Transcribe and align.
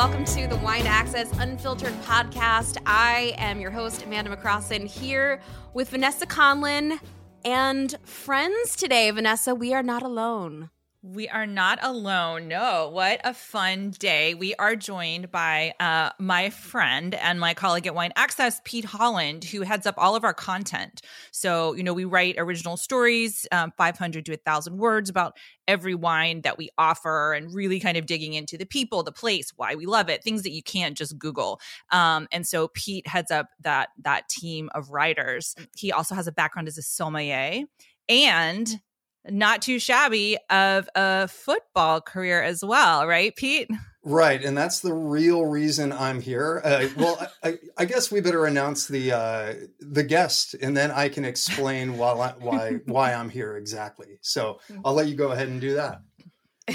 welcome 0.00 0.24
to 0.24 0.46
the 0.46 0.56
Wine 0.56 0.86
Access 0.86 1.30
Unfiltered 1.40 1.92
podcast. 2.04 2.78
I 2.86 3.34
am 3.36 3.60
your 3.60 3.70
host, 3.70 4.02
Amanda 4.02 4.34
McCrossin, 4.34 4.86
here 4.86 5.42
with 5.74 5.90
Vanessa 5.90 6.24
Conlin 6.24 6.98
and 7.44 7.94
friends 8.02 8.76
today. 8.76 9.10
Vanessa, 9.10 9.54
we 9.54 9.74
are 9.74 9.82
not 9.82 10.02
alone. 10.02 10.70
We 11.02 11.30
are 11.30 11.46
not 11.46 11.78
alone. 11.80 12.48
No, 12.48 12.90
what 12.92 13.22
a 13.24 13.32
fun 13.32 13.92
day. 13.98 14.34
We 14.34 14.54
are 14.56 14.76
joined 14.76 15.30
by 15.30 15.72
uh, 15.80 16.10
my 16.18 16.50
friend 16.50 17.14
and 17.14 17.40
my 17.40 17.54
colleague 17.54 17.86
at 17.86 17.94
Wine 17.94 18.12
Access, 18.16 18.60
Pete 18.64 18.84
Holland, 18.84 19.44
who 19.44 19.62
heads 19.62 19.86
up 19.86 19.94
all 19.96 20.14
of 20.14 20.24
our 20.24 20.34
content. 20.34 21.00
So, 21.30 21.72
you 21.72 21.82
know, 21.82 21.94
we 21.94 22.04
write 22.04 22.34
original 22.36 22.76
stories, 22.76 23.46
um, 23.50 23.72
500 23.78 24.26
to 24.26 24.32
1,000 24.32 24.76
words 24.76 25.08
about 25.08 25.38
every 25.66 25.94
wine 25.94 26.42
that 26.42 26.58
we 26.58 26.68
offer 26.76 27.32
and 27.32 27.54
really 27.54 27.80
kind 27.80 27.96
of 27.96 28.04
digging 28.04 28.34
into 28.34 28.58
the 28.58 28.66
people, 28.66 29.02
the 29.02 29.10
place, 29.10 29.54
why 29.56 29.74
we 29.76 29.86
love 29.86 30.10
it, 30.10 30.22
things 30.22 30.42
that 30.42 30.52
you 30.52 30.62
can't 30.62 30.98
just 30.98 31.18
Google. 31.18 31.62
Um, 31.90 32.28
and 32.30 32.46
so 32.46 32.68
Pete 32.74 33.06
heads 33.06 33.30
up 33.30 33.48
that 33.60 33.88
that 34.02 34.28
team 34.28 34.68
of 34.74 34.90
writers. 34.90 35.54
He 35.74 35.92
also 35.92 36.14
has 36.14 36.26
a 36.26 36.32
background 36.32 36.68
as 36.68 36.76
a 36.76 36.82
sommelier 36.82 37.64
and 38.06 38.80
not 39.28 39.62
too 39.62 39.78
shabby 39.78 40.38
of 40.48 40.88
a 40.94 41.28
football 41.28 42.00
career 42.00 42.42
as 42.42 42.64
well, 42.64 43.06
right, 43.06 43.34
Pete? 43.34 43.68
Right, 44.02 44.42
and 44.42 44.56
that's 44.56 44.80
the 44.80 44.94
real 44.94 45.44
reason 45.44 45.92
I'm 45.92 46.22
here. 46.22 46.62
Uh, 46.64 46.88
well, 46.96 47.28
I, 47.44 47.58
I, 47.76 47.84
guess 47.84 48.10
we 48.10 48.22
better 48.22 48.46
announce 48.46 48.88
the 48.88 49.12
uh, 49.12 49.54
the 49.78 50.02
guest, 50.02 50.54
and 50.54 50.74
then 50.74 50.90
I 50.90 51.10
can 51.10 51.26
explain 51.26 51.98
why 51.98 52.32
why 52.38 52.78
why 52.86 53.12
I'm 53.14 53.28
here 53.28 53.58
exactly. 53.58 54.18
So 54.22 54.60
I'll 54.86 54.94
let 54.94 55.08
you 55.08 55.16
go 55.16 55.32
ahead 55.32 55.48
and 55.48 55.60
do 55.60 55.74
that. 55.74 56.00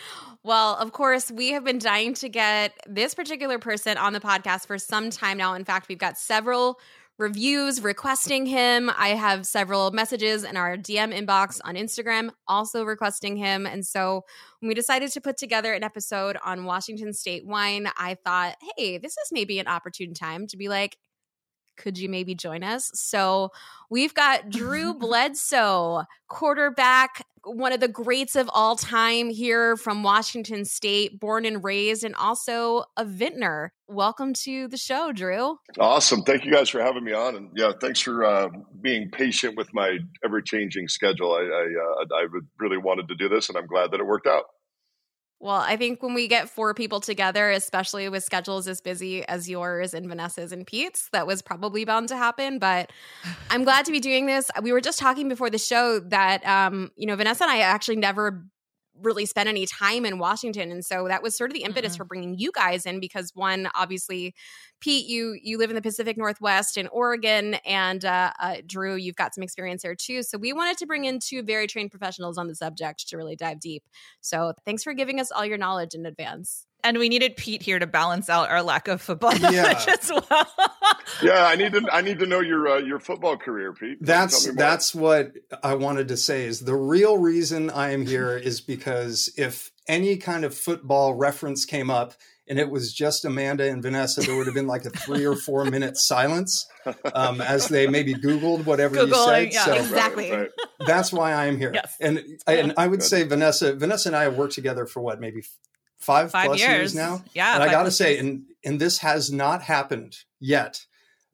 well, 0.42 0.76
of 0.76 0.92
course, 0.92 1.30
we 1.30 1.50
have 1.50 1.62
been 1.62 1.78
dying 1.78 2.14
to 2.14 2.28
get 2.30 2.72
this 2.88 3.14
particular 3.14 3.58
person 3.58 3.98
on 3.98 4.14
the 4.14 4.20
podcast 4.20 4.66
for 4.66 4.78
some 4.78 5.10
time 5.10 5.36
now. 5.36 5.52
In 5.52 5.66
fact, 5.66 5.88
we've 5.88 5.98
got 5.98 6.16
several 6.16 6.78
reviews 7.18 7.82
requesting 7.82 8.46
him. 8.46 8.90
I 8.96 9.10
have 9.10 9.46
several 9.46 9.90
messages 9.90 10.44
in 10.44 10.56
our 10.56 10.76
DM 10.76 11.16
inbox 11.16 11.60
on 11.64 11.74
Instagram 11.74 12.30
also 12.48 12.84
requesting 12.84 13.36
him. 13.36 13.66
And 13.66 13.86
so 13.86 14.24
when 14.60 14.68
we 14.68 14.74
decided 14.74 15.12
to 15.12 15.20
put 15.20 15.36
together 15.36 15.72
an 15.72 15.84
episode 15.84 16.36
on 16.44 16.64
Washington 16.64 17.12
State 17.12 17.46
wine, 17.46 17.88
I 17.96 18.16
thought, 18.24 18.56
hey, 18.76 18.98
this 18.98 19.12
is 19.12 19.28
maybe 19.30 19.58
an 19.58 19.68
opportune 19.68 20.14
time 20.14 20.46
to 20.48 20.56
be 20.56 20.68
like, 20.68 20.96
could 21.76 21.98
you 21.98 22.08
maybe 22.08 22.34
join 22.34 22.62
us? 22.62 22.90
So 22.94 23.50
we've 23.90 24.14
got 24.14 24.50
Drew 24.50 24.94
Bledsoe, 24.98 26.04
quarterback, 26.28 27.26
one 27.44 27.72
of 27.72 27.80
the 27.80 27.88
greats 27.88 28.36
of 28.36 28.48
all 28.52 28.76
time 28.76 29.28
here 29.28 29.76
from 29.76 30.02
Washington 30.02 30.64
State, 30.64 31.18
born 31.18 31.44
and 31.44 31.64
raised, 31.64 32.04
and 32.04 32.14
also 32.14 32.84
a 32.96 33.04
vintner. 33.04 33.72
Welcome 33.88 34.32
to 34.44 34.68
the 34.68 34.76
show, 34.76 35.12
Drew. 35.12 35.58
Awesome. 35.78 36.22
Thank 36.22 36.44
you 36.44 36.52
guys 36.52 36.68
for 36.68 36.80
having 36.80 37.04
me 37.04 37.12
on. 37.12 37.34
And 37.34 37.50
yeah, 37.56 37.72
thanks 37.80 38.00
for 38.00 38.24
uh, 38.24 38.48
being 38.80 39.10
patient 39.10 39.56
with 39.56 39.74
my 39.74 39.98
ever 40.24 40.40
changing 40.40 40.88
schedule. 40.88 41.32
I, 41.32 41.40
I, 41.40 41.66
uh, 42.02 42.16
I 42.16 42.26
really 42.58 42.78
wanted 42.78 43.08
to 43.08 43.16
do 43.16 43.28
this, 43.28 43.48
and 43.48 43.58
I'm 43.58 43.66
glad 43.66 43.90
that 43.90 44.00
it 44.00 44.06
worked 44.06 44.26
out. 44.26 44.44
Well, 45.42 45.56
I 45.56 45.76
think 45.76 46.04
when 46.04 46.14
we 46.14 46.28
get 46.28 46.48
four 46.48 46.72
people 46.72 47.00
together, 47.00 47.50
especially 47.50 48.08
with 48.08 48.22
schedules 48.22 48.68
as 48.68 48.80
busy 48.80 49.26
as 49.26 49.50
yours 49.50 49.92
and 49.92 50.08
Vanessa's 50.08 50.52
and 50.52 50.64
Pete's, 50.64 51.08
that 51.10 51.26
was 51.26 51.42
probably 51.42 51.84
bound 51.84 52.10
to 52.10 52.16
happen. 52.16 52.60
But 52.60 52.92
I'm 53.50 53.64
glad 53.64 53.84
to 53.86 53.90
be 53.90 53.98
doing 53.98 54.26
this. 54.26 54.52
We 54.62 54.70
were 54.70 54.80
just 54.80 55.00
talking 55.00 55.28
before 55.28 55.50
the 55.50 55.58
show 55.58 55.98
that, 55.98 56.46
um, 56.46 56.92
you 56.94 57.08
know, 57.08 57.16
Vanessa 57.16 57.42
and 57.42 57.50
I 57.50 57.58
actually 57.58 57.96
never 57.96 58.44
really 59.00 59.26
spent 59.26 59.48
any 59.48 59.66
time 59.66 60.04
in 60.04 60.18
Washington 60.18 60.70
and 60.70 60.84
so 60.84 61.08
that 61.08 61.22
was 61.22 61.36
sort 61.36 61.50
of 61.50 61.54
the 61.54 61.62
impetus 61.62 61.92
mm-hmm. 61.92 61.98
for 61.98 62.04
bringing 62.04 62.38
you 62.38 62.52
guys 62.54 62.84
in 62.86 63.00
because 63.00 63.32
one 63.34 63.68
obviously 63.74 64.34
Pete 64.80 65.06
you 65.06 65.38
you 65.42 65.58
live 65.58 65.70
in 65.70 65.76
the 65.76 65.82
Pacific 65.82 66.16
Northwest 66.16 66.76
in 66.76 66.88
Oregon 66.88 67.54
and 67.64 68.04
uh, 68.04 68.32
uh, 68.40 68.56
Drew 68.66 68.96
you've 68.96 69.16
got 69.16 69.34
some 69.34 69.42
experience 69.42 69.82
there 69.82 69.94
too. 69.94 70.22
So 70.22 70.38
we 70.38 70.52
wanted 70.52 70.78
to 70.78 70.86
bring 70.86 71.04
in 71.04 71.20
two 71.20 71.42
very 71.42 71.66
trained 71.66 71.90
professionals 71.90 72.38
on 72.38 72.48
the 72.48 72.54
subject 72.54 73.08
to 73.08 73.16
really 73.16 73.36
dive 73.36 73.60
deep. 73.60 73.84
So 74.20 74.52
thanks 74.64 74.82
for 74.82 74.92
giving 74.94 75.20
us 75.20 75.30
all 75.30 75.44
your 75.44 75.58
knowledge 75.58 75.94
in 75.94 76.04
advance 76.04 76.66
and 76.84 76.98
we 76.98 77.08
needed 77.08 77.36
Pete 77.36 77.62
here 77.62 77.78
to 77.78 77.86
balance 77.86 78.28
out 78.28 78.50
our 78.50 78.62
lack 78.62 78.88
of 78.88 79.00
football 79.00 79.36
knowledge 79.38 79.86
as 79.88 80.10
well. 80.10 80.46
yeah, 81.22 81.46
I 81.46 81.56
need 81.56 81.72
to 81.72 81.86
I 81.92 82.00
need 82.00 82.18
to 82.18 82.26
know 82.26 82.40
your 82.40 82.68
uh, 82.68 82.78
your 82.78 82.98
football 82.98 83.36
career, 83.36 83.72
Pete. 83.72 83.98
That's 84.00 84.52
that's 84.54 84.94
what 84.94 85.32
I 85.62 85.74
wanted 85.74 86.08
to 86.08 86.16
say. 86.16 86.44
Is 86.44 86.60
the 86.60 86.74
real 86.74 87.18
reason 87.18 87.70
I 87.70 87.92
am 87.92 88.06
here 88.06 88.36
is 88.42 88.60
because 88.60 89.32
if 89.36 89.70
any 89.88 90.16
kind 90.16 90.44
of 90.44 90.54
football 90.54 91.14
reference 91.14 91.64
came 91.64 91.90
up 91.90 92.14
and 92.48 92.58
it 92.58 92.70
was 92.70 92.92
just 92.92 93.24
Amanda 93.24 93.68
and 93.70 93.82
Vanessa, 93.82 94.20
there 94.20 94.36
would 94.36 94.46
have 94.46 94.54
been 94.54 94.66
like 94.66 94.84
a 94.84 94.90
three 94.90 95.24
or 95.24 95.36
four 95.36 95.64
minute 95.64 95.96
silence 95.96 96.66
um, 97.14 97.40
as 97.40 97.68
they 97.68 97.86
maybe 97.86 98.14
Googled 98.14 98.64
whatever 98.64 98.96
Googling, 98.96 99.46
you 99.46 99.52
said. 99.52 99.52
Yeah, 99.52 99.64
so 99.64 99.74
exactly. 99.74 100.30
Right, 100.30 100.40
right. 100.40 100.50
That's 100.86 101.12
why 101.12 101.32
I 101.32 101.46
am 101.46 101.58
here. 101.58 101.70
Yes. 101.72 101.96
And 102.00 102.22
and 102.46 102.74
I 102.76 102.88
would 102.88 103.00
Good. 103.00 103.08
say 103.08 103.22
Vanessa, 103.22 103.74
Vanessa 103.74 104.08
and 104.08 104.16
I 104.16 104.24
have 104.24 104.36
worked 104.36 104.54
together 104.54 104.86
for 104.86 105.00
what 105.00 105.20
maybe 105.20 105.42
five, 106.02 106.30
five 106.30 106.46
plus 106.46 106.60
years. 106.60 106.70
years. 106.70 106.94
now. 106.94 107.22
Yeah. 107.32 107.54
And 107.54 107.62
I 107.62 107.70
got 107.70 107.84
to 107.84 107.90
say, 107.90 108.18
and, 108.18 108.44
and 108.64 108.80
this 108.80 108.98
has 108.98 109.32
not 109.32 109.62
happened 109.62 110.16
yet, 110.40 110.84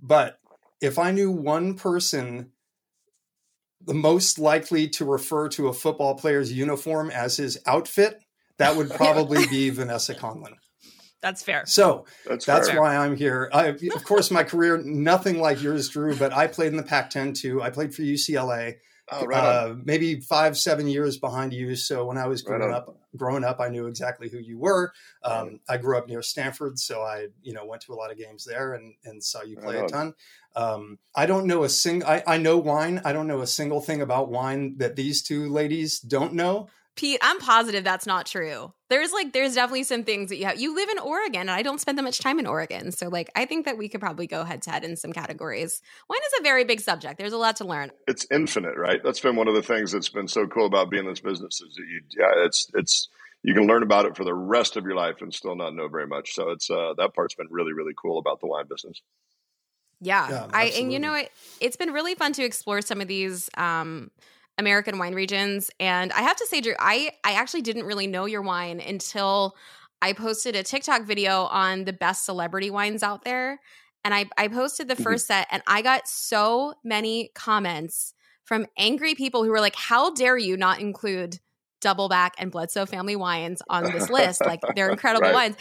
but 0.00 0.38
if 0.80 0.98
I 0.98 1.10
knew 1.10 1.30
one 1.30 1.74
person 1.74 2.52
the 3.84 3.94
most 3.94 4.38
likely 4.38 4.88
to 4.88 5.04
refer 5.04 5.48
to 5.48 5.68
a 5.68 5.72
football 5.72 6.14
player's 6.14 6.52
uniform 6.52 7.10
as 7.10 7.36
his 7.36 7.58
outfit, 7.66 8.20
that 8.58 8.76
would 8.76 8.90
probably 8.96 9.46
be 9.46 9.70
Vanessa 9.70 10.14
Conlin. 10.14 10.54
That's 11.20 11.42
fair. 11.42 11.64
So 11.66 12.04
that's, 12.26 12.44
that's 12.44 12.72
why 12.72 12.96
I'm 12.96 13.16
here. 13.16 13.50
I, 13.52 13.66
of 13.66 14.04
course, 14.04 14.30
my 14.30 14.44
career, 14.44 14.78
nothing 14.78 15.40
like 15.40 15.60
yours, 15.62 15.88
Drew, 15.88 16.14
but 16.14 16.32
I 16.32 16.46
played 16.46 16.68
in 16.68 16.76
the 16.76 16.84
Pac 16.84 17.10
10 17.10 17.32
too. 17.32 17.60
I 17.60 17.70
played 17.70 17.94
for 17.94 18.02
UCLA. 18.02 18.76
Oh, 19.10 19.24
right 19.24 19.38
uh, 19.38 19.74
maybe 19.84 20.20
five, 20.20 20.56
seven 20.56 20.86
years 20.86 21.18
behind 21.18 21.52
you. 21.52 21.76
So 21.76 22.04
when 22.04 22.18
I 22.18 22.26
was 22.26 22.42
growing 22.42 22.62
right 22.62 22.74
up, 22.74 22.94
growing 23.16 23.44
up, 23.44 23.60
I 23.60 23.68
knew 23.68 23.86
exactly 23.86 24.28
who 24.28 24.38
you 24.38 24.58
were. 24.58 24.92
Um, 25.22 25.60
I 25.68 25.78
grew 25.78 25.96
up 25.96 26.08
near 26.08 26.22
Stanford, 26.22 26.78
so 26.78 27.00
I, 27.02 27.28
you 27.42 27.54
know, 27.54 27.64
went 27.64 27.82
to 27.82 27.92
a 27.92 27.96
lot 27.96 28.10
of 28.10 28.18
games 28.18 28.44
there 28.44 28.74
and, 28.74 28.94
and 29.04 29.24
saw 29.24 29.42
you 29.42 29.56
play 29.56 29.76
right 29.76 29.84
a 29.84 29.88
ton. 29.88 30.14
Um, 30.54 30.98
I 31.14 31.26
don't 31.26 31.46
know 31.46 31.64
a 31.64 31.68
sing. 31.68 32.04
I, 32.04 32.22
I 32.26 32.36
know 32.36 32.58
wine. 32.58 33.00
I 33.04 33.12
don't 33.12 33.28
know 33.28 33.40
a 33.40 33.46
single 33.46 33.80
thing 33.80 34.02
about 34.02 34.28
wine 34.28 34.76
that 34.78 34.96
these 34.96 35.22
two 35.22 35.48
ladies 35.48 36.00
don't 36.00 36.34
know. 36.34 36.68
Pete, 36.98 37.20
I'm 37.22 37.38
positive 37.38 37.84
that's 37.84 38.06
not 38.06 38.26
true. 38.26 38.72
There's 38.90 39.12
like 39.12 39.32
there's 39.32 39.54
definitely 39.54 39.84
some 39.84 40.02
things 40.02 40.30
that 40.30 40.36
you 40.36 40.46
have. 40.46 40.58
You 40.58 40.74
live 40.74 40.88
in 40.88 40.98
Oregon, 40.98 41.42
and 41.42 41.50
I 41.52 41.62
don't 41.62 41.80
spend 41.80 41.96
that 41.96 42.02
much 42.02 42.18
time 42.18 42.40
in 42.40 42.46
Oregon, 42.46 42.90
so 42.90 43.06
like 43.06 43.30
I 43.36 43.44
think 43.44 43.66
that 43.66 43.78
we 43.78 43.88
could 43.88 44.00
probably 44.00 44.26
go 44.26 44.42
head 44.42 44.62
to 44.62 44.70
head 44.72 44.82
in 44.82 44.96
some 44.96 45.12
categories. 45.12 45.80
Wine 46.10 46.18
is 46.26 46.40
a 46.40 46.42
very 46.42 46.64
big 46.64 46.80
subject. 46.80 47.16
There's 47.16 47.32
a 47.32 47.38
lot 47.38 47.54
to 47.56 47.64
learn. 47.64 47.92
It's 48.08 48.26
infinite, 48.32 48.76
right? 48.76 49.00
That's 49.04 49.20
been 49.20 49.36
one 49.36 49.46
of 49.46 49.54
the 49.54 49.62
things 49.62 49.92
that's 49.92 50.08
been 50.08 50.26
so 50.26 50.48
cool 50.48 50.66
about 50.66 50.90
being 50.90 51.04
in 51.04 51.10
this 51.10 51.20
business 51.20 51.60
is 51.60 51.72
that 51.76 51.84
you, 51.86 52.00
yeah, 52.18 52.44
it's 52.44 52.66
it's 52.74 53.06
you 53.44 53.54
can 53.54 53.68
learn 53.68 53.84
about 53.84 54.06
it 54.06 54.16
for 54.16 54.24
the 54.24 54.34
rest 54.34 54.76
of 54.76 54.82
your 54.82 54.96
life 54.96 55.22
and 55.22 55.32
still 55.32 55.54
not 55.54 55.76
know 55.76 55.86
very 55.86 56.08
much. 56.08 56.34
So 56.34 56.50
it's 56.50 56.68
uh, 56.68 56.94
that 56.98 57.14
part's 57.14 57.36
been 57.36 57.46
really 57.48 57.74
really 57.74 57.94
cool 57.96 58.18
about 58.18 58.40
the 58.40 58.48
wine 58.48 58.66
business. 58.68 59.00
Yeah, 60.00 60.28
yeah 60.28 60.46
I 60.52 60.64
and 60.64 60.92
you 60.92 60.98
know 60.98 61.14
it, 61.14 61.30
it's 61.60 61.76
been 61.76 61.92
really 61.92 62.16
fun 62.16 62.32
to 62.32 62.42
explore 62.42 62.82
some 62.82 63.00
of 63.00 63.06
these. 63.06 63.48
Um, 63.56 64.10
American 64.58 64.98
wine 64.98 65.14
regions. 65.14 65.70
And 65.80 66.12
I 66.12 66.22
have 66.22 66.36
to 66.36 66.46
say, 66.46 66.60
Drew, 66.60 66.74
I, 66.78 67.12
I 67.24 67.32
actually 67.32 67.62
didn't 67.62 67.84
really 67.84 68.06
know 68.06 68.26
your 68.26 68.42
wine 68.42 68.80
until 68.80 69.56
I 70.02 70.12
posted 70.12 70.56
a 70.56 70.62
TikTok 70.62 71.04
video 71.04 71.44
on 71.44 71.84
the 71.84 71.92
best 71.92 72.24
celebrity 72.24 72.70
wines 72.70 73.02
out 73.02 73.24
there. 73.24 73.60
And 74.04 74.14
I, 74.14 74.26
I 74.36 74.48
posted 74.48 74.88
the 74.88 74.94
1st 74.94 75.02
mm-hmm. 75.02 75.16
set 75.16 75.48
and 75.50 75.62
I 75.66 75.82
got 75.82 76.08
so 76.08 76.74
many 76.84 77.30
comments 77.34 78.14
from 78.44 78.66
angry 78.78 79.14
people 79.14 79.44
who 79.44 79.50
were 79.50 79.60
like, 79.60 79.76
How 79.76 80.10
dare 80.12 80.38
you 80.38 80.56
not 80.56 80.80
include 80.80 81.38
Doubleback 81.82 82.30
and 82.38 82.50
Bledsoe 82.50 82.86
family 82.86 83.16
wines 83.16 83.60
on 83.68 83.84
this 83.84 84.08
list? 84.08 84.44
Like 84.44 84.60
they're 84.74 84.90
incredible 84.90 85.28
right. 85.28 85.34
wines. 85.34 85.56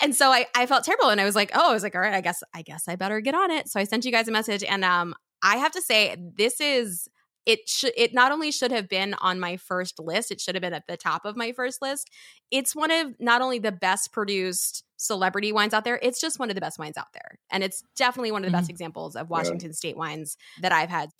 And 0.00 0.14
so 0.14 0.30
I, 0.30 0.46
I 0.54 0.66
felt 0.66 0.84
terrible 0.84 1.10
and 1.10 1.20
I 1.20 1.24
was 1.24 1.36
like, 1.36 1.52
Oh, 1.54 1.70
I 1.70 1.74
was 1.74 1.82
like, 1.82 1.94
all 1.94 2.00
right, 2.00 2.14
I 2.14 2.20
guess, 2.20 2.42
I 2.54 2.62
guess 2.62 2.88
I 2.88 2.96
better 2.96 3.20
get 3.20 3.34
on 3.34 3.50
it. 3.50 3.68
So 3.68 3.78
I 3.78 3.84
sent 3.84 4.04
you 4.04 4.12
guys 4.12 4.26
a 4.28 4.32
message 4.32 4.64
and 4.64 4.84
um 4.84 5.14
I 5.42 5.56
have 5.56 5.72
to 5.72 5.82
say, 5.82 6.16
this 6.36 6.60
is 6.60 7.08
it 7.46 7.68
should 7.68 7.92
it 7.96 8.14
not 8.14 8.32
only 8.32 8.50
should 8.50 8.70
have 8.70 8.88
been 8.88 9.14
on 9.14 9.40
my 9.40 9.56
first 9.56 9.98
list 9.98 10.30
it 10.30 10.40
should 10.40 10.54
have 10.54 10.62
been 10.62 10.72
at 10.72 10.86
the 10.86 10.96
top 10.96 11.24
of 11.24 11.36
my 11.36 11.52
first 11.52 11.82
list 11.82 12.10
it's 12.50 12.74
one 12.74 12.90
of 12.90 13.14
not 13.18 13.42
only 13.42 13.58
the 13.58 13.72
best 13.72 14.12
produced 14.12 14.84
celebrity 14.96 15.52
wines 15.52 15.74
out 15.74 15.84
there 15.84 15.98
it's 16.02 16.20
just 16.20 16.38
one 16.38 16.50
of 16.50 16.54
the 16.54 16.60
best 16.60 16.78
wines 16.78 16.96
out 16.96 17.12
there 17.12 17.38
and 17.50 17.64
it's 17.64 17.82
definitely 17.96 18.30
one 18.30 18.42
of 18.42 18.50
the 18.50 18.56
mm-hmm. 18.56 18.60
best 18.60 18.70
examples 18.70 19.16
of 19.16 19.28
washington 19.28 19.70
yeah. 19.70 19.74
state 19.74 19.96
wines 19.96 20.36
that 20.60 20.72
i've 20.72 20.90
had 20.90 21.10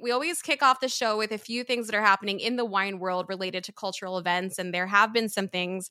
we 0.00 0.10
always 0.10 0.42
kick 0.42 0.62
off 0.62 0.80
the 0.80 0.88
show 0.88 1.16
with 1.16 1.30
a 1.30 1.38
few 1.38 1.62
things 1.62 1.86
that 1.86 1.94
are 1.94 2.02
happening 2.02 2.40
in 2.40 2.56
the 2.56 2.64
wine 2.64 2.98
world 2.98 3.26
related 3.28 3.62
to 3.64 3.72
cultural 3.72 4.18
events 4.18 4.58
and 4.58 4.74
there 4.74 4.86
have 4.86 5.12
been 5.12 5.28
some 5.28 5.48
things 5.48 5.90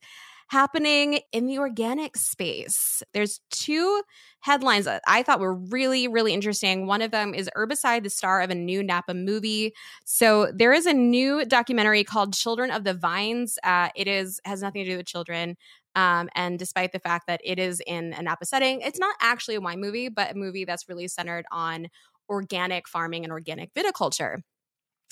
happening 0.52 1.22
in 1.32 1.48
the 1.48 1.58
organic 1.58 2.18
space. 2.18 3.02
There's 3.14 3.40
two 3.52 4.02
headlines 4.42 4.84
that 4.84 5.02
I 5.08 5.24
thought 5.24 5.40
were 5.40 5.54
really, 5.54 6.10
really 6.10 6.34
interesting. 6.34 6.88
One 6.88 7.02
of 7.02 7.12
them 7.12 7.34
is 7.34 7.50
Herbicide, 7.56 8.04
the 8.04 8.10
star 8.10 8.42
of 8.42 8.50
a 8.50 8.56
new 8.56 8.84
Napa 8.84 9.14
movie. 9.14 9.74
So 10.04 10.52
there 10.54 10.74
is 10.74 10.86
a 10.86 10.92
new 10.92 11.46
documentary 11.46 12.04
called 12.04 12.34
Children 12.34 12.70
of 12.70 12.84
the 12.84 12.94
Vines. 12.94 13.58
Uh, 13.64 13.90
it 13.96 14.10
is 14.10 14.42
has 14.44 14.62
nothing 14.62 14.84
to 14.84 14.92
do 14.92 14.98
with 14.98 15.06
children. 15.06 15.56
Um, 15.96 16.28
and 16.36 16.60
despite 16.60 16.92
the 16.92 17.00
fact 17.00 17.28
that 17.28 17.40
it 17.46 17.58
is 17.58 17.82
in 17.88 18.12
a 18.12 18.22
Napa 18.22 18.46
setting, 18.46 18.82
it's 18.82 19.00
not 19.00 19.16
actually 19.22 19.56
a 19.56 19.62
wine 19.62 19.80
movie, 19.80 20.10
but 20.10 20.32
a 20.32 20.36
movie 20.36 20.66
that's 20.66 20.90
really 20.90 21.08
centered 21.08 21.46
on 21.50 21.88
organic 22.30 22.90
farming 22.90 23.24
and 23.24 23.32
organic 23.32 23.74
viticulture. 23.74 24.40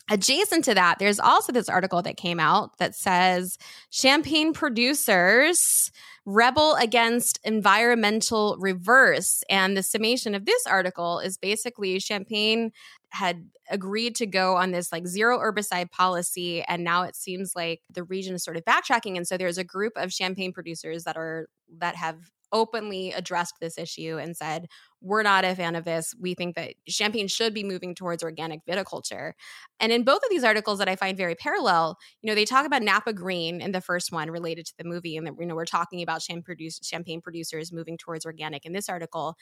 Adjacent 0.10 0.66
to 0.66 0.74
that, 0.74 0.98
there's 1.00 1.19
also 1.19 1.51
this 1.51 1.69
article 1.69 2.01
that 2.01 2.18
came 2.18 2.40
out 2.40 2.78
that 2.80 2.96
says 2.96 3.57
champagne 3.92 4.54
producers 4.54 5.92
rebel 6.25 6.75
against 6.75 7.40
environmental 7.44 8.56
reverse. 8.60 9.44
And 9.50 9.75
the 9.75 9.84
summation 9.84 10.36
of 10.36 10.46
this 10.46 10.66
article 10.68 11.19
is 11.19 11.38
basically 11.38 12.00
champagne 12.00 12.72
had 13.12 13.50
agreed 13.69 14.16
to 14.16 14.28
go 14.28 14.56
on 14.56 14.72
this 14.72 14.92
like 14.92 15.07
zero 15.07 15.40
herbicide 15.40 15.92
policy. 15.92 16.63
And 16.63 16.84
now 16.84 17.04
it 17.04 17.16
seems 17.16 17.54
like 17.56 17.81
the 17.92 18.04
region 18.04 18.36
is 18.36 18.44
sort 18.44 18.57
of 18.57 18.66
backtracking. 18.66 19.18
And 19.18 19.28
so 19.28 19.38
there's 19.38 19.57
a 19.57 19.63
group 19.63 19.94
of 19.95 20.12
champagne 20.12 20.54
producers 20.54 21.04
that 21.06 21.18
are 21.18 21.48
that 21.80 21.95
have 21.95 22.18
openly 22.51 23.12
addressed 23.12 23.56
this 23.60 23.78
issue 23.78 24.18
and 24.18 24.36
said, 24.36 24.68
we're 25.01 25.24
not 25.24 25.46
a 25.46 25.56
fan 25.56 25.75
of 25.75 25.86
this. 25.86 26.13
We 26.19 26.34
think 26.34 26.56
that 26.56 26.74
Champagne 26.88 27.28
should 27.28 27.54
be 27.54 27.63
moving 27.63 27.96
towards 27.96 28.22
organic 28.22 28.66
viticulture. 28.66 29.34
And 29.80 29.92
in 29.92 30.04
both 30.04 30.18
of 30.18 30.30
these 30.30 30.44
articles 30.44 30.80
that 30.80 30.90
I 30.90 30.96
find 30.96 31.18
very 31.18 31.36
parallel, 31.36 31.98
you 32.22 32.28
know, 32.28 32.36
they 32.36 32.46
talk 32.46 32.66
about 32.66 32.84
Napa 32.84 33.13
Green 33.13 33.62
in 33.62 33.72
the 33.72 33.81
first 33.81 34.12
one 34.12 34.30
related 34.30 34.66
to 34.68 34.74
the 34.78 34.84
movie, 34.84 35.16
and 35.16 35.25
that 35.25 35.36
you 35.40 35.46
know 35.46 35.56
we're 35.56 35.66
talking 35.66 36.01
about 36.01 36.22
champagne, 36.22 36.69
champagne 36.84 37.22
producers 37.22 37.72
moving 37.72 37.98
towards 37.98 38.25
organic 38.25 38.66
in 38.66 38.74
this 38.74 38.90
article. 38.90 39.36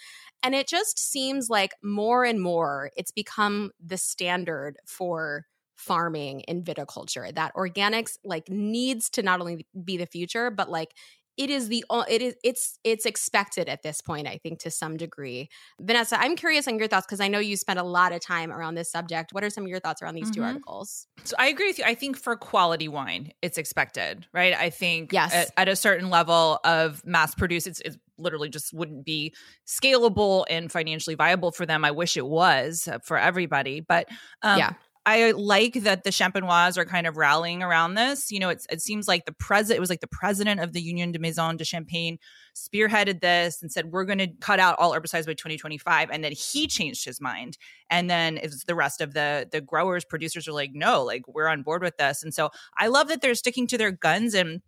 And 0.43 0.53
it 0.53 0.67
just 0.67 0.99
seems 0.99 1.49
like 1.49 1.73
more 1.83 2.23
and 2.23 2.41
more 2.41 2.91
it's 2.95 3.11
become 3.11 3.71
the 3.83 3.97
standard 3.97 4.77
for 4.85 5.45
farming 5.75 6.41
in 6.41 6.63
viticulture 6.63 7.33
that 7.35 7.53
organics 7.53 8.17
like 8.23 8.49
needs 8.49 9.11
to 9.11 9.21
not 9.21 9.39
only 9.39 9.67
be 9.85 9.95
the 9.95 10.07
future 10.07 10.49
but 10.49 10.71
like 10.71 10.95
it 11.37 11.49
is 11.49 11.67
the 11.69 11.85
it 12.09 12.21
is 12.21 12.35
it's 12.43 12.79
it's 12.83 13.05
expected 13.05 13.69
at 13.69 13.83
this 13.83 14.01
point 14.01 14.27
i 14.27 14.37
think 14.37 14.59
to 14.59 14.71
some 14.71 14.97
degree 14.97 15.49
vanessa 15.79 16.19
i'm 16.19 16.35
curious 16.35 16.67
on 16.67 16.77
your 16.77 16.87
thoughts 16.87 17.05
because 17.05 17.19
i 17.19 17.27
know 17.27 17.39
you 17.39 17.55
spent 17.55 17.79
a 17.79 17.83
lot 17.83 18.11
of 18.11 18.19
time 18.19 18.51
around 18.51 18.75
this 18.75 18.91
subject 18.91 19.33
what 19.33 19.43
are 19.43 19.49
some 19.49 19.63
of 19.63 19.69
your 19.69 19.79
thoughts 19.79 20.01
around 20.01 20.15
these 20.15 20.25
mm-hmm. 20.25 20.41
two 20.41 20.43
articles 20.43 21.07
so 21.23 21.35
i 21.39 21.47
agree 21.47 21.67
with 21.67 21.77
you 21.77 21.85
i 21.85 21.95
think 21.95 22.17
for 22.17 22.35
quality 22.35 22.87
wine 22.87 23.31
it's 23.41 23.57
expected 23.57 24.25
right 24.33 24.53
i 24.55 24.69
think 24.69 25.13
yes 25.13 25.33
at, 25.33 25.51
at 25.57 25.67
a 25.67 25.75
certain 25.75 26.09
level 26.09 26.59
of 26.63 27.05
mass 27.05 27.35
produce 27.35 27.67
it's, 27.67 27.79
it's 27.81 27.97
literally 28.17 28.49
just 28.49 28.73
wouldn't 28.73 29.05
be 29.05 29.33
scalable 29.65 30.45
and 30.49 30.71
financially 30.71 31.15
viable 31.15 31.51
for 31.51 31.65
them. 31.65 31.85
I 31.85 31.91
wish 31.91 32.17
it 32.17 32.25
was 32.25 32.87
uh, 32.87 32.99
for 32.99 33.17
everybody, 33.17 33.79
but 33.79 34.07
um, 34.41 34.57
yeah. 34.57 34.73
I 35.07 35.31
like 35.31 35.83
that 35.83 36.03
the 36.03 36.09
Champenois 36.09 36.77
are 36.77 36.83
kind 36.83 37.07
of 37.07 37.15
rallying 37.15 37.63
around 37.63 37.93
this. 37.93 38.29
You 38.29 38.41
know, 38.41 38.49
it 38.49 38.81
seems 38.81 39.07
like 39.07 39.23
the 39.23 39.31
president, 39.31 39.77
it 39.77 39.79
was 39.79 39.89
like 39.89 40.01
the 40.01 40.07
president 40.07 40.59
of 40.59 40.73
the 40.73 40.81
Union 40.81 41.13
des 41.13 41.19
Maisons 41.19 41.57
de 41.57 41.63
Champagne 41.63 42.19
spearheaded 42.53 43.21
this 43.21 43.61
and 43.61 43.71
said, 43.71 43.93
we're 43.93 44.03
going 44.03 44.17
to 44.17 44.27
cut 44.41 44.59
out 44.59 44.77
all 44.77 44.91
herbicides 44.91 45.25
by 45.25 45.33
2025. 45.33 46.09
And 46.11 46.25
then 46.25 46.33
he 46.33 46.67
changed 46.67 47.05
his 47.05 47.21
mind. 47.21 47.57
And 47.89 48.09
then 48.09 48.35
it's 48.35 48.65
the 48.65 48.75
rest 48.75 48.99
of 48.99 49.13
the, 49.13 49.47
the 49.49 49.61
growers, 49.61 50.03
producers 50.03 50.45
are 50.45 50.51
like, 50.51 50.71
no, 50.73 51.05
like 51.05 51.25
we're 51.25 51.47
on 51.47 51.63
board 51.63 51.83
with 51.83 51.95
this. 51.95 52.21
And 52.21 52.33
so 52.33 52.49
I 52.77 52.87
love 52.87 53.07
that 53.07 53.21
they're 53.21 53.33
sticking 53.33 53.67
to 53.67 53.77
their 53.77 53.91
guns. 53.91 54.33
And 54.33 54.61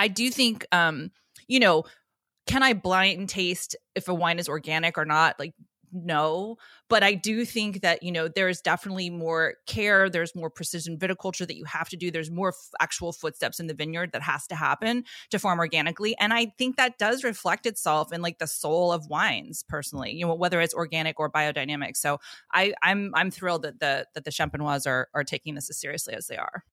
I 0.00 0.08
do 0.08 0.30
think, 0.30 0.66
um, 0.72 1.12
you 1.46 1.60
know, 1.60 1.84
can 2.48 2.64
I 2.64 2.72
blind 2.72 3.28
taste 3.28 3.76
if 3.94 4.08
a 4.08 4.14
wine 4.14 4.40
is 4.40 4.48
organic 4.48 4.98
or 4.98 5.04
not? 5.04 5.38
Like, 5.38 5.54
no 5.92 6.56
but 6.88 7.02
i 7.02 7.14
do 7.14 7.44
think 7.44 7.80
that 7.80 8.02
you 8.02 8.12
know 8.12 8.28
there's 8.28 8.60
definitely 8.60 9.10
more 9.10 9.54
care 9.66 10.08
there's 10.08 10.34
more 10.34 10.50
precision 10.50 10.98
viticulture 10.98 11.46
that 11.46 11.56
you 11.56 11.64
have 11.64 11.88
to 11.88 11.96
do 11.96 12.10
there's 12.10 12.30
more 12.30 12.48
f- 12.48 12.70
actual 12.80 13.12
footsteps 13.12 13.60
in 13.60 13.66
the 13.66 13.74
vineyard 13.74 14.12
that 14.12 14.22
has 14.22 14.46
to 14.46 14.54
happen 14.54 15.04
to 15.30 15.38
farm 15.38 15.58
organically 15.58 16.16
and 16.18 16.32
i 16.32 16.46
think 16.58 16.76
that 16.76 16.98
does 16.98 17.24
reflect 17.24 17.66
itself 17.66 18.12
in 18.12 18.22
like 18.22 18.38
the 18.38 18.46
soul 18.46 18.92
of 18.92 19.06
wines 19.08 19.64
personally 19.68 20.12
you 20.12 20.26
know 20.26 20.34
whether 20.34 20.60
it's 20.60 20.74
organic 20.74 21.18
or 21.18 21.30
biodynamic 21.30 21.96
so 21.96 22.18
i 22.52 22.72
i'm 22.82 23.12
i'm 23.14 23.30
thrilled 23.30 23.62
that 23.62 23.80
the 23.80 24.06
that 24.14 24.24
the 24.24 24.30
champenois 24.30 24.86
are 24.86 25.08
are 25.14 25.24
taking 25.24 25.54
this 25.54 25.70
as 25.70 25.78
seriously 25.78 26.14
as 26.14 26.26
they 26.26 26.36
are. 26.36 26.64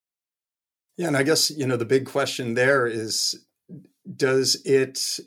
Yeah 0.97 1.07
and 1.07 1.17
i 1.17 1.23
guess 1.23 1.51
you 1.51 1.65
know 1.67 1.77
the 1.77 1.85
big 1.85 2.05
question 2.05 2.53
there 2.53 2.87
is 2.87 3.35
does 4.15 4.61
it 4.65 5.19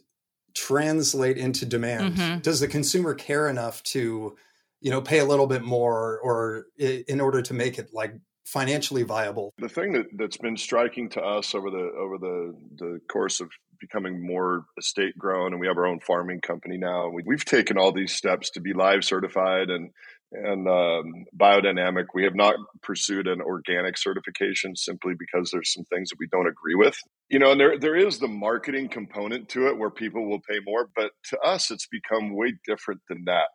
translate 0.54 1.38
into 1.38 1.66
demand? 1.66 2.14
Mm-hmm. 2.14 2.38
Does 2.40 2.60
the 2.60 2.68
consumer 2.68 3.14
care 3.14 3.48
enough 3.48 3.82
to, 3.84 4.36
you 4.80 4.90
know, 4.90 5.00
pay 5.00 5.18
a 5.18 5.24
little 5.24 5.46
bit 5.46 5.62
more 5.62 6.18
or 6.20 6.66
in 6.78 7.20
order 7.20 7.42
to 7.42 7.54
make 7.54 7.78
it 7.78 7.90
like 7.92 8.14
financially 8.44 9.02
viable? 9.02 9.52
The 9.58 9.68
thing 9.68 9.92
that, 9.92 10.06
that's 10.16 10.36
been 10.36 10.56
striking 10.56 11.08
to 11.10 11.22
us 11.22 11.54
over 11.54 11.70
the 11.70 11.92
over 11.98 12.18
the 12.18 12.54
the 12.76 13.00
course 13.10 13.40
of 13.40 13.48
becoming 13.80 14.24
more 14.24 14.66
estate 14.78 15.16
grown 15.16 15.52
and 15.52 15.60
we 15.60 15.66
have 15.66 15.78
our 15.78 15.86
own 15.86 15.98
farming 16.00 16.38
company 16.42 16.76
now 16.76 17.08
we, 17.08 17.22
we've 17.24 17.46
taken 17.46 17.78
all 17.78 17.90
these 17.90 18.12
steps 18.12 18.50
to 18.50 18.60
be 18.60 18.74
LIVE 18.74 19.02
certified 19.02 19.70
and 19.70 19.90
and 20.32 20.68
um, 20.68 21.24
biodynamic. 21.36 22.06
We 22.14 22.24
have 22.24 22.34
not 22.34 22.54
pursued 22.82 23.26
an 23.26 23.40
organic 23.40 23.98
certification 23.98 24.76
simply 24.76 25.14
because 25.18 25.50
there's 25.50 25.72
some 25.72 25.84
things 25.84 26.10
that 26.10 26.18
we 26.18 26.28
don't 26.28 26.46
agree 26.46 26.74
with. 26.74 26.96
You 27.28 27.38
know, 27.38 27.52
and 27.52 27.60
there 27.60 27.78
there 27.78 27.96
is 27.96 28.18
the 28.18 28.28
marketing 28.28 28.88
component 28.88 29.48
to 29.50 29.68
it 29.68 29.76
where 29.76 29.90
people 29.90 30.28
will 30.28 30.40
pay 30.40 30.60
more, 30.64 30.88
but 30.94 31.12
to 31.30 31.38
us, 31.40 31.70
it's 31.70 31.86
become 31.86 32.36
way 32.36 32.54
different 32.66 33.00
than 33.08 33.24
that. 33.26 33.48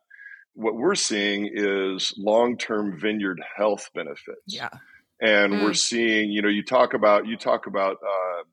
What 0.54 0.76
we're 0.76 0.96
seeing 0.96 1.50
is 1.54 2.14
long 2.18 2.58
term 2.58 3.00
vineyard 3.00 3.42
health 3.56 3.90
benefits. 3.94 4.42
Yeah, 4.48 4.70
and 5.22 5.54
mm. 5.54 5.64
we're 5.64 5.74
seeing. 5.74 6.32
You 6.32 6.42
know, 6.42 6.50
you 6.50 6.64
talk 6.64 6.94
about 6.94 7.28
you 7.28 7.38
talk 7.38 7.68
about. 7.68 7.98
Uh, 7.98 8.44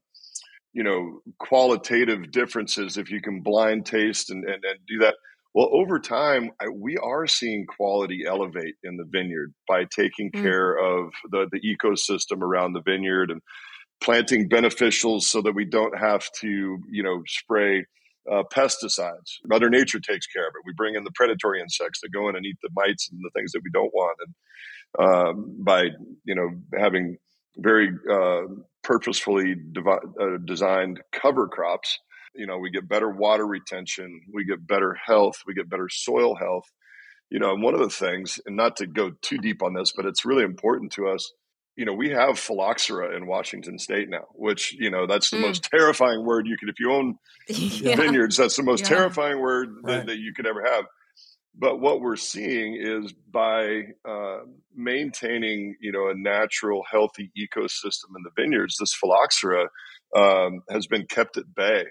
you 0.75 0.83
know 0.83 1.21
qualitative 1.39 2.31
differences 2.31 2.97
if 2.97 3.11
you 3.11 3.21
can 3.21 3.43
blind 3.43 3.85
taste 3.85 4.31
and, 4.31 4.43
and, 4.45 4.65
and 4.65 4.79
do 4.89 5.01
that 5.01 5.17
well, 5.55 5.69
over 5.73 5.99
time, 5.99 6.51
I, 6.61 6.69
we 6.69 6.97
are 6.97 7.27
seeing 7.27 7.67
quality 7.67 8.25
elevate 8.27 8.77
in 8.83 8.97
the 8.97 9.05
vineyard 9.05 9.53
by 9.69 9.85
taking 9.85 10.31
mm. 10.31 10.43
care 10.43 10.77
of 10.77 11.13
the, 11.31 11.47
the 11.53 11.61
ecosystem 11.61 12.41
around 12.41 12.73
the 12.73 12.83
vineyard 12.83 13.31
and 13.31 13.41
planting 14.03 14.49
beneficials 14.49 15.23
so 15.23 15.43
that 15.43 15.55
we 15.55 15.65
don't 15.65 15.97
have 15.99 16.27
to, 16.41 16.79
you 16.91 17.03
know, 17.03 17.23
spray 17.27 17.85
uh, 18.31 18.43
pesticides. 18.53 19.39
Mother 19.45 19.69
Nature 19.69 20.01
takes 20.01 20.27
care 20.27 20.47
of 20.47 20.55
it. 20.55 20.67
We 20.67 20.73
bring 20.77 20.95
in 20.95 21.05
the 21.05 21.11
predatory 21.15 21.61
insects 21.61 22.01
that 22.03 22.13
go 22.13 22.29
in 22.29 22.37
and 22.37 22.47
eat 22.47 22.57
the 22.63 22.71
mites 22.75 23.11
and 23.11 23.21
the 23.21 23.31
things 23.35 23.53
that 23.53 23.63
we 23.65 23.71
don't 23.73 23.93
want. 23.93 24.17
And 24.27 25.07
um, 25.07 25.57
by, 25.59 25.85
you 26.25 26.35
know, 26.35 26.51
having 26.79 27.19
very 27.56 27.91
uh, 28.11 28.43
purposefully 28.82 29.55
devi- 29.73 29.91
uh, 30.21 30.39
designed 30.44 31.01
cover 31.13 31.49
crops, 31.49 31.99
you 32.34 32.46
know 32.46 32.58
we 32.58 32.70
get 32.70 32.89
better 32.89 33.10
water 33.10 33.46
retention 33.46 34.20
we 34.32 34.44
get 34.44 34.67
better 34.67 34.96
health 35.06 35.43
we 35.46 35.55
get 35.55 35.69
better 35.69 35.89
soil 35.89 36.34
health 36.34 36.70
you 37.31 37.39
know 37.39 37.53
and 37.53 37.62
one 37.62 37.74
of 37.74 37.81
the 37.81 37.89
things 37.89 38.39
and 38.46 38.56
not 38.56 38.77
to 38.77 38.86
go 38.86 39.12
too 39.22 39.39
deep 39.39 39.62
on 39.62 39.74
this 39.74 39.93
but 39.94 40.06
it's 40.06 40.24
really 40.24 40.44
important 40.44 40.93
to 40.93 41.08
us 41.08 41.32
you 41.77 41.84
know 41.84 41.94
we 41.94 42.10
have 42.10 42.39
phylloxera 42.39 43.17
in 43.17 43.27
washington 43.27 43.79
state 43.79 44.08
now 44.08 44.27
which 44.34 44.74
you 44.79 44.91
know 44.91 45.06
that's 45.06 45.31
the 45.31 45.36
mm. 45.36 45.43
most 45.43 45.65
terrifying 45.65 46.24
word 46.24 46.46
you 46.46 46.56
could 46.58 46.69
if 46.69 46.79
you 46.79 46.93
own 46.93 47.17
yeah. 47.48 47.96
vineyards 47.96 48.36
that's 48.36 48.56
the 48.56 48.62
most 48.62 48.82
yeah. 48.82 48.89
terrifying 48.89 49.41
word 49.41 49.69
right. 49.82 49.98
that, 49.98 50.06
that, 50.06 50.19
you 50.19 50.32
could 50.34 50.46
ever 50.46 50.62
have 50.62 50.84
but 51.55 51.81
what 51.81 52.01
we're 52.01 52.17
seeing 52.17 52.79
is 52.81 53.12
by 53.31 53.82
uh, 54.08 54.39
maintaining 54.74 55.77
you 55.81 55.93
know 55.93 56.08
a 56.08 56.15
natural 56.15 56.82
healthy 56.91 57.31
ecosystem 57.39 58.17
in 58.17 58.22
the 58.22 58.31
vineyards 58.36 58.77
this 58.79 58.94
phylloxera 58.94 59.69
um, 60.15 60.60
has 60.70 60.86
been 60.86 61.06
kept 61.06 61.39
at 61.39 61.55
bay 61.55 61.84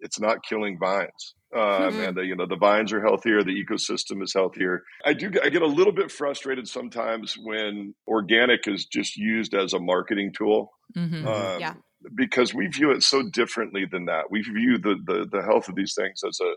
it's 0.00 0.20
not 0.20 0.44
killing 0.44 0.78
vines. 0.78 1.34
Um, 1.54 1.60
mm-hmm. 1.62 2.00
and 2.00 2.16
the, 2.16 2.26
you 2.26 2.34
know 2.34 2.46
the 2.46 2.56
vines 2.56 2.92
are 2.92 3.00
healthier, 3.00 3.42
the 3.42 3.64
ecosystem 3.64 4.22
is 4.22 4.34
healthier. 4.34 4.82
I 5.04 5.12
do 5.12 5.30
I 5.42 5.48
get 5.48 5.62
a 5.62 5.66
little 5.66 5.92
bit 5.92 6.10
frustrated 6.10 6.68
sometimes 6.68 7.36
when 7.40 7.94
organic 8.06 8.66
is 8.66 8.84
just 8.84 9.16
used 9.16 9.54
as 9.54 9.72
a 9.72 9.78
marketing 9.78 10.32
tool. 10.36 10.72
Mm-hmm. 10.96 11.26
Um, 11.26 11.60
yeah, 11.60 11.74
because 12.14 12.52
we 12.52 12.66
view 12.66 12.90
it 12.90 13.02
so 13.02 13.22
differently 13.22 13.86
than 13.90 14.06
that. 14.06 14.24
We 14.30 14.42
view 14.42 14.78
the, 14.78 14.96
the 15.06 15.26
the 15.30 15.42
health 15.42 15.68
of 15.68 15.76
these 15.76 15.94
things 15.94 16.20
as 16.26 16.38
a 16.40 16.54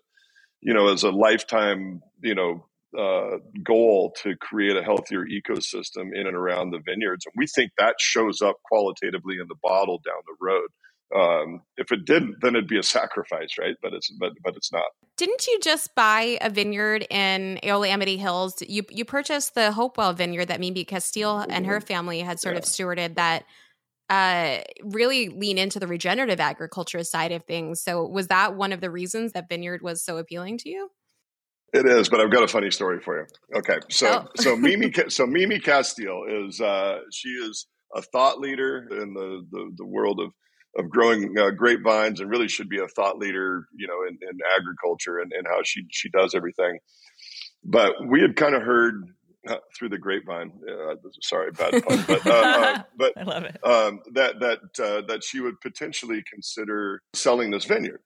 you 0.62 0.74
know 0.74 0.92
as 0.92 1.04
a 1.04 1.12
lifetime 1.12 2.02
you 2.22 2.36
know 2.36 2.66
uh, 2.98 3.38
goal 3.64 4.14
to 4.24 4.36
create 4.38 4.76
a 4.76 4.84
healthier 4.84 5.24
ecosystem 5.24 6.10
in 6.14 6.26
and 6.26 6.36
around 6.36 6.72
the 6.72 6.82
vineyards, 6.84 7.26
and 7.26 7.34
we 7.38 7.46
think 7.46 7.72
that 7.78 7.96
shows 8.00 8.42
up 8.42 8.56
qualitatively 8.66 9.36
in 9.40 9.48
the 9.48 9.56
bottle 9.62 10.02
down 10.04 10.22
the 10.26 10.36
road. 10.42 10.70
Um, 11.16 11.62
if 11.78 11.92
it 11.92 12.06
didn't, 12.06 12.36
then 12.42 12.56
it'd 12.56 12.68
be 12.68 12.78
a 12.78 12.84
sacrifice, 12.84 13.58
right? 13.60 13.76
But 13.82 13.94
it's 13.94 14.12
but 14.20 14.34
but 14.44 14.56
it's 14.56 14.72
not. 14.72 14.86
Didn't 15.18 15.48
you 15.48 15.60
just 15.62 15.96
buy 15.96 16.38
a 16.42 16.50
vineyard 16.50 17.06
in 17.10 17.60
Eola 17.64 17.88
Amity 17.88 18.18
Hills? 18.18 18.62
You 18.68 18.84
you 18.90 19.06
purchased 19.06 19.56
the 19.56 19.72
Hopewell 19.72 20.14
vineyard 20.14 20.46
that 20.46 20.60
Mimi 20.60 20.86
Casteel 20.86 21.46
and 21.50 21.66
her 21.66 21.82
family 21.82 22.20
had 22.20 22.40
sort 22.40 22.56
yeah. 22.56 22.60
of 22.60 22.66
stewarded 22.66 23.16
that 23.16 23.44
uh, 24.10 24.60
really 24.84 25.30
lean 25.30 25.58
into 25.58 25.80
the 25.80 25.88
regenerative 25.88 26.40
agriculture 26.40 27.04
side 27.04 27.32
of 27.32 27.44
things. 27.44 27.82
So, 27.82 28.06
was 28.06 28.28
that 28.28 28.56
one 28.56 28.74
of 28.74 28.82
the 28.82 28.90
reasons 28.90 29.34
that 29.34 29.48
Vineyard 29.50 29.82
was 29.82 30.04
so 30.04 30.18
appealing 30.18 30.58
to 30.60 30.70
you? 30.70 30.90
It 31.74 31.86
is, 31.86 32.10
but 32.10 32.20
I've 32.20 32.32
got 32.32 32.44
a 32.44 32.48
funny 32.48 32.72
story 32.72 33.00
for 33.00 33.20
you. 33.20 33.26
Okay, 33.58 33.78
so 33.90 34.26
oh. 34.26 34.28
so 34.36 34.56
Mimi 34.56 34.92
so 35.10 35.26
Mimi 35.28 35.60
Casteel 35.60 36.48
is 36.48 36.60
uh, 36.60 37.00
she 37.12 37.30
is 37.30 37.68
a 37.96 38.02
thought 38.02 38.40
leader 38.40 38.88
in 38.92 39.14
the 39.14 39.46
the, 39.52 39.72
the 39.78 39.86
world 39.86 40.20
of 40.20 40.32
of 40.78 40.90
growing 40.90 41.38
uh, 41.38 41.52
grapevines 41.52 42.20
and 42.20 42.30
really 42.30 42.48
should 42.48 42.70
be 42.70 42.80
a 42.80 42.88
thought 42.88 43.18
leader, 43.18 43.66
you 43.76 43.88
know, 43.88 44.08
in, 44.08 44.18
in 44.22 44.40
agriculture 44.58 45.20
and, 45.20 45.32
and 45.34 45.48
how 45.48 45.62
she 45.64 45.86
she 45.92 46.10
does 46.10 46.36
everything. 46.36 46.80
But 47.64 47.94
we 48.08 48.22
had 48.22 48.36
kind 48.36 48.56
of 48.56 48.62
heard 48.62 49.04
uh, 49.48 49.58
through 49.78 49.90
the 49.90 49.98
grapevine. 49.98 50.52
Uh, 50.68 50.96
sorry, 51.22 51.52
bad 51.52 51.84
pun, 51.84 52.06
but 52.08 52.28
uh, 52.28 52.32
uh, 52.32 52.84
but 52.98 53.14
I 53.18 53.24
love 53.24 53.44
it. 53.44 53.58
Um, 53.66 54.02
that 54.14 54.40
that 54.40 54.60
uh, 54.84 55.02
that 55.08 55.24
she 55.24 55.40
would 55.40 55.60
potentially 55.62 56.24
consider 56.32 57.02
selling 57.14 57.52
this 57.52 57.66
vineyard. 57.66 58.02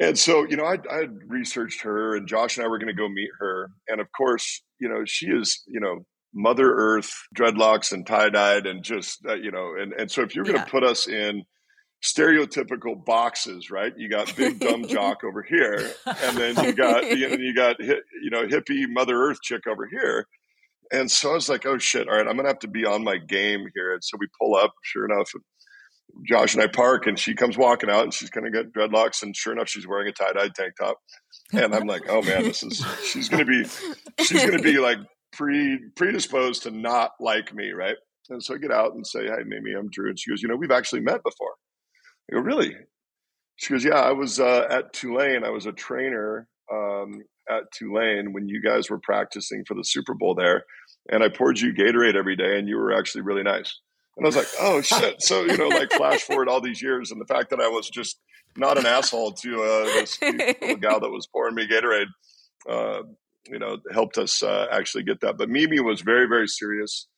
And 0.00 0.18
so, 0.18 0.44
you 0.48 0.56
know, 0.56 0.64
I 0.64 0.78
I 0.90 1.06
researched 1.28 1.82
her, 1.82 2.16
and 2.16 2.26
Josh 2.26 2.56
and 2.56 2.64
I 2.64 2.68
were 2.68 2.78
going 2.78 2.88
to 2.88 2.94
go 2.94 3.08
meet 3.08 3.30
her, 3.38 3.70
and 3.88 4.00
of 4.00 4.08
course, 4.16 4.62
you 4.80 4.88
know, 4.88 5.04
she 5.04 5.26
is, 5.26 5.62
you 5.66 5.80
know, 5.80 6.04
Mother 6.34 6.72
Earth, 6.74 7.12
dreadlocks, 7.36 7.92
and 7.92 8.04
tie 8.06 8.28
dyed, 8.28 8.66
and 8.66 8.82
just 8.82 9.24
uh, 9.26 9.34
you 9.34 9.52
know, 9.52 9.74
and 9.80 9.92
and 9.92 10.10
so 10.10 10.22
if 10.22 10.34
you're 10.34 10.44
going 10.44 10.56
to 10.56 10.62
yeah. 10.62 10.70
put 10.70 10.82
us 10.82 11.06
in 11.06 11.44
stereotypical 12.02 13.02
boxes, 13.04 13.70
right? 13.70 13.92
You 13.96 14.08
got 14.08 14.34
big 14.36 14.60
dumb 14.60 14.86
jock 14.88 15.24
over 15.24 15.42
here, 15.42 15.92
and 16.06 16.36
then 16.36 16.64
you 16.64 16.72
got 16.72 17.04
you 17.16 17.28
know 17.28 17.36
you 17.36 17.54
got 17.54 17.78
you 17.78 18.30
know 18.30 18.46
hippie 18.46 18.86
Mother 18.88 19.16
Earth 19.16 19.38
chick 19.42 19.66
over 19.66 19.86
here. 19.90 20.26
And 20.92 21.10
so 21.10 21.30
I 21.30 21.34
was 21.34 21.48
like, 21.48 21.64
oh 21.66 21.78
shit, 21.78 22.08
all 22.08 22.14
right, 22.14 22.26
I'm 22.26 22.36
gonna 22.36 22.48
have 22.48 22.58
to 22.60 22.68
be 22.68 22.84
on 22.84 23.04
my 23.04 23.16
game 23.16 23.66
here. 23.74 23.94
And 23.94 24.04
so 24.04 24.16
we 24.20 24.26
pull 24.40 24.54
up, 24.54 24.72
sure 24.82 25.06
enough, 25.06 25.30
Josh 26.28 26.54
and 26.54 26.62
I 26.62 26.66
park, 26.66 27.06
and 27.06 27.18
she 27.18 27.34
comes 27.34 27.56
walking 27.56 27.90
out, 27.90 28.04
and 28.04 28.14
she's 28.14 28.30
kind 28.30 28.46
of 28.46 28.52
got 28.52 28.66
dreadlocks, 28.66 29.22
and 29.22 29.34
sure 29.34 29.52
enough, 29.52 29.68
she's 29.68 29.86
wearing 29.86 30.08
a 30.08 30.12
tie 30.12 30.32
dye 30.32 30.50
tank 30.54 30.74
top. 30.78 30.98
And 31.52 31.74
I'm 31.74 31.86
like, 31.86 32.02
oh 32.08 32.22
man, 32.22 32.44
this 32.44 32.62
is 32.62 32.84
she's 33.04 33.28
gonna 33.28 33.44
be 33.44 33.64
she's 34.20 34.44
gonna 34.44 34.62
be 34.62 34.78
like 34.78 34.98
pre 35.32 35.78
predisposed 35.96 36.62
to 36.64 36.70
not 36.70 37.12
like 37.20 37.54
me, 37.54 37.72
right? 37.72 37.96
And 38.30 38.42
so 38.42 38.54
I 38.54 38.58
get 38.58 38.70
out 38.70 38.94
and 38.94 39.06
say, 39.06 39.26
"Hi, 39.26 39.42
Mimi, 39.44 39.72
I'm 39.72 39.90
Drew." 39.90 40.08
And 40.08 40.18
she 40.18 40.30
goes, 40.30 40.42
"You 40.42 40.48
know, 40.48 40.56
we've 40.56 40.70
actually 40.70 41.00
met 41.00 41.22
before." 41.22 41.54
I 42.30 42.36
go, 42.36 42.40
really? 42.40 42.74
She 43.56 43.72
goes, 43.72 43.84
yeah, 43.84 44.00
I 44.00 44.12
was 44.12 44.40
uh, 44.40 44.66
at 44.68 44.92
Tulane. 44.92 45.44
I 45.44 45.50
was 45.50 45.66
a 45.66 45.72
trainer 45.72 46.48
um, 46.72 47.22
at 47.48 47.64
Tulane 47.72 48.32
when 48.32 48.48
you 48.48 48.60
guys 48.62 48.90
were 48.90 48.98
practicing 48.98 49.64
for 49.66 49.74
the 49.74 49.84
Super 49.84 50.14
Bowl 50.14 50.34
there. 50.34 50.64
And 51.10 51.22
I 51.22 51.28
poured 51.28 51.60
you 51.60 51.72
Gatorade 51.72 52.16
every 52.16 52.36
day, 52.36 52.58
and 52.58 52.68
you 52.68 52.76
were 52.76 52.96
actually 52.96 53.22
really 53.22 53.42
nice. 53.42 53.78
And 54.16 54.26
I 54.26 54.28
was 54.28 54.36
like, 54.36 54.48
oh, 54.60 54.80
shit. 54.82 55.22
So, 55.22 55.44
you 55.44 55.56
know, 55.56 55.68
like 55.68 55.92
flash 55.92 56.22
forward 56.22 56.48
all 56.48 56.60
these 56.60 56.82
years, 56.82 57.10
and 57.10 57.20
the 57.20 57.26
fact 57.26 57.50
that 57.50 57.60
I 57.60 57.68
was 57.68 57.88
just 57.90 58.18
not 58.56 58.78
an 58.78 58.86
asshole 58.86 59.32
to 59.32 59.62
uh, 59.62 59.84
this 59.84 60.16
gal 60.80 61.00
that 61.00 61.10
was 61.10 61.26
pouring 61.26 61.54
me 61.54 61.66
Gatorade, 61.66 62.06
uh, 62.68 63.02
you 63.48 63.58
know, 63.58 63.78
helped 63.92 64.16
us 64.18 64.42
uh, 64.42 64.66
actually 64.70 65.04
get 65.04 65.20
that. 65.20 65.36
But 65.36 65.48
Mimi 65.48 65.80
was 65.80 66.00
very, 66.00 66.26
very 66.26 66.48
serious. 66.48 67.08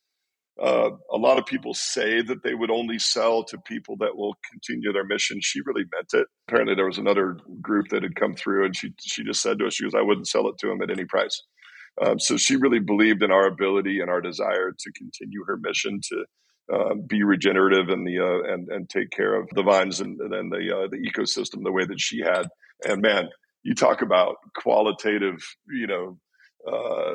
Uh, 0.60 0.90
a 1.12 1.18
lot 1.18 1.38
of 1.38 1.44
people 1.44 1.74
say 1.74 2.22
that 2.22 2.42
they 2.42 2.54
would 2.54 2.70
only 2.70 2.98
sell 2.98 3.44
to 3.44 3.58
people 3.58 3.96
that 3.98 4.16
will 4.16 4.34
continue 4.50 4.92
their 4.92 5.04
mission. 5.04 5.38
She 5.42 5.60
really 5.66 5.84
meant 5.92 6.14
it. 6.14 6.26
Apparently, 6.48 6.74
there 6.74 6.86
was 6.86 6.98
another 6.98 7.36
group 7.60 7.88
that 7.88 8.02
had 8.02 8.16
come 8.16 8.34
through, 8.34 8.64
and 8.64 8.74
she 8.74 8.94
she 9.00 9.22
just 9.22 9.42
said 9.42 9.58
to 9.58 9.66
us, 9.66 9.74
"She 9.74 9.84
goes, 9.84 9.94
I 9.94 10.02
wouldn't 10.02 10.28
sell 10.28 10.48
it 10.48 10.56
to 10.58 10.68
them 10.68 10.80
at 10.80 10.90
any 10.90 11.04
price." 11.04 11.42
Um, 12.02 12.18
so 12.18 12.36
she 12.36 12.56
really 12.56 12.78
believed 12.78 13.22
in 13.22 13.30
our 13.30 13.46
ability 13.46 14.00
and 14.00 14.10
our 14.10 14.20
desire 14.20 14.72
to 14.78 14.92
continue 14.92 15.44
her 15.46 15.56
mission 15.56 16.00
to 16.08 16.24
uh, 16.72 16.94
be 17.06 17.22
regenerative 17.22 17.88
and 17.88 18.06
the 18.06 18.18
uh, 18.18 18.52
and 18.52 18.68
and 18.68 18.90
take 18.90 19.10
care 19.10 19.34
of 19.34 19.48
the 19.54 19.62
vines 19.62 20.00
and, 20.00 20.20
and 20.20 20.52
the 20.52 20.76
uh, 20.76 20.88
the 20.88 20.98
ecosystem 20.98 21.64
the 21.64 21.72
way 21.72 21.84
that 21.84 22.00
she 22.00 22.20
had. 22.20 22.48
And 22.86 23.02
man, 23.02 23.28
you 23.62 23.74
talk 23.74 24.02
about 24.02 24.36
qualitative, 24.56 25.38
you 25.68 25.86
know, 25.86 26.18
uh, 26.70 27.14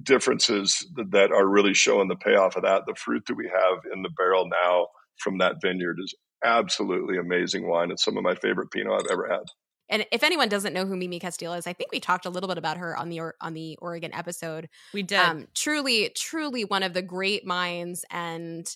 differences 0.00 0.86
that 1.10 1.30
are 1.32 1.46
really 1.46 1.74
showing 1.74 2.08
the 2.08 2.16
payoff 2.16 2.56
of 2.56 2.62
that. 2.62 2.82
The 2.86 2.94
fruit 2.94 3.24
that 3.26 3.36
we 3.36 3.50
have 3.52 3.78
in 3.92 4.02
the 4.02 4.10
barrel 4.16 4.48
now 4.48 4.86
from 5.18 5.38
that 5.38 5.56
vineyard 5.60 5.98
is 6.02 6.14
absolutely 6.44 7.18
amazing 7.18 7.68
wine. 7.68 7.90
It's 7.90 8.04
some 8.04 8.16
of 8.16 8.22
my 8.22 8.34
favorite 8.34 8.70
Pinot 8.70 8.92
I've 8.92 9.12
ever 9.12 9.28
had. 9.28 9.44
And 9.88 10.06
if 10.10 10.22
anyone 10.22 10.48
doesn't 10.48 10.72
know 10.72 10.86
who 10.86 10.96
Mimi 10.96 11.20
Casteel 11.20 11.56
is, 11.58 11.66
I 11.66 11.74
think 11.74 11.92
we 11.92 12.00
talked 12.00 12.24
a 12.24 12.30
little 12.30 12.48
bit 12.48 12.56
about 12.56 12.78
her 12.78 12.96
on 12.96 13.10
the 13.10 13.20
on 13.40 13.52
the 13.52 13.76
Oregon 13.82 14.14
episode. 14.14 14.68
We 14.94 15.02
did. 15.02 15.18
Um, 15.18 15.48
truly, 15.54 16.10
truly 16.16 16.64
one 16.64 16.82
of 16.82 16.94
the 16.94 17.02
great 17.02 17.46
minds 17.46 18.04
and 18.10 18.66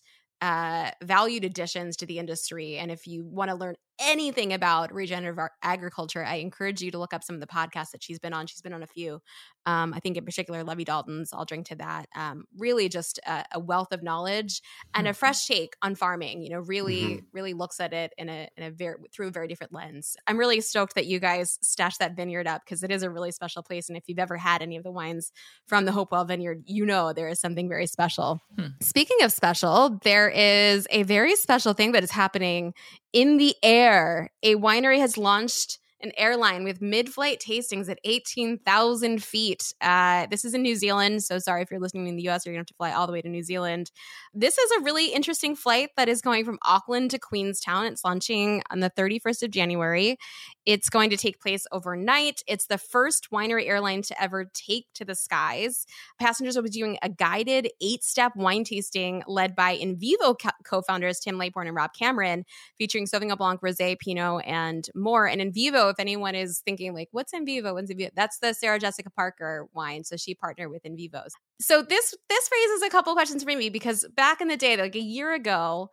uh, 0.43 0.91
valued 1.03 1.45
additions 1.45 1.97
to 1.99 2.07
the 2.07 2.19
industry. 2.19 2.77
And 2.77 2.91
if 2.91 3.07
you 3.07 3.25
want 3.25 3.51
to 3.51 3.57
learn 3.57 3.77
anything 3.99 4.53
about 4.53 4.93
regenerative 4.93 5.49
agriculture, 5.63 6.25
I 6.25 6.37
encourage 6.37 6.83
you 6.83 6.91
to 6.91 6.99
look 6.99 7.15
up 7.15 7.25
some 7.25 7.35
of 7.35 7.41
the 7.41 7.47
podcasts 7.47 7.91
that 7.93 8.03
she's 8.03 8.19
been 8.19 8.33
on. 8.33 8.47
She's 8.47 8.61
been 8.61 8.73
on 8.73 8.83
a 8.83 8.87
few. 8.87 9.21
Um, 9.67 9.93
I 9.95 9.99
think 9.99 10.17
in 10.17 10.25
particular, 10.25 10.63
Levi 10.63 10.85
Dalton's. 10.85 11.31
I'll 11.33 11.45
drink 11.45 11.67
to 11.69 11.75
that. 11.77 12.07
Um, 12.15 12.45
really, 12.57 12.89
just 12.89 13.19
a, 13.27 13.45
a, 13.53 13.59
wealth 13.59 13.93
of 13.93 14.03
knowledge 14.03 14.63
and 14.95 15.09
a 15.09 15.11
mm-hmm. 15.11 15.17
fresh 15.17 15.47
take 15.47 15.75
on 15.83 15.97
farming. 15.97 16.43
You 16.43 16.51
know, 16.51 16.61
really, 16.61 17.03
mm-hmm. 17.03 17.25
really 17.33 17.53
looks 17.53 17.81
at 17.81 17.93
it 17.93 18.13
in 18.17 18.29
a 18.29 18.49
in 18.57 18.63
a 18.63 18.71
very 18.71 18.95
through 19.13 19.29
a 19.29 19.31
very 19.33 19.49
different 19.49 19.73
lens. 19.73 20.17
I'm 20.27 20.39
really 20.39 20.61
stoked 20.61 20.95
that 20.95 21.07
you 21.07 21.19
guys 21.19 21.59
stashed 21.63 21.99
that 21.99 22.15
vineyard 22.15 22.47
up 22.47 22.63
because 22.65 22.85
it 22.85 22.93
is 22.93 23.03
a 23.03 23.11
really 23.11 23.33
special 23.33 23.63
place. 23.63 23.89
And 23.89 23.99
if 23.99 24.05
you've 24.07 24.21
ever 24.21 24.37
had 24.37 24.63
any 24.63 24.77
of 24.77 24.85
the 24.85 24.93
wines 24.93 25.33
from 25.67 25.85
the 25.85 25.93
Hopewell 25.93 26.25
Vineyard, 26.25 26.63
you 26.67 26.87
know 26.87 27.13
there 27.13 27.29
is 27.29 27.41
something 27.41 27.69
very 27.69 27.89
special. 27.89 28.41
Hmm. 28.57 28.69
Speaking 28.81 29.23
of 29.23 29.33
special, 29.33 29.99
there 30.05 30.29
is 30.29 30.87
a 30.91 31.03
very 31.03 31.35
special 31.35 31.73
thing 31.73 31.91
that 31.93 32.05
is 32.05 32.13
happening 32.13 32.73
in 33.17 33.39
the 33.39 33.55
air. 33.63 34.31
A 34.43 34.57
winery 34.57 34.99
has 34.99 35.17
launched 35.17 35.79
an 36.01 36.13
airline 36.17 36.65
with 36.65 36.83
mid-flight 36.83 37.41
tastings 37.41 37.89
at 37.89 37.99
18,000 38.05 39.23
feet. 39.23 39.73
Uh, 39.81 40.27
this 40.27 40.45
is 40.45 40.55
in 40.55 40.63
New 40.63 40.77
Zealand. 40.77 41.25
So 41.25 41.39
sorry 41.39 41.63
if 41.63 41.71
you're 41.71 41.81
listening 41.81 42.07
in 42.07 42.17
the 42.17 42.29
US, 42.29 42.45
you're 42.45 42.55
going 42.55 42.59
to 42.59 42.61
have 42.61 42.67
to 42.67 42.75
fly 42.75 42.93
all 42.93 43.07
the 43.07 43.13
way 43.13 43.23
to 43.23 43.29
New 43.29 43.43
Zealand. 43.43 43.91
This 44.35 44.59
is 44.59 44.71
a 44.73 44.83
really 44.83 45.13
interesting 45.13 45.57
flight 45.57 45.91
that 45.97 46.09
is 46.09 46.21
going 46.21 46.45
from 46.45 46.59
Auckland 46.63 47.11
to 47.13 47.19
Queenstown. 47.19 47.87
It's 47.87 48.05
launching 48.05 48.63
on 48.71 48.81
the 48.81 48.91
31st 48.91 49.45
of 49.45 49.51
January. 49.51 50.19
It's 50.67 50.91
going 50.91 51.11
to 51.11 51.17
take 51.17 51.41
place 51.41 51.65
overnight. 51.73 52.43
It's 52.47 52.67
the 52.67 52.79
first 52.79 53.31
winery 53.31 53.67
airline 53.67 54.03
to 54.03 54.23
ever 54.23 54.51
take 54.53 54.87
to 54.95 55.05
the 55.05 55.15
skies. 55.15 55.87
Passengers 56.19 56.57
will 56.57 56.65
be 56.65 56.71
doing 56.71 56.99
a 57.03 57.09
guided 57.09 57.69
eight-step 57.81 58.33
wine 58.37 58.65
tasting 58.65 59.23
led 59.27 59.55
by 59.55 59.77
InVivo 59.79 60.37
co-founders 60.65 61.21
Tim 61.21 61.39
Lightbourne 61.39 61.69
and 61.69 61.77
Rob 61.77 61.93
Cameron, 61.95 62.45
featuring 62.77 63.07
Sauvignon 63.07 63.39
Blanc, 63.39 63.61
Rosé, 63.61 63.99
Pinot, 63.99 64.45
and 64.45 64.89
more. 64.95 65.27
And 65.27 65.41
If 65.89 65.97
anyone 65.99 66.35
is 66.35 66.61
thinking 66.61 66.95
like, 66.95 67.09
what's 67.13 67.33
InVivo? 67.33 67.75
What's 67.75 67.93
InVivo? 67.93 68.11
That's 68.15 68.39
the 68.39 68.55
Sarah 68.55 68.79
Jessica 68.79 69.11
Parker 69.11 69.69
wine. 69.75 70.05
So 70.05 70.17
she 70.17 70.35
partnered 70.35 70.71
with 70.71 70.85
in 70.85 70.97
InVivos. 70.97 71.31
So 71.61 71.83
this 71.83 72.15
this 72.29 72.51
raises 72.53 72.83
a 72.83 72.91
couple 72.91 73.13
questions 73.15 73.43
for 73.43 73.57
me 73.57 73.71
because 73.71 74.07
back 74.15 74.41
in 74.41 74.49
the 74.49 74.57
day, 74.57 74.77
like 74.77 74.97
a 74.97 75.01
year 75.01 75.35
ago, 75.35 75.91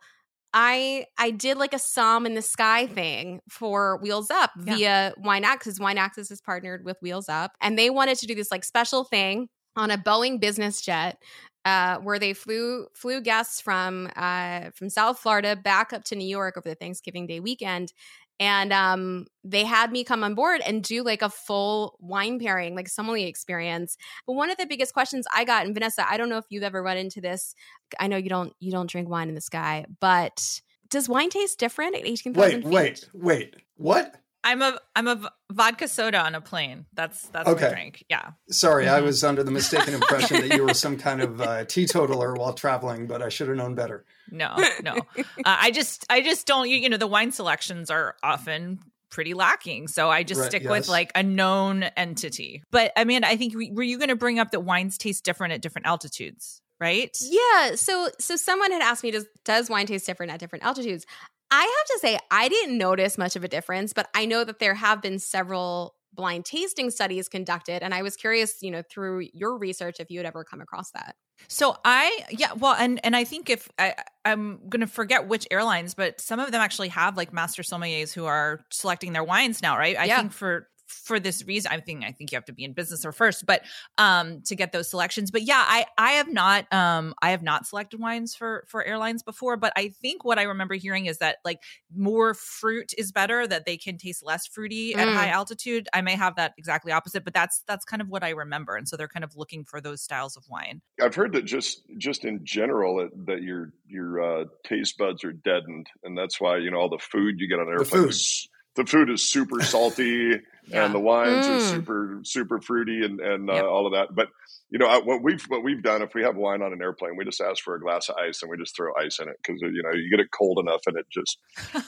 I 0.52 1.06
I 1.18 1.30
did 1.30 1.58
like 1.58 1.74
a 1.74 1.78
Somm 1.78 2.26
in 2.26 2.34
the 2.34 2.42
Sky 2.42 2.86
thing 2.86 3.40
for 3.48 3.98
Wheels 3.98 4.30
Up 4.30 4.52
yeah. 4.64 4.76
via 4.76 5.14
Wine 5.18 5.44
Access. 5.44 5.80
Wine 5.80 5.98
Access 5.98 6.30
is 6.30 6.40
partnered 6.40 6.84
with 6.84 6.96
Wheels 7.02 7.28
Up, 7.28 7.52
and 7.60 7.78
they 7.78 7.90
wanted 7.90 8.18
to 8.18 8.26
do 8.26 8.34
this 8.34 8.50
like 8.50 8.64
special 8.64 9.04
thing 9.04 9.48
on 9.76 9.90
a 9.90 9.98
Boeing 9.98 10.40
business 10.40 10.80
jet 10.80 11.18
uh, 11.64 11.98
where 11.98 12.18
they 12.18 12.32
flew 12.32 12.86
flew 12.94 13.20
guests 13.20 13.60
from 13.60 14.10
uh, 14.16 14.70
from 14.74 14.90
South 14.90 15.18
Florida 15.18 15.56
back 15.56 15.92
up 15.92 16.04
to 16.04 16.16
New 16.16 16.26
York 16.26 16.56
over 16.56 16.68
the 16.68 16.74
Thanksgiving 16.74 17.26
Day 17.26 17.40
weekend, 17.40 17.92
and 18.40 18.72
um, 18.72 19.26
they 19.44 19.64
had 19.64 19.92
me 19.92 20.04
come 20.04 20.24
on 20.24 20.34
board 20.34 20.60
and 20.66 20.82
do 20.82 21.02
like 21.02 21.22
a 21.22 21.28
full 21.28 21.96
wine 22.00 22.38
pairing, 22.38 22.74
like 22.74 22.88
sommelier 22.88 23.26
experience. 23.26 23.96
But 24.26 24.34
one 24.34 24.50
of 24.50 24.56
the 24.56 24.66
biggest 24.66 24.92
questions 24.92 25.26
I 25.32 25.44
got, 25.44 25.66
and 25.66 25.74
Vanessa, 25.74 26.08
I 26.08 26.16
don't 26.16 26.28
know 26.28 26.38
if 26.38 26.46
you've 26.48 26.62
ever 26.62 26.82
run 26.82 26.96
into 26.96 27.20
this. 27.20 27.54
I 28.00 28.06
know 28.08 28.16
you 28.16 28.28
don't 28.28 28.52
you 28.58 28.72
don't 28.72 28.90
drink 28.90 29.08
wine 29.08 29.28
in 29.28 29.34
the 29.34 29.40
sky, 29.40 29.86
but 30.00 30.60
does 30.90 31.08
wine 31.08 31.30
taste 31.30 31.58
different 31.58 31.94
at 31.94 32.06
eighteen 32.06 32.34
thousand? 32.34 32.62
feet? 32.62 32.70
Wait, 32.70 33.08
wait, 33.12 33.24
wait. 33.24 33.54
What? 33.76 34.14
I'm 34.44 34.62
a 34.62 34.78
I'm 34.94 35.08
a 35.08 35.32
vodka 35.50 35.88
soda 35.88 36.20
on 36.20 36.34
a 36.34 36.40
plane. 36.40 36.84
That's 36.92 37.28
that's 37.28 37.48
okay. 37.48 37.68
my 37.68 37.72
drink. 37.72 38.04
Yeah. 38.08 38.32
Sorry, 38.50 38.84
mm-hmm. 38.84 38.94
I 38.94 39.00
was 39.00 39.24
under 39.24 39.42
the 39.42 39.50
mistaken 39.50 39.94
impression 40.00 40.46
that 40.46 40.56
you 40.56 40.64
were 40.64 40.74
some 40.74 40.98
kind 40.98 41.22
of 41.22 41.40
uh, 41.40 41.64
teetotaler 41.64 42.34
while 42.34 42.52
traveling, 42.52 43.06
but 43.06 43.22
I 43.22 43.30
should 43.30 43.48
have 43.48 43.56
known 43.56 43.74
better. 43.74 44.04
No, 44.30 44.56
no. 44.82 44.96
Uh, 45.16 45.22
I 45.44 45.70
just 45.70 46.06
I 46.10 46.20
just 46.20 46.46
don't. 46.46 46.68
You, 46.68 46.76
you 46.76 46.88
know, 46.88 46.96
the 46.96 47.06
wine 47.06 47.32
selections 47.32 47.90
are 47.90 48.16
often 48.22 48.80
pretty 49.14 49.32
lacking. 49.32 49.88
So 49.88 50.10
I 50.10 50.24
just 50.24 50.40
right, 50.40 50.50
stick 50.50 50.64
yes. 50.64 50.70
with 50.70 50.88
like 50.88 51.12
a 51.14 51.22
known 51.22 51.84
entity. 51.84 52.62
But 52.70 52.92
I 52.96 53.04
mean, 53.04 53.24
I 53.24 53.36
think 53.36 53.54
were 53.54 53.82
you 53.82 53.96
going 53.96 54.08
to 54.08 54.16
bring 54.16 54.38
up 54.38 54.50
that 54.50 54.60
wines 54.60 54.98
taste 54.98 55.24
different 55.24 55.54
at 55.54 55.62
different 55.62 55.86
altitudes? 55.86 56.60
Right? 56.80 57.16
Yeah. 57.20 57.76
So 57.76 58.10
so 58.18 58.36
someone 58.36 58.72
had 58.72 58.82
asked 58.82 59.04
me 59.04 59.12
does 59.12 59.24
does 59.44 59.70
wine 59.70 59.86
taste 59.86 60.04
different 60.04 60.32
at 60.32 60.40
different 60.40 60.64
altitudes? 60.64 61.06
I 61.54 61.60
have 61.62 61.86
to 61.86 61.98
say, 62.00 62.18
I 62.30 62.48
didn't 62.48 62.78
notice 62.78 63.16
much 63.16 63.36
of 63.36 63.44
a 63.44 63.48
difference, 63.48 63.92
but 63.92 64.08
I 64.12 64.26
know 64.26 64.42
that 64.42 64.58
there 64.58 64.74
have 64.74 65.00
been 65.00 65.20
several 65.20 65.94
blind 66.12 66.44
tasting 66.44 66.90
studies 66.90 67.28
conducted. 67.28 67.82
And 67.82 67.94
I 67.94 68.02
was 68.02 68.16
curious, 68.16 68.56
you 68.60 68.70
know, 68.70 68.82
through 68.90 69.28
your 69.32 69.56
research, 69.56 69.96
if 70.00 70.10
you 70.10 70.18
had 70.18 70.26
ever 70.26 70.42
come 70.44 70.60
across 70.60 70.90
that. 70.92 71.14
So 71.48 71.76
I 71.84 72.24
yeah 72.30 72.52
well 72.52 72.76
and 72.78 73.00
and 73.04 73.16
I 73.16 73.24
think 73.24 73.50
if 73.50 73.68
I 73.78 73.94
I'm 74.24 74.68
gonna 74.68 74.86
forget 74.86 75.26
which 75.26 75.46
airlines, 75.50 75.94
but 75.94 76.20
some 76.20 76.38
of 76.38 76.52
them 76.52 76.60
actually 76.60 76.88
have 76.88 77.16
like 77.16 77.32
master 77.32 77.62
sommeliers 77.62 78.12
who 78.12 78.24
are 78.24 78.64
selecting 78.70 79.12
their 79.12 79.24
wines 79.24 79.60
now, 79.60 79.76
right? 79.76 79.96
I 79.98 80.04
yeah. 80.04 80.18
think 80.18 80.32
for 80.32 80.68
for 80.86 81.18
this 81.18 81.44
reason 81.46 81.70
i 81.72 81.80
think 81.80 82.04
i 82.04 82.12
think 82.12 82.30
you 82.30 82.36
have 82.36 82.44
to 82.44 82.52
be 82.52 82.64
in 82.64 82.72
business 82.72 83.04
or 83.04 83.12
first 83.12 83.46
but 83.46 83.62
um 83.98 84.40
to 84.42 84.54
get 84.54 84.72
those 84.72 84.88
selections 84.88 85.30
but 85.30 85.42
yeah 85.42 85.64
i 85.66 85.84
i 85.98 86.12
have 86.12 86.30
not 86.30 86.70
um 86.72 87.14
i 87.22 87.30
have 87.30 87.42
not 87.42 87.66
selected 87.66 88.00
wines 88.00 88.34
for 88.34 88.64
for 88.68 88.84
airlines 88.84 89.22
before 89.22 89.56
but 89.56 89.72
i 89.76 89.88
think 89.88 90.24
what 90.24 90.38
i 90.38 90.42
remember 90.42 90.74
hearing 90.74 91.06
is 91.06 91.18
that 91.18 91.36
like 91.44 91.62
more 91.94 92.34
fruit 92.34 92.92
is 92.98 93.12
better 93.12 93.46
that 93.46 93.64
they 93.64 93.76
can 93.76 93.96
taste 93.96 94.24
less 94.24 94.46
fruity 94.46 94.92
mm. 94.92 94.98
at 94.98 95.08
high 95.08 95.28
mm. 95.28 95.32
altitude 95.32 95.88
i 95.92 96.00
may 96.00 96.14
have 96.14 96.36
that 96.36 96.52
exactly 96.58 96.92
opposite 96.92 97.24
but 97.24 97.34
that's 97.34 97.62
that's 97.66 97.84
kind 97.84 98.02
of 98.02 98.08
what 98.08 98.22
i 98.22 98.30
remember 98.30 98.76
and 98.76 98.88
so 98.88 98.96
they're 98.96 99.08
kind 99.08 99.24
of 99.24 99.36
looking 99.36 99.64
for 99.64 99.80
those 99.80 100.02
styles 100.02 100.36
of 100.36 100.44
wine 100.48 100.80
i've 101.02 101.14
heard 101.14 101.32
that 101.32 101.44
just 101.44 101.82
just 101.98 102.24
in 102.24 102.40
general 102.44 103.00
it, 103.00 103.26
that 103.26 103.42
your 103.42 103.72
your 103.86 104.20
uh, 104.22 104.44
taste 104.64 104.98
buds 104.98 105.24
are 105.24 105.32
deadened 105.32 105.86
and 106.02 106.16
that's 106.16 106.40
why 106.40 106.56
you 106.56 106.70
know 106.70 106.78
all 106.78 106.88
the 106.88 106.98
food 106.98 107.36
you 107.38 107.48
get 107.48 107.58
on 107.58 107.68
airplanes 107.68 108.48
the 108.76 108.84
food 108.84 109.10
is 109.10 109.30
super 109.30 109.60
salty 109.60 110.40
yeah. 110.66 110.84
and 110.84 110.94
the 110.94 111.00
wines 111.00 111.46
mm. 111.46 111.56
are 111.56 111.60
super 111.60 112.20
super 112.24 112.60
fruity 112.60 113.04
and 113.04 113.20
and 113.20 113.50
uh, 113.50 113.54
yep. 113.54 113.64
all 113.64 113.86
of 113.86 113.92
that. 113.92 114.14
But 114.14 114.28
you 114.70 114.78
know 114.78 115.00
what 115.00 115.22
we've 115.22 115.42
what 115.44 115.62
we've 115.62 115.82
done 115.82 116.02
if 116.02 116.14
we 116.14 116.22
have 116.22 116.36
wine 116.36 116.62
on 116.62 116.72
an 116.72 116.82
airplane, 116.82 117.16
we 117.16 117.24
just 117.24 117.40
ask 117.40 117.62
for 117.62 117.74
a 117.74 117.80
glass 117.80 118.08
of 118.08 118.16
ice 118.16 118.42
and 118.42 118.50
we 118.50 118.56
just 118.56 118.74
throw 118.76 118.92
ice 118.98 119.18
in 119.20 119.28
it 119.28 119.36
because 119.44 119.60
you 119.62 119.82
know 119.82 119.92
you 119.92 120.10
get 120.10 120.20
it 120.20 120.30
cold 120.36 120.58
enough 120.58 120.80
and 120.86 120.96
it 120.96 121.06
just 121.12 121.38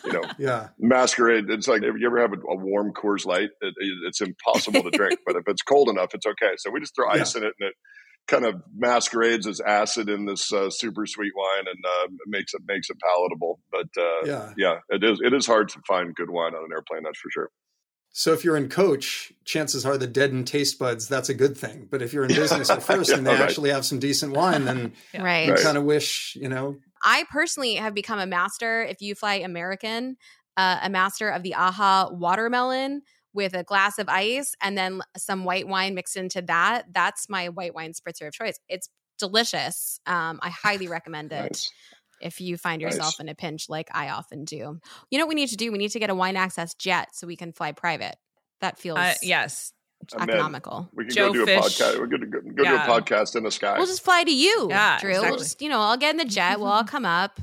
you 0.05 0.13
know 0.13 0.23
yeah 0.39 0.69
masquerade. 0.79 1.49
It's 1.49 1.69
like 1.69 1.83
if 1.83 1.95
you 1.99 2.07
ever 2.07 2.21
have 2.21 2.33
a, 2.33 2.37
a 2.37 2.57
warm 2.57 2.93
Coors 2.93 3.27
Light, 3.27 3.51
it, 3.61 3.75
it's 4.07 4.21
impossible 4.21 4.83
to 4.83 4.91
drink. 4.91 5.21
But 5.27 5.37
if 5.37 5.45
it's 5.49 5.63
cold 5.63 5.89
enough, 5.89 6.15
it's 6.15 6.27
okay. 6.27 6.55
So 6.59 6.71
we 6.71 6.81
just 6.81 6.95
throw 6.95 7.09
ice 7.09 7.35
in 7.35 7.43
it 7.43 7.55
and 7.59 7.69
it 7.69 7.75
kind 8.27 8.45
of 8.45 8.63
masquerades 8.75 9.47
as 9.47 9.61
acid 9.61 10.09
in 10.09 10.27
this 10.27 10.53
uh, 10.53 10.71
super 10.71 11.07
sweet 11.07 11.33
wine 11.37 11.67
and 11.67 11.85
uh, 11.85 12.09
makes 12.27 12.55
it 12.55 12.63
makes 12.67 12.91
it 12.91 12.97
palatable. 13.01 13.61
But 13.71 13.89
uh, 13.99 14.25
yeah, 14.25 14.53
yeah, 14.57 14.79
it 14.89 15.05
is 15.05 15.21
it 15.23 15.33
is 15.33 15.47
hard 15.47 15.69
to 15.71 15.81
find 15.87 16.15
good 16.15 16.31
wine 16.31 16.55
on 16.55 16.65
an 16.65 16.71
airplane. 16.73 17.03
That's 17.05 17.19
for 17.19 17.31
sure. 17.31 17.51
So 18.11 18.33
if 18.33 18.45
you're 18.45 18.57
in 18.57 18.71
coach, 18.71 19.31
chances 19.45 19.85
are 19.85 19.99
the 19.99 20.07
deadened 20.07 20.47
taste 20.47 20.79
buds, 20.79 21.07
that's 21.07 21.29
a 21.29 21.35
good 21.35 21.55
thing. 21.55 21.87
But 21.91 22.01
if 22.01 22.15
you're 22.15 22.25
in 22.25 22.29
business 22.35 22.71
at 22.71 22.83
first 22.83 23.11
yeah, 23.11 23.19
and 23.19 23.27
they 23.27 23.33
right. 23.33 23.43
actually 23.43 23.69
have 23.69 23.85
some 23.85 23.99
decent 23.99 24.33
wine, 24.33 24.65
then 24.65 24.95
yeah. 25.13 25.23
right. 25.23 25.49
you 25.49 25.55
kind 25.57 25.77
of 25.77 25.85
wish, 25.85 26.35
you 26.41 26.49
know. 26.49 26.77
I 27.03 27.25
personally 27.31 27.75
have 27.75 27.93
become 27.93 28.19
a 28.19 28.27
master, 28.27 28.83
if 28.83 29.03
you 29.03 29.15
fly 29.15 29.35
American, 29.35 30.17
uh, 30.57 30.79
a 30.83 30.89
master 30.89 31.29
of 31.29 31.43
the 31.43 31.55
AHA 31.57 32.13
watermelon 32.13 33.03
with 33.37 33.55
a 33.55 33.63
glass 33.63 34.01
of 34.01 34.09
ice 34.09 34.55
and 34.61 34.77
then 34.77 35.03
some 35.17 35.45
white 35.45 35.69
wine 35.69 35.95
mixed 35.95 36.17
into 36.17 36.43
that. 36.43 36.87
That's 36.93 37.29
my 37.29 37.51
white 37.51 37.75
wine 37.75 37.93
spritzer 37.93 38.27
of 38.27 38.33
choice. 38.33 38.59
It's 38.69 38.89
delicious. 39.19 40.01
Um, 40.07 40.41
I 40.43 40.51
highly 40.51 40.89
recommend 40.89 41.33
it. 41.33 41.53
Nice 41.53 41.71
if 42.21 42.41
you 42.41 42.57
find 42.57 42.81
yourself 42.81 43.17
nice. 43.17 43.21
in 43.21 43.29
a 43.29 43.35
pinch 43.35 43.69
like 43.69 43.89
I 43.93 44.09
often 44.09 44.47
do. 44.47 44.81
You 45.11 45.19
know 45.19 45.27
what 45.27 45.29
we 45.29 45.35
need 45.35 45.51
to 45.51 45.57
do? 45.57 45.71
We 45.71 45.79
need 45.79 45.91
to 45.91 45.99
get 45.99 46.11
a 46.11 46.15
wine 46.15 46.37
access 46.37 46.75
jet 46.75 47.09
so 47.13 47.27
we 47.27 47.37
can 47.37 47.53
fly 47.53 47.73
private. 47.73 48.17
That 48.61 48.79
feels 48.79 48.99
uh, 48.99 49.13
yes 49.23 49.73
economical. 50.19 50.89
We 50.95 51.05
can 51.05 51.15
Joe 51.15 51.27
go 51.29 51.33
do 51.33 51.47
Fish. 51.47 51.59
a 51.59 51.85
podcast. 51.85 51.99
We're 51.99 52.07
going 52.07 52.21
to 52.21 52.27
go, 52.27 52.41
go 52.41 52.63
yeah. 52.63 52.87
do 52.87 52.93
a 52.93 53.01
podcast 53.01 53.37
in 53.37 53.43
the 53.43 53.51
sky. 53.51 53.77
We'll 53.77 53.87
just 53.87 54.03
fly 54.03 54.25
to 54.25 54.35
you, 54.35 54.69
yeah, 54.71 54.99
Drew. 54.99 55.11
Exactly. 55.11 55.31
We'll 55.31 55.39
just 55.39 55.63
you 55.63 55.69
know 55.69 55.81
I'll 55.81 55.97
get 55.97 56.11
in 56.11 56.17
the 56.17 56.25
jet. 56.25 56.59
we'll 56.59 56.69
all 56.69 56.85
come 56.97 57.05
up 57.05 57.41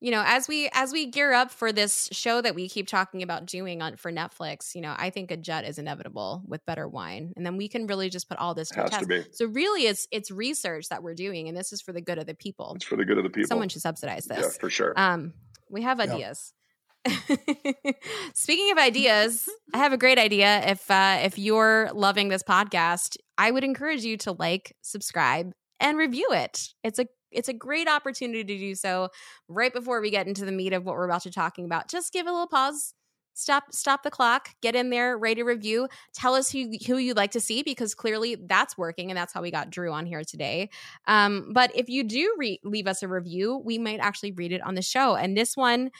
you 0.00 0.10
know 0.10 0.22
as 0.26 0.48
we 0.48 0.68
as 0.72 0.92
we 0.92 1.06
gear 1.06 1.32
up 1.32 1.50
for 1.50 1.72
this 1.72 2.08
show 2.12 2.40
that 2.40 2.54
we 2.54 2.68
keep 2.68 2.86
talking 2.86 3.22
about 3.22 3.46
doing 3.46 3.80
on 3.80 3.96
for 3.96 4.12
netflix 4.12 4.74
you 4.74 4.80
know 4.80 4.94
i 4.98 5.10
think 5.10 5.30
a 5.30 5.36
jet 5.36 5.64
is 5.64 5.78
inevitable 5.78 6.42
with 6.46 6.64
better 6.66 6.88
wine. 6.88 7.32
And 7.36 7.44
then 7.44 7.56
we 7.56 7.68
can 7.68 7.86
really 7.86 8.08
just 8.08 8.28
put 8.28 8.38
all 8.38 8.54
this 8.54 8.68
to 8.70 8.84
test. 8.88 9.08
to 9.08 9.24
so 9.32 9.46
really 9.46 9.86
it's 9.86 10.06
it's 10.10 10.30
research 10.30 10.88
that 10.88 11.02
we're 11.02 11.14
doing 11.14 11.48
and 11.48 11.56
this 11.56 11.72
is 11.72 11.80
for 11.80 11.92
the 11.92 12.00
good 12.00 12.18
of 12.18 12.26
the 12.26 12.34
people. 12.34 12.72
It's 12.76 12.84
for 12.84 12.96
the 12.96 13.04
good 13.04 13.18
of 13.18 13.24
the 13.24 13.30
people. 13.30 13.48
Someone 13.48 13.68
should 13.68 13.82
subsidize 13.82 14.24
this. 14.24 14.38
yeah 14.40 14.60
for 14.60 14.70
sure. 14.70 14.92
Um 14.96 15.34
we 15.70 15.82
have 15.82 16.00
ideas. 16.00 16.52
Speaking 18.34 18.72
of 18.72 18.78
ideas, 18.78 19.48
I 19.74 19.78
have 19.78 19.92
a 19.92 19.96
great 19.96 20.18
idea. 20.18 20.62
If 20.66 20.90
uh, 20.90 21.18
if 21.22 21.38
you're 21.38 21.90
loving 21.92 22.28
this 22.28 22.42
podcast, 22.42 23.16
I 23.38 23.50
would 23.50 23.64
encourage 23.64 24.04
you 24.04 24.16
to 24.18 24.32
like, 24.32 24.76
subscribe, 24.82 25.52
and 25.80 25.98
review 25.98 26.28
it. 26.32 26.68
It's 26.82 26.98
a 26.98 27.06
it's 27.36 27.48
a 27.48 27.52
great 27.52 27.88
opportunity 27.88 28.42
to 28.42 28.58
do 28.58 28.74
so 28.74 29.10
right 29.48 29.72
before 29.72 30.00
we 30.00 30.10
get 30.10 30.26
into 30.26 30.44
the 30.44 30.52
meat 30.52 30.72
of 30.72 30.84
what 30.84 30.96
we're 30.96 31.04
about 31.04 31.22
to 31.22 31.30
talking 31.30 31.64
about. 31.64 31.88
Just 31.88 32.12
give 32.12 32.26
a 32.26 32.30
little 32.30 32.48
pause, 32.48 32.94
stop 33.36 33.64
stop 33.70 34.02
the 34.02 34.10
clock 34.10 34.48
get 34.62 34.74
in 34.74 34.88
there 34.88 35.18
rate 35.18 35.38
a 35.38 35.44
review 35.44 35.86
tell 36.14 36.34
us 36.34 36.50
who 36.50 36.72
who 36.86 36.96
you'd 36.96 37.18
like 37.18 37.32
to 37.32 37.40
see 37.40 37.62
because 37.62 37.94
clearly 37.94 38.34
that's 38.34 38.78
working 38.78 39.10
and 39.10 39.18
that's 39.18 39.32
how 39.32 39.42
we 39.42 39.50
got 39.50 39.68
drew 39.68 39.92
on 39.92 40.06
here 40.06 40.24
today 40.24 40.70
um, 41.06 41.52
but 41.52 41.70
if 41.74 41.90
you 41.90 42.02
do 42.02 42.34
re- 42.38 42.58
leave 42.64 42.86
us 42.86 43.02
a 43.02 43.08
review 43.08 43.60
we 43.62 43.76
might 43.76 44.00
actually 44.00 44.32
read 44.32 44.52
it 44.52 44.62
on 44.62 44.74
the 44.74 44.80
show 44.80 45.16
and 45.16 45.36
this 45.36 45.54
one 45.54 45.90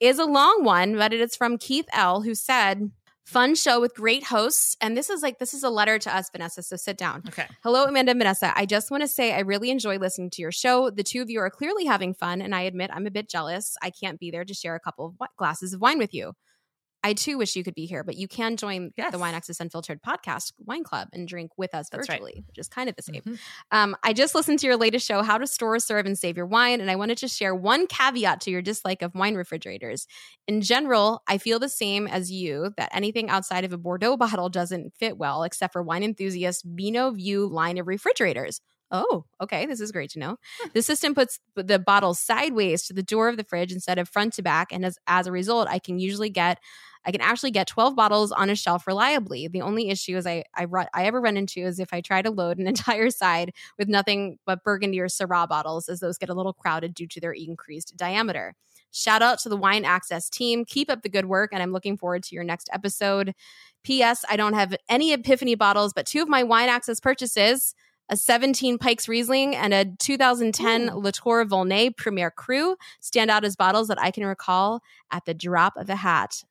is 0.00 0.18
a 0.18 0.24
long 0.24 0.64
one 0.64 0.96
but 0.96 1.12
it 1.12 1.20
is 1.20 1.36
from 1.36 1.58
keith 1.58 1.86
l 1.92 2.22
who 2.22 2.34
said 2.34 2.90
Fun 3.26 3.56
show 3.56 3.80
with 3.80 3.92
great 3.92 4.22
hosts. 4.22 4.76
And 4.80 4.96
this 4.96 5.10
is 5.10 5.20
like, 5.20 5.40
this 5.40 5.52
is 5.52 5.64
a 5.64 5.68
letter 5.68 5.98
to 5.98 6.14
us, 6.14 6.30
Vanessa. 6.30 6.62
So 6.62 6.76
sit 6.76 6.96
down. 6.96 7.24
Okay. 7.26 7.46
Hello, 7.64 7.84
Amanda 7.84 8.12
and 8.12 8.20
Vanessa. 8.20 8.56
I 8.56 8.66
just 8.66 8.88
want 8.88 9.02
to 9.02 9.08
say 9.08 9.34
I 9.34 9.40
really 9.40 9.70
enjoy 9.70 9.98
listening 9.98 10.30
to 10.30 10.42
your 10.42 10.52
show. 10.52 10.90
The 10.90 11.02
two 11.02 11.22
of 11.22 11.28
you 11.28 11.40
are 11.40 11.50
clearly 11.50 11.86
having 11.86 12.14
fun. 12.14 12.40
And 12.40 12.54
I 12.54 12.60
admit 12.60 12.92
I'm 12.94 13.04
a 13.04 13.10
bit 13.10 13.28
jealous. 13.28 13.76
I 13.82 13.90
can't 13.90 14.20
be 14.20 14.30
there 14.30 14.44
to 14.44 14.54
share 14.54 14.76
a 14.76 14.80
couple 14.80 15.06
of 15.06 15.28
glasses 15.36 15.72
of 15.72 15.80
wine 15.80 15.98
with 15.98 16.14
you. 16.14 16.34
I 17.06 17.12
too 17.12 17.38
wish 17.38 17.54
you 17.54 17.62
could 17.62 17.76
be 17.76 17.86
here, 17.86 18.02
but 18.02 18.16
you 18.16 18.26
can 18.26 18.56
join 18.56 18.90
yes. 18.96 19.12
the 19.12 19.18
Wine 19.20 19.32
Access 19.32 19.60
Unfiltered 19.60 20.02
podcast 20.02 20.52
wine 20.58 20.82
club 20.82 21.06
and 21.12 21.28
drink 21.28 21.52
with 21.56 21.72
us 21.72 21.88
That's 21.88 22.08
virtually, 22.08 22.32
right. 22.34 22.44
which 22.48 22.58
is 22.58 22.66
kind 22.66 22.88
of 22.88 22.96
the 22.96 23.02
same. 23.02 23.22
Mm-hmm. 23.22 23.34
Um, 23.70 23.96
I 24.02 24.12
just 24.12 24.34
listened 24.34 24.58
to 24.58 24.66
your 24.66 24.76
latest 24.76 25.06
show, 25.06 25.22
How 25.22 25.38
to 25.38 25.46
Store, 25.46 25.78
Serve, 25.78 26.04
and 26.04 26.18
Save 26.18 26.36
Your 26.36 26.46
Wine, 26.46 26.80
and 26.80 26.90
I 26.90 26.96
wanted 26.96 27.18
to 27.18 27.28
share 27.28 27.54
one 27.54 27.86
caveat 27.86 28.40
to 28.40 28.50
your 28.50 28.60
dislike 28.60 29.02
of 29.02 29.14
wine 29.14 29.36
refrigerators. 29.36 30.08
In 30.48 30.62
general, 30.62 31.22
I 31.28 31.38
feel 31.38 31.60
the 31.60 31.68
same 31.68 32.08
as 32.08 32.32
you 32.32 32.72
that 32.76 32.90
anything 32.92 33.30
outside 33.30 33.64
of 33.64 33.72
a 33.72 33.78
Bordeaux 33.78 34.16
bottle 34.16 34.48
doesn't 34.48 34.92
fit 34.98 35.16
well, 35.16 35.44
except 35.44 35.74
for 35.74 35.84
wine 35.84 36.02
enthusiasts' 36.02 36.64
Vino 36.66 37.12
View 37.12 37.46
line 37.46 37.78
of 37.78 37.86
refrigerators. 37.86 38.60
Oh, 38.90 39.24
okay. 39.40 39.66
This 39.66 39.80
is 39.80 39.90
great 39.90 40.10
to 40.10 40.18
know. 40.18 40.36
The 40.72 40.82
system 40.82 41.14
puts 41.14 41.40
the 41.56 41.78
bottle 41.78 42.14
sideways 42.14 42.84
to 42.84 42.92
the 42.92 43.02
door 43.02 43.28
of 43.28 43.36
the 43.36 43.44
fridge 43.44 43.72
instead 43.72 43.98
of 43.98 44.08
front 44.08 44.34
to 44.34 44.42
back. 44.42 44.68
And 44.72 44.84
as, 44.84 44.96
as 45.08 45.26
a 45.26 45.32
result, 45.32 45.66
I 45.68 45.78
can 45.78 45.98
usually 45.98 46.30
get 46.30 46.58
I 47.08 47.12
can 47.12 47.20
actually 47.20 47.52
get 47.52 47.68
12 47.68 47.94
bottles 47.94 48.32
on 48.32 48.50
a 48.50 48.56
shelf 48.56 48.84
reliably. 48.86 49.46
The 49.46 49.62
only 49.62 49.90
issue 49.90 50.16
is 50.16 50.26
I 50.26 50.42
I, 50.54 50.64
run, 50.64 50.86
I 50.92 51.04
ever 51.04 51.20
run 51.20 51.36
into 51.36 51.60
is 51.60 51.78
if 51.78 51.92
I 51.92 52.00
try 52.00 52.20
to 52.20 52.30
load 52.30 52.58
an 52.58 52.66
entire 52.68 53.10
side 53.10 53.52
with 53.78 53.88
nothing 53.88 54.38
but 54.44 54.64
Burgundy 54.64 55.00
or 55.00 55.06
Syrah 55.06 55.48
bottles, 55.48 55.88
as 55.88 56.00
those 56.00 56.18
get 56.18 56.30
a 56.30 56.34
little 56.34 56.52
crowded 56.52 56.94
due 56.94 57.06
to 57.08 57.20
their 57.20 57.32
increased 57.32 57.96
diameter. 57.96 58.54
Shout 58.92 59.20
out 59.20 59.38
to 59.40 59.48
the 59.48 59.56
Wine 59.56 59.84
Access 59.84 60.30
team. 60.30 60.64
Keep 60.64 60.90
up 60.90 61.02
the 61.02 61.08
good 61.08 61.26
work, 61.26 61.50
and 61.52 61.62
I'm 61.62 61.72
looking 61.72 61.96
forward 61.96 62.22
to 62.24 62.34
your 62.34 62.44
next 62.44 62.70
episode. 62.72 63.34
P.S. 63.84 64.24
I 64.28 64.36
don't 64.36 64.54
have 64.54 64.74
any 64.88 65.12
Epiphany 65.12 65.54
bottles, 65.54 65.92
but 65.92 66.06
two 66.06 66.22
of 66.22 66.28
my 66.28 66.42
Wine 66.42 66.68
Access 66.68 66.98
purchases 66.98 67.74
a 68.08 68.16
17 68.16 68.78
Pikes 68.78 69.08
Riesling 69.08 69.56
and 69.56 69.74
a 69.74 69.84
2010 69.84 70.88
Ooh. 70.88 70.98
Latour 70.98 71.44
Volnay 71.44 71.90
Premier 71.90 72.30
Cru 72.30 72.76
stand 73.00 73.30
out 73.30 73.44
as 73.44 73.56
bottles 73.56 73.88
that 73.88 74.00
I 74.00 74.10
can 74.10 74.24
recall 74.24 74.82
at 75.10 75.24
the 75.24 75.34
drop 75.34 75.76
of 75.76 75.90
a 75.90 75.96
hat. 75.96 76.44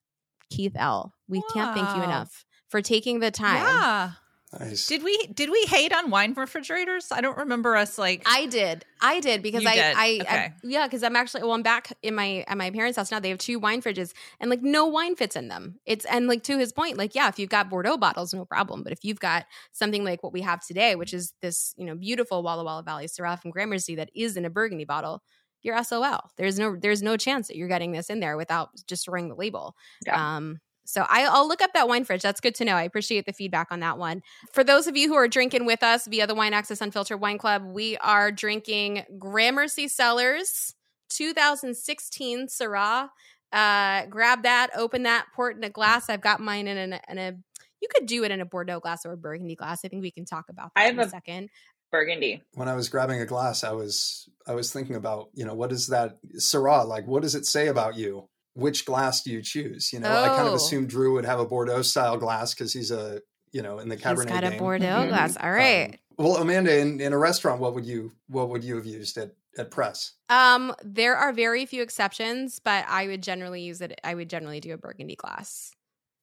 Keith 0.50 0.76
L. 0.76 1.14
We 1.28 1.40
wow. 1.40 1.44
can't 1.54 1.76
thank 1.76 1.98
you 1.98 2.04
enough 2.04 2.46
for 2.70 2.82
taking 2.82 3.20
the 3.20 3.32
time. 3.32 3.58
Yeah. 3.58 4.12
Nice. 4.60 4.88
Did 4.88 5.04
we 5.04 5.18
did 5.34 5.50
we 5.50 5.64
hate 5.68 5.94
on 5.94 6.10
wine 6.10 6.34
refrigerators? 6.34 7.12
I 7.12 7.22
don't 7.22 7.38
remember 7.38 7.76
us 7.76 7.98
like 7.98 8.24
I 8.26 8.46
did. 8.46 8.86
I 9.02 9.20
did 9.20 9.42
because 9.42 9.64
you 9.64 9.70
I, 9.70 9.76
did. 9.76 9.96
I, 9.98 10.20
okay. 10.22 10.36
I 10.36 10.54
yeah, 10.64 10.88
because 10.88 11.04
I'm 11.04 11.16
actually 11.16 11.44
well, 11.44 11.54
I'm 11.54 11.64
back 11.64 11.92
in 12.02 12.16
my 12.16 12.46
at 12.48 12.58
my 12.58 12.72
parents' 12.72 12.98
house 12.98 13.12
now. 13.12 13.20
They 13.20 13.30
have 13.30 13.38
two 13.38 13.60
wine 13.60 13.82
fridges 13.82 14.14
and 14.40 14.50
like 14.50 14.62
no 14.62 14.86
wine 14.86 15.16
fits 15.16 15.36
in 15.36 15.48
them. 15.50 15.80
It's 15.86 16.06
and 16.06 16.28
like 16.28 16.44
to 16.44 16.58
his 16.58 16.72
point, 16.72 16.98
like 16.98 17.16
yeah, 17.16 17.28
if 17.28 17.38
you've 17.38 17.50
got 17.50 17.70
Bordeaux 17.70 17.98
bottles, 17.98 18.34
no 18.34 18.46
problem. 18.46 18.84
But 18.84 18.94
if 18.94 19.04
you've 19.04 19.20
got 19.20 19.46
something 19.72 20.04
like 20.04 20.24
what 20.24 20.34
we 20.34 20.42
have 20.42 20.66
today, 20.66 20.96
which 20.96 21.14
is 21.14 21.34
this 21.42 21.74
you 21.78 21.86
know 21.86 21.96
beautiful 21.96 22.42
Walla 22.42 22.64
Walla 22.64 22.84
Valley 22.84 23.08
Syrah 23.08 23.42
from 23.42 23.52
Gramercy 23.52 23.96
that 23.96 24.10
is 24.16 24.38
in 24.38 24.46
a 24.46 24.50
Burgundy 24.50 24.86
bottle, 24.86 25.22
you're 25.62 25.82
SOL. 25.84 26.32
There's 26.38 26.58
no 26.60 26.76
there's 26.76 27.04
no 27.04 27.18
chance 27.18 27.48
that 27.48 27.58
you're 27.58 27.68
getting 27.68 27.92
this 27.92 28.10
in 28.10 28.20
there 28.20 28.38
without 28.38 28.70
destroying 28.88 29.28
the 29.28 29.36
label. 29.36 29.76
Yeah. 30.06 30.38
Um, 30.38 30.60
so 30.86 31.06
I, 31.10 31.28
will 31.30 31.48
look 31.48 31.62
up 31.62 31.74
that 31.74 31.88
wine 31.88 32.06
fridge. 32.06 32.22
That's 32.22 32.40
good 32.40 32.56
to 32.56 32.66
know. 32.66 32.76
I 32.76 32.84
appreciate 32.84 33.26
the 33.26 33.34
feedback 33.34 33.68
on 33.72 33.80
that 33.82 33.98
one. 33.98 34.22
For 34.54 34.64
those 34.64 34.88
of 34.88 34.96
you 34.96 35.08
who 35.08 35.16
are 35.16 35.28
drinking 35.28 35.66
with 35.66 35.84
us 35.84 36.08
via 36.08 36.28
the 36.28 36.36
Wine 36.36 36.54
Access 36.54 36.80
Unfiltered 36.80 37.20
Wine 37.20 37.38
Club, 37.38 37.64
we 37.66 37.98
are 37.98 38.32
drinking 38.32 39.04
Gramercy 39.18 39.88
Cellars 39.88 40.76
2016 41.10 42.48
Syrah. 42.48 43.10
Uh, 43.52 44.06
grab 44.08 44.44
that, 44.44 44.70
open 44.76 45.04
that, 45.04 45.26
pour 45.36 45.50
it 45.50 45.58
in 45.58 45.64
a 45.64 45.70
glass. 45.70 46.10
I've 46.10 46.22
got 46.22 46.40
mine 46.40 46.68
in 46.68 46.94
a, 46.94 47.02
in 47.10 47.18
a 47.18 47.34
you 47.82 47.88
could 47.94 48.08
do 48.08 48.24
it 48.24 48.32
in 48.32 48.42
a 48.42 48.46
Bordeaux 48.46 48.80
glass 48.80 49.06
or 49.06 49.12
a 49.12 49.18
Burgundy 49.18 49.56
glass. 49.56 49.86
I 49.86 49.88
think 49.88 50.02
we 50.02 50.12
can 50.12 50.26
talk 50.26 50.46
about 50.50 50.72
that 50.76 50.82
I 50.82 50.84
have 50.86 50.94
in 50.94 51.00
a, 51.00 51.04
a 51.04 51.10
second. 51.10 51.50
Burgundy. 51.92 52.42
When 52.54 52.68
I 52.68 52.76
was 52.76 52.90
grabbing 52.90 53.22
a 53.22 53.26
glass, 53.26 53.64
I 53.64 53.72
was 53.72 54.28
I 54.48 54.54
was 54.54 54.74
thinking 54.74 54.96
about, 54.96 55.30
you 55.34 55.46
know, 55.46 55.54
what 55.54 55.72
is 55.72 55.88
that 55.88 56.18
Syrah 56.38 56.86
like? 56.86 57.08
What 57.08 57.22
does 57.22 57.36
it 57.36 57.46
say 57.46 57.68
about 57.68 57.96
you? 57.96 58.28
Which 58.56 58.86
glass 58.86 59.22
do 59.22 59.32
you 59.32 59.42
choose? 59.42 59.94
You 59.94 60.00
know, 60.00 60.10
oh. 60.10 60.24
I 60.24 60.28
kind 60.30 60.48
of 60.48 60.54
oh. 60.54 60.56
assumed 60.56 60.90
Drew 60.90 61.14
would 61.14 61.26
have 61.26 61.40
a 61.40 61.46
Bordeaux 61.46 61.82
style 61.82 62.18
glass 62.18 62.54
because 62.54 62.74
he's 62.74 62.90
a, 62.90 63.22
you 63.52 63.62
know, 63.62 63.80
in 63.80 63.90
the 63.90 63.98
Cabernet. 63.98 64.24
He's 64.24 64.26
got 64.26 64.44
game. 64.44 64.54
a 64.54 64.58
Bordeaux 64.58 64.86
mm-hmm. 64.86 65.10
glass. 65.10 65.38
All 65.38 65.52
right. 65.52 65.92
Um, 65.92 66.26
Well, 66.26 66.38
Amanda, 66.38 66.78
in, 66.80 67.02
in 67.02 67.14
a 67.14 67.18
restaurant, 67.18 67.60
what 67.60 67.76
would 67.76 67.86
you 67.86 68.14
what 68.28 68.50
would 68.50 68.64
you 68.64 68.78
have 68.78 68.86
used 68.86 69.18
at 69.18 69.32
at 69.58 69.72
press? 69.72 70.14
Um, 70.30 70.74
there 70.84 71.16
are 71.16 71.34
very 71.34 71.66
few 71.66 71.82
exceptions, 71.82 72.60
but 72.64 72.86
I 72.88 73.08
would 73.08 73.22
generally 73.22 73.62
use 73.62 73.82
it. 73.82 74.00
I 74.04 74.16
would 74.16 74.30
generally 74.30 74.60
do 74.60 74.74
a 74.74 74.78
Burgundy 74.78 75.16
glass. 75.16 75.72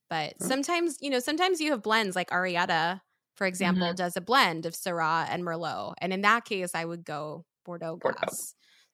But 0.09 0.35
huh. 0.40 0.49
sometimes, 0.49 0.99
you 1.01 1.11
know, 1.11 1.18
sometimes 1.18 1.61
you 1.61 1.71
have 1.71 1.83
blends 1.83 2.16
like 2.16 2.31
Arietta, 2.31 3.01
for 3.35 3.47
example, 3.47 3.88
mm-hmm. 3.88 3.97
does 3.97 4.16
a 4.16 4.21
blend 4.21 4.66
of 4.66 4.75
Syrah 4.75 5.27
and 5.31 5.42
Merlot, 5.42 5.95
and 5.99 6.12
in 6.12 6.23
that 6.23 6.45
case, 6.45 6.75
I 6.75 6.85
would 6.85 7.05
go 7.05 7.45
Bordeaux 7.64 7.97
glass. 7.97 8.14
Bordeaux. 8.14 8.37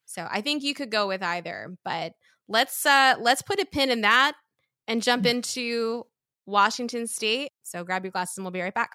So 0.06 0.26
I 0.30 0.40
think 0.40 0.62
you 0.62 0.74
could 0.74 0.90
go 0.90 1.06
with 1.06 1.22
either. 1.22 1.76
But 1.84 2.14
let's 2.48 2.84
uh 2.86 3.14
let's 3.20 3.42
put 3.42 3.60
a 3.60 3.66
pin 3.66 3.90
in 3.90 4.00
that 4.02 4.32
and 4.86 5.02
jump 5.02 5.24
mm. 5.24 5.30
into 5.30 6.04
Washington 6.46 7.06
State. 7.06 7.50
So 7.62 7.84
grab 7.84 8.04
your 8.04 8.10
glasses 8.10 8.38
and 8.38 8.44
we'll 8.44 8.52
be 8.52 8.60
right 8.60 8.74
back. 8.74 8.90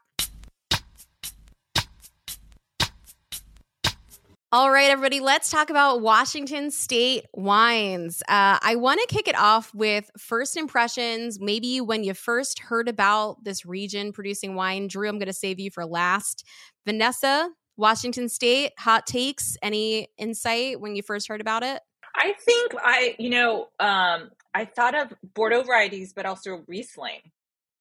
All 4.52 4.70
right, 4.70 4.92
everybody, 4.92 5.20
let's 5.20 5.50
talk 5.50 5.72
about 5.72 6.02
Washington 6.02 6.70
State 6.70 7.26
wines. 7.34 8.22
Uh, 8.28 8.60
I 8.62 8.76
want 8.76 9.00
to 9.00 9.08
kick 9.08 9.28
it 9.28 9.36
off 9.36 9.74
with 9.74 10.12
first 10.20 10.58
impressions, 10.58 11.40
maybe 11.40 11.82
when 11.82 12.04
you 12.04 12.14
first 12.14 12.60
heard 12.60 12.88
about 12.88 13.44
this 13.44 13.66
region 13.66 14.12
producing 14.12 14.54
wine. 14.54 14.88
Drew, 14.88 15.10
I'm 15.10 15.18
going 15.18 15.26
to 15.26 15.34
save 15.34 15.60
you 15.60 15.72
for 15.72 15.88
last. 15.88 16.46
Vanessa, 16.86 17.50
Washington 17.78 18.30
State, 18.30 18.74
hot 18.78 19.08
takes, 19.08 19.58
any 19.64 20.10
insight 20.20 20.80
when 20.80 20.96
you 20.96 21.02
first 21.02 21.28
heard 21.28 21.42
about 21.42 21.64
it? 21.64 21.82
I 22.16 22.34
think 22.34 22.74
I, 22.78 23.16
you 23.18 23.30
know, 23.30 23.70
um, 23.80 24.32
I 24.54 24.66
thought 24.66 24.96
of 24.96 25.14
Bordeaux 25.34 25.64
varieties, 25.64 26.14
but 26.14 26.26
also 26.26 26.64
Riesling 26.68 27.32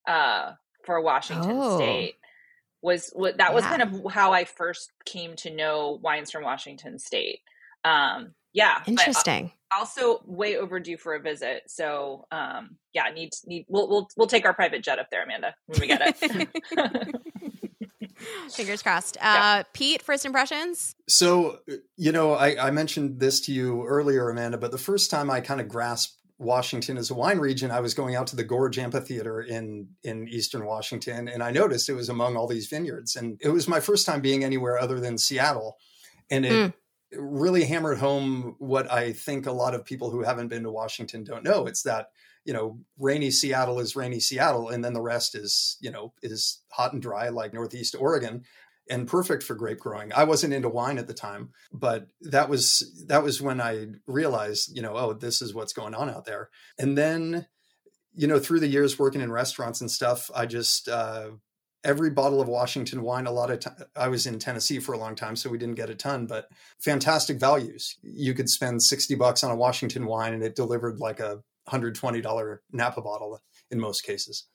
uh, 0.09 0.53
for 0.85 1.01
Washington 1.01 1.53
oh. 1.55 1.79
State 1.79 2.15
was 2.81 3.11
what 3.15 3.39
that 3.39 3.55
was 3.55 3.65
kind 3.65 3.83
of 3.83 4.13
how 4.13 4.33
I 4.33 4.45
first 4.45 4.91
came 5.05 5.37
to 5.37 5.55
know 5.55 5.99
wines 6.03 6.31
from 6.31 6.43
Washington 6.43 6.99
State. 6.99 7.41
Um, 7.85 8.35
yeah, 8.53 8.79
uh, 8.81 8.85
interesting. 8.87 9.53
Also, 9.77 10.21
way 10.27 10.57
overdue 10.57 10.99
for 10.99 11.15
a 11.15 11.21
visit. 11.21 11.63
So, 11.69 12.27
um, 12.31 12.77
yeah, 12.93 13.05
need 13.15 13.31
need 13.47 13.67
we'll 13.69 13.89
we'll 13.89 14.09
we'll 14.17 14.27
take 14.27 14.45
our 14.45 14.53
private 14.53 14.83
jet 14.83 14.99
up 14.99 15.09
there, 15.11 15.23
Amanda, 15.23 15.55
when 15.67 15.81
we 15.81 15.87
get 15.87 16.17
it. 16.21 17.17
Fingers 18.53 18.83
crossed. 18.83 19.17
Uh, 19.19 19.21
yeah. 19.23 19.63
Pete, 19.73 20.03
first 20.03 20.25
impressions? 20.25 20.95
So, 21.09 21.61
you 22.03 22.11
know, 22.11 22.35
I, 22.35 22.67
I 22.67 22.73
mentioned 22.73 23.21
this 23.21 23.41
to 23.43 23.53
you 23.53 23.87
earlier, 23.87 24.29
Amanda, 24.29 24.59
but 24.59 24.73
the 24.73 24.77
first 24.77 25.09
time 25.09 25.31
I 25.31 25.41
kind 25.41 25.61
of 25.61 25.69
grasped 25.69 26.17
Washington 26.37 26.99
as 26.99 27.13
a 27.13 27.15
wine 27.15 27.39
region, 27.39 27.71
I 27.71 27.79
was 27.79 27.95
going 27.95 28.17
out 28.17 28.27
to 28.29 28.37
the 28.37 28.43
Gorge 28.43 28.77
Amphitheater 28.77 29.41
in 29.41 29.87
in 30.03 30.27
Eastern 30.27 30.67
Washington, 30.67 31.29
and 31.29 31.45
I 31.45 31.53
noticed 31.53 31.89
it 31.89 31.95
was 31.95 32.09
among 32.09 32.37
all 32.37 32.49
these 32.49 32.67
vineyards. 32.67 33.15
And 33.15 33.39
it 33.41 33.51
was 33.51 33.69
my 33.69 33.79
first 33.79 34.05
time 34.05 34.21
being 34.21 34.43
anywhere 34.43 34.81
other 34.81 34.99
than 34.99 35.17
Seattle, 35.17 35.77
and 36.29 36.45
it 36.45 36.51
mm. 36.53 36.75
really 37.17 37.67
hammered 37.67 37.99
home 37.99 38.57
what 38.59 38.91
I 38.91 39.13
think 39.13 39.47
a 39.47 39.53
lot 39.53 39.77
of 39.77 39.85
people 39.85 40.11
who 40.11 40.25
haven't 40.25 40.49
been 40.49 40.65
to 40.65 40.73
Washington 40.73 41.23
don't 41.23 41.45
know. 41.45 41.67
It's 41.69 41.85
that 41.85 42.09
you 42.45 42.53
know 42.53 42.81
rainy 42.99 43.31
Seattle 43.31 43.79
is 43.79 43.95
rainy 43.95 44.19
Seattle, 44.19 44.71
and 44.71 44.85
then 44.85 44.93
the 44.93 45.01
rest 45.01 45.37
is 45.37 45.77
you 45.81 45.93
know 45.93 46.15
is 46.21 46.63
hot 46.73 46.95
and 46.95 47.01
dry 47.01 47.29
like 47.29 47.55
Northeast 47.55 47.95
Oregon 47.97 48.43
and 48.93 49.09
perfect 49.09 49.43
for 49.43 49.55
grape 49.55 49.81
growing. 49.81 50.13
I 50.13 50.25
wasn't 50.25 50.53
into 50.53 50.69
wine 50.69 50.99
at 50.99 51.09
the 51.09 51.15
time, 51.15 51.49
but 51.73 52.09
that 52.21 52.51
was 52.51 53.05
that 53.09 53.23
was 53.23 53.41
when 53.41 53.59
I 53.59 53.87
realized, 54.07 54.77
you 54.77 54.83
know, 54.83 54.95
oh, 54.95 55.15
this 55.15 55.41
is 55.41 55.55
what's 55.55 55.73
going 55.73 55.95
on 55.95 56.11
out 56.11 56.27
there. 56.27 56.51
And 56.79 56.97
then, 56.97 57.47
you 58.13 58.27
know, 58.27 58.39
through 58.39 58.61
the 58.61 58.69
years 58.69 58.99
working 58.99 59.23
in 59.23 59.33
restaurants 59.33 59.81
and 59.81 59.91
stuff, 59.91 60.31
I 60.35 60.45
just 60.45 60.91
uh, 60.91 61.31
every 61.83 62.11
bottle 62.11 62.43
of 62.43 62.49
Washington 62.49 63.01
wine. 63.01 63.27
A 63.27 63.33
lot 63.33 63.51
of 63.51 63.61
time, 63.61 63.77
I 63.97 64.09
was 64.09 64.27
in 64.27 64.39
Tennessee 64.39 64.79
for 64.79 64.93
a 64.93 64.99
long 64.99 65.15
time, 65.15 65.37
so 65.37 65.49
we 65.49 65.57
didn't 65.57 65.77
get 65.77 65.89
a 65.89 65.95
ton, 65.95 66.27
but 66.27 66.49
fantastic 66.79 67.41
values. 67.41 67.97
You 68.03 68.35
could 68.35 68.51
spend 68.51 68.83
sixty 68.83 69.15
bucks 69.15 69.43
on 69.43 69.51
a 69.51 69.57
Washington 69.57 70.05
wine, 70.05 70.35
and 70.35 70.43
it 70.43 70.55
delivered 70.55 70.99
like 70.99 71.19
a 71.19 71.39
hundred 71.67 71.95
twenty 71.95 72.21
dollar 72.21 72.61
Napa 72.71 73.01
bottle 73.01 73.41
in 73.71 73.81
most 73.81 74.03
cases. 74.03 74.47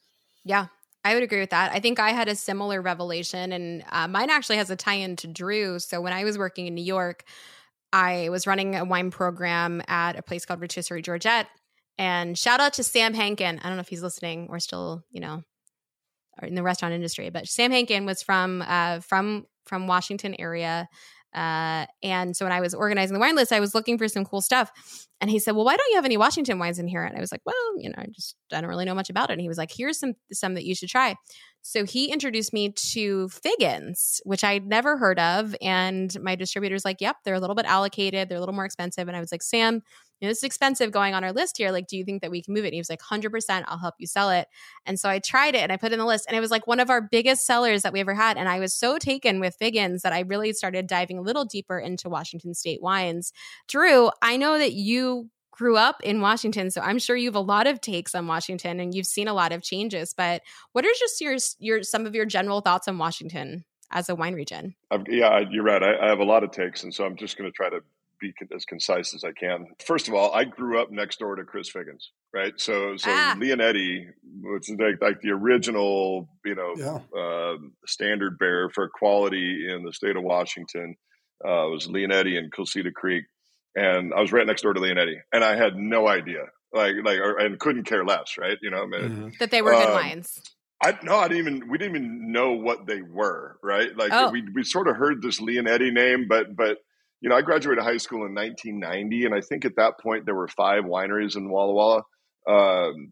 Yeah, 0.45 0.67
I 1.07 1.13
would 1.13 1.23
agree 1.23 1.39
with 1.39 1.51
that. 1.51 1.71
I 1.71 1.79
think 1.79 2.01
I 2.01 2.09
had 2.09 2.27
a 2.27 2.35
similar 2.35 2.81
revelation, 2.81 3.53
and 3.53 3.81
uh, 3.89 4.09
mine 4.09 4.29
actually 4.29 4.57
has 4.57 4.69
a 4.69 4.75
tie 4.75 4.95
in 4.95 5.15
to 5.17 5.27
Drew. 5.27 5.79
So 5.79 6.01
when 6.01 6.11
I 6.11 6.25
was 6.25 6.37
working 6.37 6.67
in 6.67 6.75
New 6.75 6.83
York, 6.83 7.23
I 7.93 8.27
was 8.27 8.45
running 8.45 8.75
a 8.75 8.83
wine 8.83 9.09
program 9.09 9.81
at 9.87 10.17
a 10.17 10.21
place 10.21 10.45
called 10.45 10.59
Rotisserie 10.59 11.01
Georgette. 11.01 11.47
And 11.97 12.37
shout 12.37 12.59
out 12.59 12.73
to 12.73 12.83
Sam 12.83 13.13
Hankin. 13.13 13.57
I 13.59 13.67
don't 13.67 13.77
know 13.77 13.81
if 13.81 13.87
he's 13.87 14.03
listening 14.03 14.47
or 14.49 14.59
still, 14.59 15.05
you 15.09 15.21
know, 15.21 15.43
in 16.43 16.55
the 16.55 16.61
restaurant 16.61 16.93
industry, 16.93 17.29
but 17.29 17.47
Sam 17.47 17.71
Hankin 17.71 18.05
was 18.05 18.21
from 18.21 18.61
uh, 18.67 18.99
from 18.99 19.45
from 19.65 19.87
Washington 19.87 20.35
area. 20.37 20.89
Uh, 21.37 21.85
and 22.01 22.35
so 22.35 22.45
when 22.45 22.51
I 22.51 22.61
was 22.61 22.73
organizing 22.73 23.13
the 23.13 23.19
wine 23.19 23.35
list, 23.35 23.53
I 23.53 23.59
was 23.59 23.75
looking 23.75 23.97
for 23.99 24.07
some 24.07 24.25
cool 24.25 24.41
stuff. 24.41 24.71
And 25.21 25.29
he 25.29 25.37
said, 25.39 25.55
"Well, 25.55 25.65
why 25.65 25.75
don't 25.77 25.89
you 25.91 25.95
have 25.95 26.05
any 26.05 26.17
Washington 26.17 26.57
wines 26.57 26.79
in 26.79 26.87
here?" 26.87 27.03
And 27.03 27.15
I 27.15 27.21
was 27.21 27.31
like, 27.31 27.41
"Well, 27.45 27.55
you 27.77 27.89
know, 27.89 27.95
I 27.97 28.07
just 28.11 28.35
I 28.51 28.59
don't 28.61 28.69
really 28.69 28.85
know 28.85 28.95
much 28.95 29.09
about 29.09 29.29
it." 29.29 29.33
And 29.33 29.41
he 29.41 29.47
was 29.47 29.57
like, 29.57 29.71
"Here's 29.75 29.99
some 29.99 30.13
some 30.33 30.55
that 30.55 30.65
you 30.65 30.73
should 30.75 30.89
try." 30.89 31.15
So 31.61 31.85
he 31.85 32.11
introduced 32.11 32.53
me 32.53 32.71
to 32.93 33.29
Figgins, 33.29 34.21
which 34.23 34.43
I'd 34.43 34.65
never 34.65 34.97
heard 34.97 35.19
of, 35.19 35.55
and 35.61 36.15
my 36.21 36.35
distributor's 36.35 36.85
like, 36.85 37.01
"Yep, 37.01 37.17
they're 37.25 37.35
a 37.35 37.39
little 37.39 37.55
bit 37.55 37.65
allocated, 37.65 38.29
they're 38.29 38.37
a 38.37 38.41
little 38.41 38.55
more 38.55 38.65
expensive." 38.65 39.07
And 39.07 39.17
I 39.17 39.19
was 39.19 39.31
like, 39.31 39.43
"Sam, 39.43 39.81
you 40.19 40.27
know, 40.27 40.31
this 40.31 40.39
is 40.39 40.43
expensive 40.43 40.91
going 40.91 41.13
on 41.13 41.23
our 41.23 41.31
list 41.31 41.57
here. 41.57 41.71
Like, 41.71 41.87
do 41.87 41.97
you 41.97 42.03
think 42.03 42.21
that 42.21 42.31
we 42.31 42.41
can 42.41 42.53
move 42.53 42.63
it?" 42.63 42.69
And 42.69 42.73
he 42.73 42.79
was 42.79 42.89
like, 42.89 43.01
"100%, 43.01 43.65
I'll 43.67 43.77
help 43.77 43.95
you 43.99 44.07
sell 44.07 44.29
it." 44.29 44.47
And 44.85 44.99
so 44.99 45.09
I 45.09 45.19
tried 45.19 45.55
it 45.55 45.61
and 45.61 45.71
I 45.71 45.77
put 45.77 45.91
it 45.91 45.93
in 45.93 45.99
the 45.99 46.05
list, 46.05 46.25
and 46.27 46.37
it 46.37 46.41
was 46.41 46.51
like 46.51 46.67
one 46.67 46.79
of 46.79 46.89
our 46.89 47.01
biggest 47.01 47.45
sellers 47.45 47.83
that 47.83 47.93
we 47.93 47.99
ever 47.99 48.13
had. 48.13 48.37
And 48.37 48.49
I 48.49 48.59
was 48.59 48.73
so 48.73 48.97
taken 48.97 49.39
with 49.39 49.55
Figgins 49.57 50.01
that 50.01 50.13
I 50.13 50.21
really 50.21 50.53
started 50.53 50.87
diving 50.87 51.17
a 51.17 51.21
little 51.21 51.45
deeper 51.45 51.79
into 51.79 52.09
Washington 52.09 52.53
State 52.53 52.81
wines. 52.81 53.31
Drew, 53.67 54.09
I 54.21 54.37
know 54.37 54.57
that 54.57 54.73
you 54.73 55.29
grew 55.57 55.75
up 55.75 56.01
in 56.03 56.21
Washington, 56.21 56.69
so 56.69 56.81
I'm 56.81 56.99
sure 56.99 57.15
you 57.15 57.27
have 57.29 57.35
a 57.35 57.39
lot 57.39 57.67
of 57.67 57.81
takes 57.81 58.13
on 58.13 58.27
Washington 58.27 58.79
and 58.79 58.93
you've 58.93 59.07
seen 59.07 59.27
a 59.27 59.33
lot 59.33 59.51
of 59.51 59.63
changes. 59.63 60.13
But 60.15 60.43
what 60.71 60.85
are 60.85 60.93
just 60.99 61.19
your 61.19 61.37
your 61.59 61.83
some 61.83 62.05
of 62.05 62.15
your 62.15 62.25
general 62.25 62.61
thoughts 62.61 62.87
on 62.87 62.97
Washington 62.97 63.65
as 63.91 64.07
a 64.07 64.15
wine 64.15 64.35
region? 64.35 64.75
I've, 64.91 65.03
yeah, 65.09 65.41
you're 65.49 65.63
right. 65.63 65.81
I, 65.81 66.05
I 66.05 66.09
have 66.09 66.19
a 66.19 66.23
lot 66.23 66.43
of 66.43 66.51
takes, 66.51 66.83
and 66.83 66.93
so 66.93 67.05
I'm 67.05 67.17
just 67.17 67.37
going 67.37 67.49
to 67.49 67.55
try 67.55 67.69
to 67.69 67.79
be 68.19 68.33
as 68.55 68.65
concise 68.65 69.13
as 69.13 69.23
I 69.23 69.31
can. 69.31 69.67
First 69.85 70.07
of 70.07 70.13
all, 70.13 70.33
I 70.33 70.43
grew 70.43 70.81
up 70.81 70.91
next 70.91 71.19
door 71.19 71.35
to 71.35 71.43
Chris 71.43 71.69
Figgins, 71.69 72.11
right? 72.33 72.53
So, 72.57 72.97
so 72.97 73.09
ah. 73.11 73.35
Leonetti, 73.37 74.05
which 74.41 74.69
is 74.69 74.77
like, 74.79 75.01
like 75.01 75.21
the 75.21 75.31
original, 75.31 76.29
you 76.45 76.55
know, 76.55 76.73
yeah. 76.75 77.19
uh, 77.19 77.57
standard 77.85 78.37
bearer 78.37 78.69
for 78.69 78.89
quality 78.89 79.67
in 79.69 79.83
the 79.83 79.93
state 79.93 80.15
of 80.15 80.23
Washington, 80.23 80.95
uh, 81.45 81.69
was 81.69 81.87
Leonetti 81.87 82.37
and 82.37 82.51
Quilceda 82.51 82.93
Creek 82.93 83.25
and 83.77 84.13
I 84.13 84.19
was 84.19 84.33
right 84.33 84.45
next 84.45 84.63
door 84.63 84.73
to 84.73 84.79
Leonetti, 84.79 85.17
and 85.31 85.43
I 85.43 85.55
had 85.55 85.75
no 85.75 86.07
idea, 86.07 86.45
like, 86.73 86.95
like, 87.03 87.19
or, 87.19 87.37
and 87.37 87.59
couldn't 87.59 87.83
care 87.83 88.03
less, 88.03 88.37
right? 88.37 88.57
You 88.61 88.71
know, 88.71 88.83
I 88.83 88.85
mean, 88.87 89.01
mm-hmm. 89.01 89.27
that 89.39 89.51
they 89.51 89.61
were 89.61 89.71
good 89.71 89.87
um, 89.87 89.93
wines. 89.93 90.41
I 90.83 90.97
no, 91.03 91.15
I 91.15 91.27
didn't 91.27 91.47
even 91.47 91.69
we 91.69 91.77
didn't 91.77 91.95
even 91.95 92.31
know 92.31 92.53
what 92.53 92.85
they 92.85 93.01
were, 93.01 93.57
right? 93.63 93.95
Like 93.95 94.11
oh. 94.11 94.31
we 94.31 94.43
we 94.53 94.63
sort 94.63 94.87
of 94.87 94.95
heard 94.95 95.21
this 95.21 95.39
Leonetti 95.39 95.91
name, 95.93 96.27
but 96.27 96.55
but 96.55 96.77
you 97.21 97.29
know, 97.29 97.35
I 97.35 97.41
graduated 97.41 97.83
high 97.83 97.97
school 97.97 98.25
in 98.25 98.35
1990, 98.35 99.25
and 99.25 99.33
I 99.33 99.41
think 99.41 99.65
at 99.65 99.75
that 99.77 99.99
point 99.99 100.25
there 100.25 100.35
were 100.35 100.47
five 100.47 100.83
wineries 100.83 101.35
in 101.35 101.49
Walla 101.49 101.73
Walla. 101.73 102.03
Um, 102.47 103.11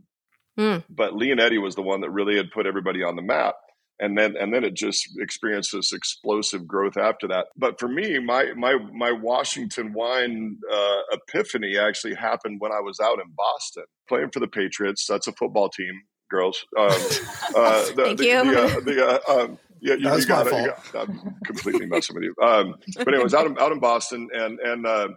mm. 0.58 0.84
But 0.90 1.14
Leonetti 1.14 1.62
was 1.62 1.76
the 1.76 1.82
one 1.82 2.02
that 2.02 2.12
really 2.12 2.38
had 2.38 2.52
put 2.52 2.66
everybody 2.66 3.04
on 3.04 3.16
the 3.16 3.22
map 3.22 3.56
and 4.00 4.18
then 4.18 4.36
and 4.38 4.54
then 4.54 4.64
it 4.64 4.74
just 4.74 5.18
experienced 5.20 5.72
this 5.72 5.94
explosive 5.94 6.68
growth 6.68 6.98
after 6.98 7.28
that. 7.30 7.48
But 7.56 7.80
for 7.80 7.88
me, 7.88 8.20
my 8.20 8.54
my 8.56 8.78
my 8.94 9.12
Washington 9.12 9.94
wine 9.94 10.58
uh, 10.72 11.00
epiphany 11.12 11.78
actually 11.78 12.16
happened 12.16 12.60
when 12.60 12.72
I 12.72 12.82
was 12.82 13.00
out 13.00 13.20
in 13.20 13.32
Boston 13.36 13.86
playing 14.08 14.32
for 14.32 14.40
the 14.40 14.48
Patriots. 14.48 15.06
That's 15.08 15.28
a 15.28 15.34
football 15.34 15.70
team, 15.70 16.02
girls. 16.30 16.66
Um, 16.78 16.88
uh, 16.90 17.86
the, 17.86 17.94
Thank 17.96 18.18
the, 18.20 18.26
you. 18.26 18.44
The, 18.44 18.64
uh, 18.64 18.80
the, 18.82 19.08
uh, 19.08 19.34
um, 19.34 19.60
yeah, 19.86 19.94
you, 19.96 20.20
you 20.20 20.26
got 20.26 20.48
it. 20.48 20.76
Got, 20.92 21.10
I'm 21.10 21.36
completely 21.46 21.86
messing 21.86 22.16
with 22.16 22.24
you. 22.24 22.34
Um, 22.44 22.76
but 22.98 23.08
anyways, 23.14 23.34
out 23.34 23.48
in, 23.48 23.58
out 23.60 23.72
in 23.72 23.80
Boston, 23.80 24.28
and 24.34 24.60
and 24.60 24.86
uh, 24.86 25.08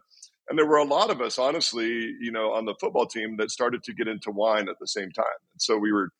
and 0.48 0.58
there 0.58 0.66
were 0.66 0.78
a 0.78 0.84
lot 0.84 1.10
of 1.10 1.20
us, 1.20 1.38
honestly, 1.38 1.88
you 2.20 2.32
know, 2.32 2.52
on 2.52 2.64
the 2.64 2.74
football 2.80 3.06
team 3.06 3.36
that 3.38 3.50
started 3.50 3.82
to 3.84 3.92
get 3.92 4.08
into 4.08 4.30
wine 4.30 4.68
at 4.68 4.76
the 4.80 4.86
same 4.86 5.10
time. 5.10 5.24
And 5.52 5.60
so 5.60 5.76
we 5.76 5.92
were 5.92 6.10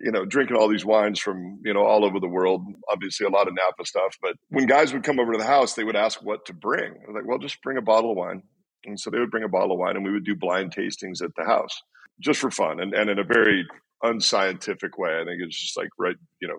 you 0.00 0.12
know, 0.12 0.24
drinking 0.24 0.56
all 0.56 0.68
these 0.68 0.84
wines 0.84 1.18
from, 1.18 1.58
you 1.64 1.74
know, 1.74 1.84
all 1.84 2.04
over 2.04 2.20
the 2.20 2.28
world. 2.28 2.62
Obviously, 2.88 3.26
a 3.26 3.30
lot 3.30 3.48
of 3.48 3.54
Napa 3.54 3.84
stuff. 3.84 4.16
But 4.22 4.36
when 4.48 4.66
guys 4.66 4.92
would 4.92 5.02
come 5.02 5.18
over 5.18 5.32
to 5.32 5.38
the 5.38 5.44
house, 5.44 5.74
they 5.74 5.84
would 5.84 5.96
ask 5.96 6.22
what 6.22 6.46
to 6.46 6.52
bring. 6.52 6.92
I 6.92 7.06
was 7.10 7.14
like, 7.14 7.26
well, 7.26 7.38
just 7.38 7.60
bring 7.62 7.78
a 7.78 7.82
bottle 7.82 8.12
of 8.12 8.16
wine. 8.16 8.42
And 8.84 8.98
so 8.98 9.10
they 9.10 9.18
would 9.18 9.30
bring 9.30 9.44
a 9.44 9.48
bottle 9.48 9.72
of 9.72 9.78
wine 9.78 9.96
and 9.96 10.04
we 10.04 10.12
would 10.12 10.24
do 10.24 10.36
blind 10.36 10.72
tastings 10.72 11.20
at 11.20 11.34
the 11.36 11.44
house 11.44 11.82
just 12.20 12.40
for 12.40 12.50
fun 12.50 12.80
and, 12.80 12.94
and 12.94 13.10
in 13.10 13.18
a 13.18 13.24
very 13.24 13.66
unscientific 14.02 14.96
way. 14.98 15.20
I 15.20 15.24
think 15.24 15.42
it's 15.42 15.60
just 15.60 15.76
like, 15.76 15.88
right, 15.98 16.16
you 16.40 16.46
know, 16.46 16.58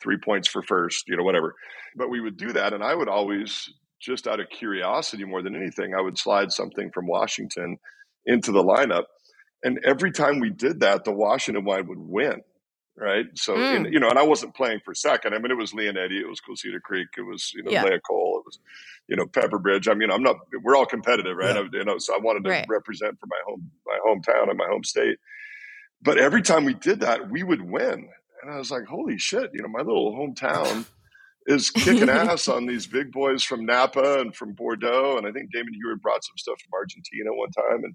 three 0.00 0.18
points 0.18 0.48
for 0.48 0.62
first, 0.62 1.08
you 1.08 1.16
know, 1.16 1.22
whatever. 1.22 1.54
But 1.96 2.10
we 2.10 2.20
would 2.20 2.36
do 2.36 2.52
that. 2.52 2.72
And 2.72 2.82
I 2.82 2.94
would 2.94 3.08
always, 3.08 3.70
just 4.00 4.26
out 4.26 4.40
of 4.40 4.48
curiosity 4.50 5.24
more 5.24 5.42
than 5.42 5.56
anything, 5.56 5.94
I 5.94 6.00
would 6.00 6.18
slide 6.18 6.52
something 6.52 6.90
from 6.92 7.06
Washington 7.06 7.78
into 8.26 8.52
the 8.52 8.62
lineup. 8.62 9.04
And 9.62 9.78
every 9.84 10.10
time 10.10 10.40
we 10.40 10.50
did 10.50 10.80
that, 10.80 11.04
the 11.04 11.12
Washington 11.12 11.64
wine 11.64 11.86
would 11.86 11.98
win 11.98 12.42
right? 13.00 13.26
So, 13.34 13.54
mm. 13.54 13.76
and, 13.76 13.92
you 13.92 13.98
know, 13.98 14.08
and 14.08 14.18
I 14.18 14.22
wasn't 14.22 14.54
playing 14.54 14.80
for 14.84 14.94
second. 14.94 15.34
I 15.34 15.38
mean, 15.38 15.50
it 15.50 15.56
was 15.56 15.72
Leonetti, 15.72 16.20
it 16.20 16.28
was 16.28 16.40
Cedar 16.60 16.80
Creek, 16.80 17.08
it 17.16 17.22
was, 17.22 17.52
you 17.54 17.62
know, 17.62 17.70
yeah. 17.70 17.82
L'Ecole, 17.82 18.40
it 18.40 18.46
was, 18.46 18.58
you 19.08 19.16
know, 19.16 19.26
Pepper 19.26 19.58
Bridge. 19.58 19.88
I 19.88 19.94
mean, 19.94 20.10
I'm 20.10 20.22
not, 20.22 20.36
we're 20.62 20.76
all 20.76 20.86
competitive, 20.86 21.36
right? 21.36 21.54
Yeah. 21.54 21.62
I, 21.62 21.68
you 21.72 21.84
know, 21.84 21.98
so 21.98 22.14
I 22.14 22.18
wanted 22.18 22.44
to 22.44 22.50
right. 22.50 22.66
represent 22.68 23.18
for 23.18 23.26
my 23.26 23.38
home, 23.46 23.70
my 23.86 23.98
hometown 24.06 24.50
and 24.50 24.58
my 24.58 24.66
home 24.68 24.84
state. 24.84 25.18
But 26.02 26.18
every 26.18 26.42
time 26.42 26.64
we 26.64 26.74
did 26.74 27.00
that, 27.00 27.30
we 27.30 27.42
would 27.42 27.62
win. 27.62 28.08
And 28.42 28.50
I 28.50 28.58
was 28.58 28.70
like, 28.70 28.84
holy 28.84 29.18
shit, 29.18 29.50
you 29.52 29.62
know, 29.62 29.68
my 29.68 29.80
little 29.80 30.12
hometown 30.12 30.86
is 31.46 31.70
kicking 31.70 32.08
ass 32.08 32.48
on 32.48 32.66
these 32.66 32.86
big 32.86 33.12
boys 33.12 33.42
from 33.42 33.64
Napa 33.64 34.20
and 34.20 34.34
from 34.34 34.52
Bordeaux. 34.52 35.18
And 35.18 35.26
I 35.26 35.32
think 35.32 35.52
Damon 35.52 35.74
Huard 35.74 36.00
brought 36.00 36.24
some 36.24 36.36
stuff 36.36 36.60
from 36.60 36.78
Argentina 36.78 37.30
one 37.32 37.50
time. 37.50 37.84
And 37.84 37.94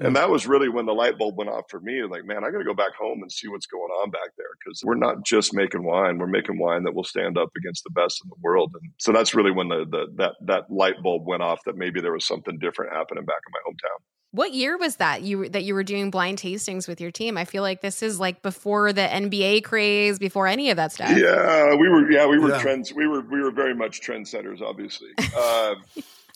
and 0.00 0.14
that 0.14 0.30
was 0.30 0.46
really 0.46 0.68
when 0.68 0.86
the 0.86 0.94
light 0.94 1.18
bulb 1.18 1.36
went 1.36 1.50
off 1.50 1.64
for 1.68 1.80
me. 1.80 2.04
Like, 2.04 2.24
man, 2.24 2.44
I 2.44 2.52
got 2.52 2.58
to 2.58 2.64
go 2.64 2.74
back 2.74 2.94
home 2.94 3.20
and 3.20 3.32
see 3.32 3.48
what's 3.48 3.66
going 3.66 3.90
on 4.00 4.10
back 4.10 4.30
there 4.36 4.46
because 4.58 4.80
we're 4.84 4.94
not 4.94 5.24
just 5.24 5.52
making 5.52 5.82
wine; 5.82 6.18
we're 6.18 6.28
making 6.28 6.58
wine 6.58 6.84
that 6.84 6.94
will 6.94 7.04
stand 7.04 7.36
up 7.36 7.50
against 7.56 7.82
the 7.82 7.90
best 7.90 8.22
in 8.22 8.28
the 8.28 8.36
world. 8.40 8.70
And 8.80 8.92
so 8.98 9.10
that's 9.10 9.34
really 9.34 9.50
when 9.50 9.68
the, 9.68 9.84
the 9.90 10.06
that 10.16 10.34
that 10.46 10.70
light 10.70 11.02
bulb 11.02 11.26
went 11.26 11.42
off 11.42 11.58
that 11.66 11.76
maybe 11.76 12.00
there 12.00 12.12
was 12.12 12.26
something 12.26 12.58
different 12.60 12.92
happening 12.92 13.24
back 13.24 13.40
in 13.44 13.52
my 13.52 13.60
hometown. 13.66 13.98
What 14.30 14.52
year 14.52 14.76
was 14.76 14.96
that 14.96 15.22
you 15.22 15.48
that 15.48 15.64
you 15.64 15.74
were 15.74 15.82
doing 15.82 16.10
blind 16.10 16.38
tastings 16.38 16.86
with 16.86 17.00
your 17.00 17.10
team? 17.10 17.38
I 17.38 17.46
feel 17.46 17.62
like 17.62 17.80
this 17.80 18.02
is 18.02 18.20
like 18.20 18.42
before 18.42 18.92
the 18.92 19.02
NBA 19.02 19.64
craze, 19.64 20.18
before 20.18 20.46
any 20.46 20.68
of 20.68 20.76
that 20.76 20.92
stuff. 20.92 21.16
Yeah, 21.16 21.74
we 21.76 21.88
were. 21.88 22.10
Yeah, 22.10 22.26
we 22.26 22.38
were 22.38 22.50
yeah. 22.50 22.60
trends. 22.60 22.92
We 22.92 23.06
were 23.06 23.22
we 23.22 23.42
were 23.42 23.50
very 23.50 23.74
much 23.74 24.02
trendsetters, 24.02 24.60
obviously. 24.60 25.08
Uh, 25.18 25.76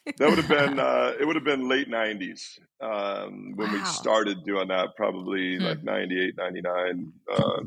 that 0.16 0.28
would 0.28 0.38
have 0.38 0.48
been 0.48 0.78
uh, 0.78 1.12
it 1.20 1.26
would 1.26 1.36
have 1.36 1.44
been 1.44 1.68
late 1.68 1.88
90s 1.88 2.58
um, 2.80 3.52
when 3.56 3.70
wow. 3.70 3.74
we 3.74 3.84
started 3.84 4.44
doing 4.44 4.68
that 4.68 4.96
probably 4.96 5.58
hmm. 5.58 5.64
like 5.64 5.82
98 5.82 6.34
99 6.36 7.12
uh, 7.30 7.60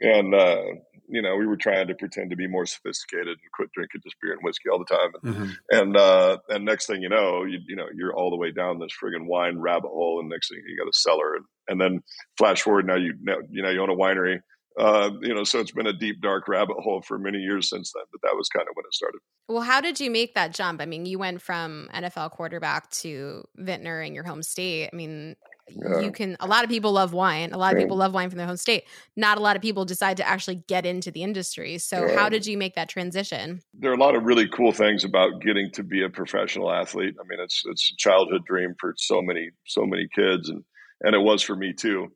and 0.00 0.34
uh, 0.34 0.62
you 1.08 1.22
know 1.22 1.36
we 1.36 1.46
were 1.46 1.56
trying 1.56 1.86
to 1.88 1.94
pretend 1.94 2.30
to 2.30 2.36
be 2.36 2.46
more 2.46 2.66
sophisticated 2.66 3.28
and 3.28 3.52
quit 3.52 3.70
drinking 3.72 4.00
just 4.04 4.16
beer 4.20 4.32
and 4.32 4.42
whiskey 4.42 4.68
all 4.68 4.78
the 4.78 4.84
time 4.84 5.10
and 5.22 5.34
mm-hmm. 5.34 5.50
and, 5.70 5.96
uh, 5.96 6.38
and 6.48 6.64
next 6.64 6.86
thing 6.86 7.02
you 7.02 7.08
know 7.08 7.44
you, 7.44 7.58
you 7.66 7.76
know 7.76 7.86
you're 7.94 8.14
all 8.14 8.30
the 8.30 8.36
way 8.36 8.50
down 8.50 8.78
this 8.78 8.92
friggin' 9.02 9.26
wine 9.26 9.58
rabbit 9.58 9.88
hole 9.88 10.20
and 10.20 10.28
next 10.28 10.48
thing 10.48 10.60
you 10.66 10.76
got 10.76 10.88
a 10.88 10.92
cellar 10.92 11.36
and, 11.36 11.44
and 11.68 11.80
then 11.80 12.02
flash 12.36 12.62
forward 12.62 12.86
now 12.86 12.96
you 12.96 13.14
now, 13.22 13.36
you 13.50 13.62
know 13.62 13.70
you 13.70 13.82
own 13.82 13.90
a 13.90 13.96
winery 13.96 14.38
uh, 14.78 15.10
you 15.22 15.34
know, 15.34 15.42
so 15.42 15.58
it's 15.58 15.72
been 15.72 15.88
a 15.88 15.92
deep, 15.92 16.20
dark 16.20 16.46
rabbit 16.46 16.76
hole 16.78 17.02
for 17.02 17.18
many 17.18 17.38
years 17.38 17.68
since 17.68 17.92
then. 17.92 18.04
But 18.12 18.22
that 18.22 18.36
was 18.36 18.48
kind 18.48 18.66
of 18.68 18.74
when 18.74 18.84
it 18.86 18.94
started. 18.94 19.18
Well, 19.48 19.62
how 19.62 19.80
did 19.80 19.98
you 19.98 20.08
make 20.08 20.34
that 20.34 20.54
jump? 20.54 20.80
I 20.80 20.86
mean, 20.86 21.04
you 21.04 21.18
went 21.18 21.42
from 21.42 21.88
NFL 21.92 22.30
quarterback 22.30 22.88
to 22.90 23.42
vintner 23.56 24.00
in 24.00 24.14
your 24.14 24.22
home 24.22 24.42
state. 24.42 24.88
I 24.92 24.94
mean, 24.94 25.34
yeah. 25.70 26.00
you 26.00 26.12
can. 26.12 26.36
A 26.40 26.46
lot 26.46 26.64
of 26.64 26.70
people 26.70 26.92
love 26.92 27.12
wine. 27.12 27.52
A 27.52 27.58
lot 27.58 27.72
of 27.74 27.78
people 27.78 27.96
love 27.96 28.14
wine 28.14 28.30
from 28.30 28.38
their 28.38 28.46
home 28.46 28.56
state. 28.56 28.84
Not 29.16 29.38
a 29.38 29.40
lot 29.40 29.56
of 29.56 29.62
people 29.62 29.84
decide 29.84 30.16
to 30.18 30.28
actually 30.28 30.56
get 30.66 30.86
into 30.86 31.10
the 31.10 31.22
industry. 31.22 31.78
So, 31.78 32.06
yeah. 32.06 32.16
how 32.16 32.28
did 32.28 32.46
you 32.46 32.58
make 32.58 32.74
that 32.74 32.88
transition? 32.88 33.60
There 33.74 33.90
are 33.90 33.94
a 33.94 34.00
lot 34.00 34.14
of 34.14 34.24
really 34.24 34.48
cool 34.48 34.72
things 34.72 35.04
about 35.04 35.40
getting 35.40 35.70
to 35.72 35.82
be 35.82 36.02
a 36.02 36.08
professional 36.08 36.70
athlete. 36.70 37.14
I 37.20 37.26
mean, 37.28 37.40
it's 37.40 37.62
it's 37.66 37.92
a 37.92 37.96
childhood 37.96 38.44
dream 38.44 38.74
for 38.78 38.94
so 38.96 39.22
many 39.22 39.50
so 39.66 39.84
many 39.84 40.08
kids, 40.14 40.48
and 40.48 40.64
and 41.00 41.14
it 41.14 41.20
was 41.20 41.42
for 41.42 41.56
me 41.56 41.72
too 41.72 42.10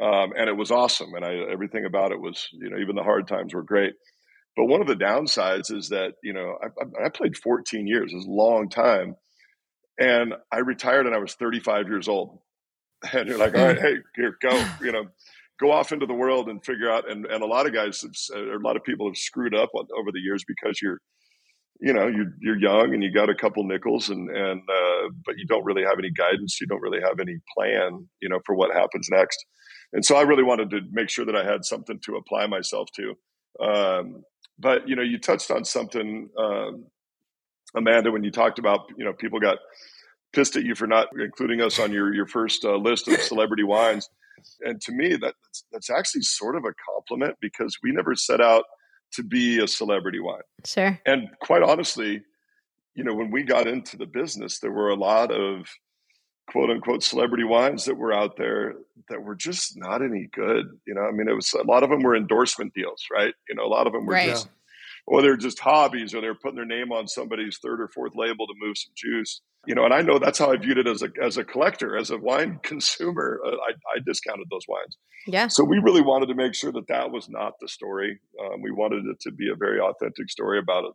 um, 0.00 0.32
and 0.36 0.48
it 0.48 0.56
was 0.56 0.70
awesome. 0.70 1.14
And 1.14 1.24
I, 1.24 1.34
everything 1.50 1.84
about 1.86 2.12
it 2.12 2.20
was, 2.20 2.48
you 2.52 2.68
know, 2.68 2.78
even 2.78 2.96
the 2.96 3.02
hard 3.02 3.26
times 3.26 3.54
were 3.54 3.62
great. 3.62 3.94
But 4.56 4.66
one 4.66 4.80
of 4.80 4.86
the 4.86 4.94
downsides 4.94 5.72
is 5.72 5.88
that, 5.90 6.14
you 6.22 6.32
know, 6.32 6.58
I, 6.62 7.06
I 7.06 7.08
played 7.08 7.36
14 7.36 7.86
years, 7.86 8.12
it 8.12 8.16
was 8.16 8.26
a 8.26 8.30
long 8.30 8.68
time. 8.68 9.16
And 9.98 10.34
I 10.52 10.58
retired 10.58 11.06
and 11.06 11.14
I 11.14 11.18
was 11.18 11.34
35 11.34 11.88
years 11.88 12.08
old. 12.08 12.40
And 13.12 13.28
you're 13.28 13.38
like, 13.38 13.54
all 13.56 13.64
right, 13.64 13.78
hey, 13.78 13.96
here, 14.14 14.36
go, 14.40 14.66
you 14.80 14.92
know, 14.92 15.06
go 15.60 15.72
off 15.72 15.92
into 15.92 16.06
the 16.06 16.14
world 16.14 16.48
and 16.48 16.64
figure 16.64 16.90
out. 16.90 17.10
And, 17.10 17.26
and 17.26 17.42
a 17.42 17.46
lot 17.46 17.66
of 17.66 17.72
guys, 17.72 18.02
have, 18.02 18.38
a 18.38 18.58
lot 18.58 18.76
of 18.76 18.84
people 18.84 19.08
have 19.08 19.16
screwed 19.16 19.54
up 19.54 19.70
over 19.74 20.12
the 20.12 20.20
years 20.20 20.44
because 20.46 20.80
you're, 20.82 21.00
you 21.80 21.92
know, 21.92 22.08
you're, 22.08 22.32
you're 22.40 22.58
young 22.58 22.94
and 22.94 23.02
you 23.02 23.12
got 23.12 23.30
a 23.30 23.34
couple 23.34 23.64
nickels 23.64 24.08
and, 24.08 24.30
and, 24.30 24.60
uh, 24.68 25.08
but 25.24 25.36
you 25.38 25.46
don't 25.46 25.64
really 25.64 25.82
have 25.82 25.98
any 25.98 26.10
guidance. 26.10 26.58
You 26.60 26.66
don't 26.66 26.80
really 26.80 27.00
have 27.02 27.20
any 27.20 27.36
plan, 27.56 28.08
you 28.20 28.28
know, 28.28 28.40
for 28.46 28.54
what 28.54 28.74
happens 28.74 29.08
next 29.10 29.44
and 29.92 30.04
so 30.04 30.16
I 30.16 30.22
really 30.22 30.42
wanted 30.42 30.70
to 30.70 30.80
make 30.90 31.08
sure 31.08 31.24
that 31.24 31.36
I 31.36 31.44
had 31.44 31.64
something 31.64 31.98
to 32.04 32.16
apply 32.16 32.46
myself 32.46 32.88
to. 32.96 33.64
Um, 33.64 34.24
but 34.58 34.88
you 34.88 34.96
know, 34.96 35.02
you 35.02 35.18
touched 35.18 35.50
on 35.50 35.64
something, 35.64 36.28
um, 36.38 36.86
Amanda, 37.74 38.10
when 38.10 38.24
you 38.24 38.30
talked 38.30 38.58
about 38.58 38.80
you 38.96 39.04
know 39.04 39.12
people 39.12 39.40
got 39.40 39.58
pissed 40.36 40.54
at 40.54 40.64
you 40.64 40.74
for 40.74 40.86
not 40.86 41.08
including 41.18 41.62
us 41.62 41.80
on 41.80 41.90
your 41.90 42.14
your 42.14 42.26
first 42.26 42.64
uh, 42.64 42.76
list 42.76 43.08
of 43.08 43.20
celebrity 43.32 43.64
wines, 43.64 44.08
and 44.60 44.80
to 44.82 44.92
me 44.92 45.10
that 45.10 45.34
that's, 45.42 45.64
that's 45.72 45.90
actually 45.90 46.22
sort 46.22 46.56
of 46.56 46.64
a 46.64 46.74
compliment 46.92 47.36
because 47.40 47.78
we 47.82 47.90
never 47.90 48.14
set 48.14 48.40
out 48.40 48.64
to 49.12 49.22
be 49.22 49.58
a 49.60 49.66
celebrity 49.66 50.20
wine. 50.20 50.42
Sure. 50.64 51.00
And 51.06 51.28
quite 51.40 51.62
honestly, 51.62 52.22
you 52.94 53.04
know, 53.04 53.14
when 53.14 53.30
we 53.30 53.42
got 53.42 53.66
into 53.66 53.96
the 53.96 54.06
business, 54.06 54.58
there 54.58 54.72
were 54.72 54.90
a 54.90 54.94
lot 54.96 55.30
of 55.30 55.66
quote 56.48 56.70
unquote 56.70 57.02
celebrity 57.02 57.44
wines 57.44 57.84
that 57.86 57.96
were 57.96 58.12
out 58.12 58.36
there 58.36 58.74
that 59.08 59.22
were 59.22 59.34
just 59.34 59.76
not 59.76 60.02
any 60.02 60.28
good. 60.32 60.66
You 60.86 60.94
know, 60.94 61.02
I 61.02 61.12
mean, 61.12 61.28
it 61.28 61.34
was 61.34 61.52
a 61.54 61.66
lot 61.66 61.82
of 61.82 61.90
them 61.90 62.02
were 62.02 62.16
endorsement 62.16 62.74
deals, 62.74 63.04
right? 63.12 63.34
You 63.48 63.54
know, 63.54 63.64
a 63.64 63.68
lot 63.68 63.86
of 63.86 63.92
them 63.92 64.06
were 64.06 64.14
right. 64.14 64.30
just, 64.30 64.48
or 65.06 65.22
they're 65.22 65.36
just 65.36 65.60
hobbies, 65.60 66.14
or 66.14 66.20
they're 66.20 66.34
putting 66.34 66.56
their 66.56 66.64
name 66.64 66.92
on 66.92 67.06
somebody's 67.06 67.58
third 67.58 67.80
or 67.80 67.88
fourth 67.88 68.12
label 68.14 68.46
to 68.46 68.54
move 68.58 68.76
some 68.76 68.92
juice. 68.96 69.40
You 69.66 69.74
know, 69.74 69.84
and 69.84 69.94
I 69.94 70.02
know 70.02 70.18
that's 70.18 70.38
how 70.38 70.52
I 70.52 70.56
viewed 70.56 70.78
it 70.78 70.86
as 70.86 71.02
a 71.02 71.08
as 71.22 71.36
a 71.36 71.44
collector, 71.44 71.96
as 71.96 72.10
a 72.10 72.18
wine 72.18 72.60
consumer. 72.62 73.40
Uh, 73.44 73.50
I, 73.50 73.72
I 73.96 74.00
discounted 74.04 74.46
those 74.50 74.66
wines. 74.68 74.96
Yeah. 75.26 75.48
So 75.48 75.64
we 75.64 75.78
really 75.78 76.02
wanted 76.02 76.26
to 76.26 76.34
make 76.34 76.54
sure 76.54 76.72
that 76.72 76.86
that 76.88 77.10
was 77.10 77.28
not 77.28 77.54
the 77.60 77.68
story. 77.68 78.20
Um, 78.40 78.62
we 78.62 78.70
wanted 78.70 79.06
it 79.06 79.18
to 79.20 79.32
be 79.32 79.50
a 79.50 79.56
very 79.56 79.80
authentic 79.80 80.30
story 80.30 80.58
about 80.58 80.84
a 80.84 80.92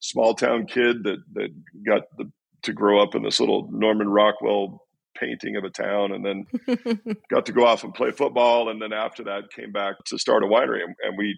small 0.00 0.34
town 0.34 0.66
kid 0.66 1.04
that 1.04 1.18
that 1.34 1.48
got 1.86 2.02
the 2.16 2.30
to 2.62 2.72
grow 2.72 3.02
up 3.02 3.14
in 3.14 3.22
this 3.22 3.40
little 3.40 3.68
Norman 3.70 4.08
Rockwell 4.08 4.82
painting 5.16 5.56
of 5.56 5.64
a 5.64 5.70
town 5.70 6.12
and 6.12 6.24
then 6.24 7.18
got 7.30 7.46
to 7.46 7.52
go 7.52 7.66
off 7.66 7.84
and 7.84 7.94
play 7.94 8.10
football 8.10 8.68
and 8.68 8.80
then 8.80 8.92
after 8.92 9.24
that 9.24 9.50
came 9.54 9.72
back 9.72 9.96
to 10.06 10.18
start 10.18 10.44
a 10.44 10.46
winery 10.46 10.82
and, 10.84 10.94
and, 11.02 11.18
we 11.18 11.36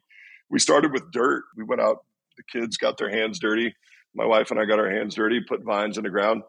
we 0.50 0.58
started 0.58 0.92
with 0.92 1.10
dirt. 1.12 1.44
We 1.56 1.64
went 1.64 1.80
out 1.80 2.04
the 2.36 2.60
kids 2.60 2.76
got 2.76 2.98
their 2.98 3.10
hands 3.10 3.38
dirty. 3.38 3.74
My 4.14 4.26
wife 4.26 4.50
and 4.50 4.58
i 4.58 4.64
got 4.64 4.80
our 4.80 4.90
hands 4.90 5.14
dirty 5.14 5.40
put 5.40 5.62
vines 5.62 5.96
in 5.96 6.02
the 6.02 6.10
ground. 6.10 6.42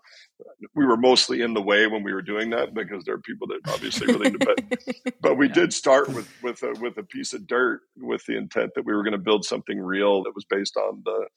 We 0.74 0.86
were 0.86 0.98
mostly 0.98 1.42
in 1.42 1.54
the 1.54 1.62
way 1.62 1.86
when 1.86 2.02
we 2.04 2.12
were 2.12 2.24
doing 2.24 2.50
that 2.52 2.74
because 2.74 3.04
there 3.04 3.14
are 3.14 3.22
people 3.22 3.48
that 3.48 3.60
obviously 3.72 4.08
really 4.08 4.32
but 4.32 4.58
but 5.22 5.38
we 5.38 5.48
yeah. 5.48 5.54
did 5.54 5.74
start 5.74 6.10
with 6.10 6.28
with 6.42 6.64
a 6.64 6.74
with 6.80 6.98
a 6.98 7.04
piece 7.04 7.34
of 7.34 7.46
dirt 7.46 7.82
with 7.98 8.26
the 8.26 8.36
intent 8.36 8.72
that 8.76 8.86
we 8.86 8.94
were 8.94 9.04
going 9.04 9.12
to 9.12 9.20
build 9.20 9.46
something 9.46 9.80
real 9.80 10.24
that 10.24 10.34
was 10.34 10.46
based 10.46 10.76
on 10.76 11.04
the 11.06 11.28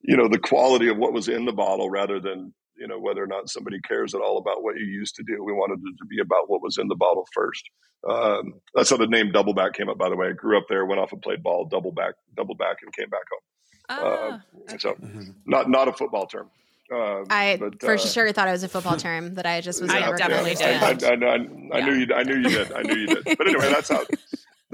you 0.00 0.16
know 0.16 0.28
the 0.28 0.38
quality 0.38 0.88
of 0.88 0.96
what 0.96 1.12
was 1.12 1.28
in 1.28 1.44
the 1.44 1.52
bottle 1.52 1.88
rather 1.88 2.18
than 2.18 2.52
you 2.76 2.86
know 2.86 2.98
whether 2.98 3.22
or 3.22 3.26
not 3.26 3.48
somebody 3.48 3.80
cares 3.80 4.14
at 4.14 4.20
all 4.20 4.38
about 4.38 4.62
what 4.62 4.76
you 4.76 4.84
used 4.84 5.14
to 5.16 5.22
do. 5.22 5.42
We 5.42 5.52
wanted 5.52 5.78
it 5.78 5.96
to 5.98 6.06
be 6.06 6.20
about 6.20 6.48
what 6.48 6.62
was 6.62 6.78
in 6.78 6.88
the 6.88 6.96
bottle 6.96 7.26
first. 7.32 7.64
Um, 8.08 8.54
that's 8.74 8.90
how 8.90 8.96
the 8.96 9.06
name 9.06 9.32
Doubleback 9.32 9.74
came 9.74 9.88
up. 9.88 9.98
By 9.98 10.08
the 10.08 10.16
way, 10.16 10.28
I 10.28 10.32
grew 10.32 10.58
up 10.58 10.64
there, 10.68 10.84
went 10.84 11.00
off 11.00 11.12
and 11.12 11.22
played 11.22 11.42
ball, 11.42 11.64
double 11.64 11.92
back, 11.92 12.14
double 12.36 12.54
back, 12.54 12.78
and 12.82 12.92
came 12.92 13.08
back 13.08 13.22
home. 13.30 13.40
Ah, 13.88 13.94
uh, 13.96 14.38
okay. 14.62 14.78
So 14.78 14.92
mm-hmm. 14.92 15.30
not 15.46 15.70
not 15.70 15.88
a 15.88 15.92
football 15.92 16.26
term. 16.26 16.50
Uh, 16.92 17.24
I 17.30 17.56
but, 17.58 17.80
for 17.80 17.94
uh, 17.94 17.96
sure 17.96 18.30
thought 18.32 18.46
it 18.46 18.52
was 18.52 18.62
a 18.62 18.68
football 18.68 18.96
term 18.96 19.34
that 19.34 19.46
I 19.46 19.60
just 19.60 19.80
was. 19.80 19.90
I 19.94 20.12
definitely 20.16 20.54
did. 20.54 20.82
I, 20.82 20.90
I, 20.90 20.90
I, 20.90 21.34
I 21.34 21.78
yeah. 21.78 21.86
knew 21.86 21.94
you. 21.94 22.14
I 22.14 22.22
knew 22.22 22.36
you 22.36 22.48
did. 22.48 22.72
I 22.72 22.82
knew 22.82 22.94
you 22.94 23.06
did. 23.06 23.24
But 23.38 23.48
anyway, 23.48 23.70
that's 23.70 23.88
how 23.88 24.04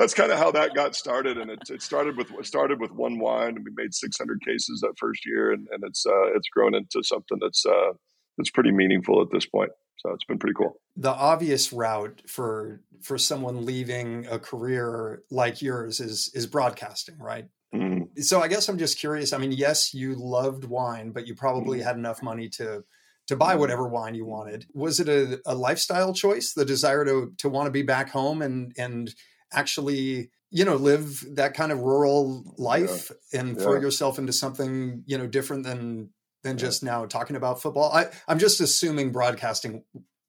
that's 0.00 0.14
kind 0.14 0.32
of 0.32 0.38
how 0.38 0.50
that 0.52 0.74
got 0.74 0.96
started, 0.96 1.36
and 1.36 1.50
it, 1.50 1.58
it 1.68 1.82
started 1.82 2.16
with 2.16 2.32
started 2.46 2.80
with 2.80 2.90
one 2.90 3.18
wine, 3.18 3.56
and 3.56 3.64
we 3.64 3.70
made 3.74 3.92
600 3.92 4.40
cases 4.42 4.80
that 4.80 4.94
first 4.98 5.26
year, 5.26 5.52
and, 5.52 5.68
and 5.70 5.84
it's 5.84 6.06
uh, 6.06 6.34
it's 6.34 6.48
grown 6.48 6.74
into 6.74 7.02
something 7.02 7.38
that's 7.38 7.66
uh, 7.66 7.92
that's 8.38 8.50
pretty 8.50 8.72
meaningful 8.72 9.20
at 9.20 9.30
this 9.30 9.44
point. 9.44 9.70
So 9.98 10.10
it's 10.12 10.24
been 10.24 10.38
pretty 10.38 10.54
cool. 10.54 10.80
The 10.96 11.10
obvious 11.10 11.70
route 11.70 12.22
for 12.26 12.80
for 13.02 13.18
someone 13.18 13.66
leaving 13.66 14.26
a 14.30 14.38
career 14.38 15.22
like 15.30 15.60
yours 15.60 16.00
is 16.00 16.30
is 16.34 16.46
broadcasting, 16.46 17.18
right? 17.18 17.44
Mm-hmm. 17.74 18.22
So 18.22 18.40
I 18.40 18.48
guess 18.48 18.70
I'm 18.70 18.78
just 18.78 18.98
curious. 18.98 19.34
I 19.34 19.38
mean, 19.38 19.52
yes, 19.52 19.92
you 19.92 20.14
loved 20.14 20.64
wine, 20.64 21.10
but 21.10 21.26
you 21.26 21.34
probably 21.34 21.78
mm-hmm. 21.78 21.86
had 21.86 21.96
enough 21.96 22.22
money 22.22 22.48
to 22.56 22.84
to 23.26 23.36
buy 23.36 23.50
mm-hmm. 23.50 23.60
whatever 23.60 23.86
wine 23.86 24.14
you 24.14 24.24
wanted. 24.24 24.64
Was 24.72 24.98
it 24.98 25.10
a, 25.10 25.42
a 25.44 25.54
lifestyle 25.54 26.14
choice, 26.14 26.54
the 26.54 26.64
desire 26.64 27.04
to 27.04 27.34
to 27.36 27.50
want 27.50 27.66
to 27.66 27.70
be 27.70 27.82
back 27.82 28.08
home 28.08 28.40
and 28.40 28.72
and 28.78 29.14
actually 29.52 30.30
you 30.50 30.64
know 30.64 30.76
live 30.76 31.24
that 31.36 31.54
kind 31.54 31.72
of 31.72 31.80
rural 31.80 32.54
life 32.56 33.10
yeah. 33.32 33.40
and 33.40 33.56
yeah. 33.56 33.62
throw 33.62 33.80
yourself 33.80 34.18
into 34.18 34.32
something 34.32 35.02
you 35.06 35.16
know 35.16 35.26
different 35.26 35.64
than 35.64 36.10
than 36.42 36.56
yeah. 36.56 36.64
just 36.64 36.82
now 36.82 37.04
talking 37.06 37.36
about 37.36 37.60
football 37.60 37.92
I, 37.92 38.06
i'm 38.28 38.38
just 38.38 38.60
assuming 38.60 39.12
broadcasting 39.12 39.84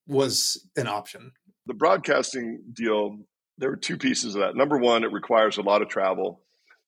was 0.08 0.68
an 0.76 0.88
option 0.88 1.32
the 1.66 1.74
broadcasting 1.74 2.62
deal 2.74 3.18
there 3.58 3.70
were 3.70 3.78
two 3.78 3.98
pieces 3.98 4.36
of 4.36 4.42
that 4.42 4.56
number 4.56 4.78
one 4.78 5.04
it 5.04 5.12
requires 5.12 5.58
a 5.58 5.62
lot 5.62 5.82
of 5.82 5.90
travel 5.90 6.42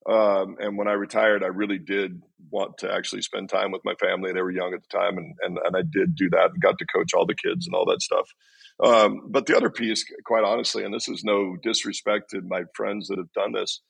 Um, 0.10 0.58
and 0.60 0.78
when 0.78 0.90
I 0.90 0.94
retired, 0.94 1.44
I 1.44 1.48
really 1.48 1.80
did 1.80 2.22
want 2.52 2.78
to 2.80 2.92
actually 2.92 3.22
spend 3.22 3.48
time 3.50 3.72
with 3.72 3.84
my 3.86 3.94
family. 3.96 4.34
They 4.34 4.42
were 4.42 4.52
young 4.52 4.74
at 4.74 4.82
the 4.84 4.98
time, 4.98 5.18
and 5.18 5.34
and, 5.42 5.58
and 5.64 5.78
I 5.78 5.82
did 5.82 6.16
do 6.16 6.30
that 6.32 6.52
and 6.52 6.62
got 6.62 6.78
to 6.80 6.86
coach 6.86 7.14
all 7.14 7.26
the 7.26 7.36
kids 7.36 7.66
and 7.66 7.76
all 7.76 7.86
that 7.86 8.02
stuff. 8.02 8.28
Um, 8.84 9.22
but 9.30 9.46
the 9.46 9.56
other 9.56 9.70
piece, 9.70 10.06
quite 10.26 10.44
honestly, 10.44 10.84
and 10.84 10.94
this 10.94 11.08
is 11.08 11.24
no 11.24 11.56
disrespect 11.62 12.32
to 12.32 12.42
my 12.42 12.64
friends 12.76 13.08
that 13.08 13.18
have 13.18 13.32
done 13.34 13.54
this, 13.54 13.82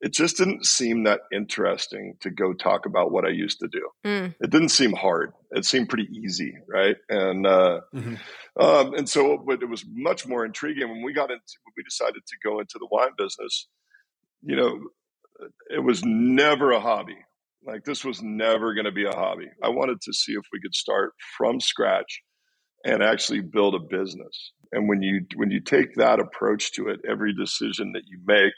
it 0.00 0.14
just 0.14 0.38
didn't 0.38 0.64
seem 0.64 1.04
that 1.04 1.20
interesting 1.32 2.14
to 2.20 2.30
go 2.30 2.54
talk 2.54 2.86
about 2.86 3.12
what 3.12 3.26
I 3.26 3.30
used 3.30 3.58
to 3.60 3.68
do. 3.68 3.88
Mm. 4.04 4.34
It 4.40 4.50
didn't 4.50 4.70
seem 4.70 4.92
hard. 4.92 5.32
It 5.50 5.66
seemed 5.66 5.90
pretty 5.90 6.08
easy, 6.10 6.54
right? 6.68 6.96
And 7.10 7.46
uh, 7.46 7.80
mm-hmm. 7.94 8.14
um, 8.62 8.94
and 8.94 9.08
so, 9.08 9.42
but 9.46 9.62
it 9.62 9.68
was 9.68 9.84
much 9.90 10.26
more 10.26 10.44
intriguing 10.44 10.88
when 10.88 11.02
we 11.02 11.12
got 11.12 11.30
into 11.30 11.42
when 11.64 11.74
we 11.76 11.82
decided 11.82 12.22
to 12.26 12.36
go 12.42 12.60
into 12.60 12.78
the 12.78 12.88
wine 12.90 13.12
business. 13.18 13.68
You 14.42 14.56
know, 14.56 14.80
it 15.68 15.84
was 15.84 16.02
never 16.02 16.72
a 16.72 16.80
hobby. 16.80 17.18
Like 17.66 17.84
this 17.84 18.02
was 18.02 18.22
never 18.22 18.72
going 18.72 18.86
to 18.86 18.92
be 18.92 19.04
a 19.04 19.14
hobby. 19.14 19.50
I 19.62 19.68
wanted 19.68 20.00
to 20.00 20.14
see 20.14 20.32
if 20.32 20.44
we 20.50 20.60
could 20.62 20.74
start 20.74 21.12
from 21.36 21.60
scratch 21.60 22.22
and 22.84 23.02
actually 23.02 23.40
build 23.40 23.74
a 23.74 23.78
business. 23.78 24.52
And 24.72 24.88
when 24.88 25.02
you 25.02 25.26
when 25.36 25.50
you 25.50 25.60
take 25.60 25.94
that 25.96 26.20
approach 26.20 26.72
to 26.72 26.88
it, 26.88 27.00
every 27.08 27.34
decision 27.34 27.92
that 27.92 28.04
you 28.06 28.18
make 28.24 28.54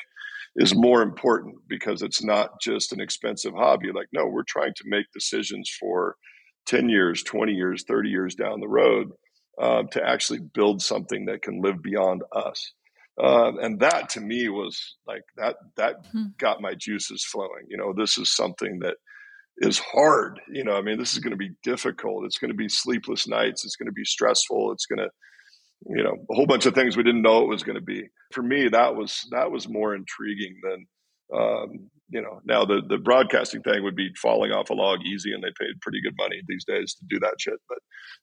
is 0.57 0.75
more 0.75 1.03
important 1.03 1.57
because 1.69 2.03
it's 2.03 2.23
not 2.23 2.61
just 2.61 2.93
an 2.93 3.01
expensive 3.01 3.55
hobby. 3.55 3.91
Like, 3.93 4.09
no, 4.13 4.27
we're 4.27 4.43
trying 4.47 4.75
to 4.77 4.85
make 4.87 5.07
decisions 5.15 5.71
for 5.81 6.17
10 6.67 6.91
years, 6.91 7.23
20 7.23 7.53
years, 7.53 7.85
30 7.89 8.11
years 8.11 8.35
down 8.35 8.61
the 8.61 8.69
road 8.69 9.09
uh, 9.61 9.85
to 9.93 10.07
actually 10.07 10.41
build 10.41 10.83
something 10.83 11.27
that 11.27 11.43
can 11.43 11.63
live 11.63 11.83
beyond 11.83 12.23
us. 12.35 12.73
Uh, 13.21 13.53
and 13.61 13.81
that 13.81 14.09
to 14.09 14.21
me 14.21 14.49
was 14.49 14.97
like 15.07 15.23
that 15.37 15.57
that 15.77 15.97
hmm. 16.13 16.25
got 16.39 16.63
my 16.63 16.73
juices 16.75 17.23
flowing 17.23 17.67
you 17.69 17.77
know 17.77 17.93
this 17.95 18.17
is 18.17 18.35
something 18.35 18.79
that 18.79 18.97
is 19.59 19.79
hard 19.79 20.41
you 20.49 20.65
know 20.65 20.77
i 20.77 20.83
mean 20.83 20.99
this 20.99 21.13
is 21.13 21.19
going 21.19 21.33
to 21.33 21.37
be 21.37 21.51
difficult. 21.63 22.25
It's 22.25 22.39
going 22.39 22.51
to 22.51 22.57
be 22.57 22.69
sleepless 22.69 23.27
nights. 23.29 23.65
It's 23.65 23.77
going 23.77 23.87
to 23.87 23.93
be 23.93 24.05
stressful. 24.05 24.73
It's 24.73 24.87
going 24.87 24.99
to 24.99 25.11
you 25.87 26.03
know 26.03 26.17
a 26.31 26.35
whole 26.35 26.47
bunch 26.47 26.67
of 26.67 26.75
things 26.75 26.97
we 26.97 27.03
didn't 27.03 27.23
know 27.23 27.43
it 27.43 27.49
was 27.49 27.63
going 27.63 27.77
to 27.77 27.83
be. 27.83 28.05
For 28.33 28.43
me 28.43 28.69
that 28.69 28.95
was 28.95 29.27
that 29.31 29.51
was 29.51 29.69
more 29.69 29.95
intriguing 29.95 30.55
than 30.63 30.87
um, 31.39 31.91
you 32.11 32.23
know 32.23 32.41
now 32.45 32.65
the 32.65 32.83
the 32.89 32.99
broadcasting 32.99 33.63
thing 33.63 33.83
would 33.83 33.97
be 33.97 34.11
falling 34.21 34.53
off 34.53 34.71
a 34.71 34.75
log 34.75 35.01
easy 35.05 35.33
and 35.33 35.43
they 35.43 35.53
paid 35.59 35.81
pretty 35.81 36.01
good 36.03 36.15
money 36.19 36.41
these 36.47 36.65
days 36.65 36.95
to 36.95 37.05
do 37.09 37.19
that 37.21 37.35
shit 37.39 37.59
but 37.69 37.79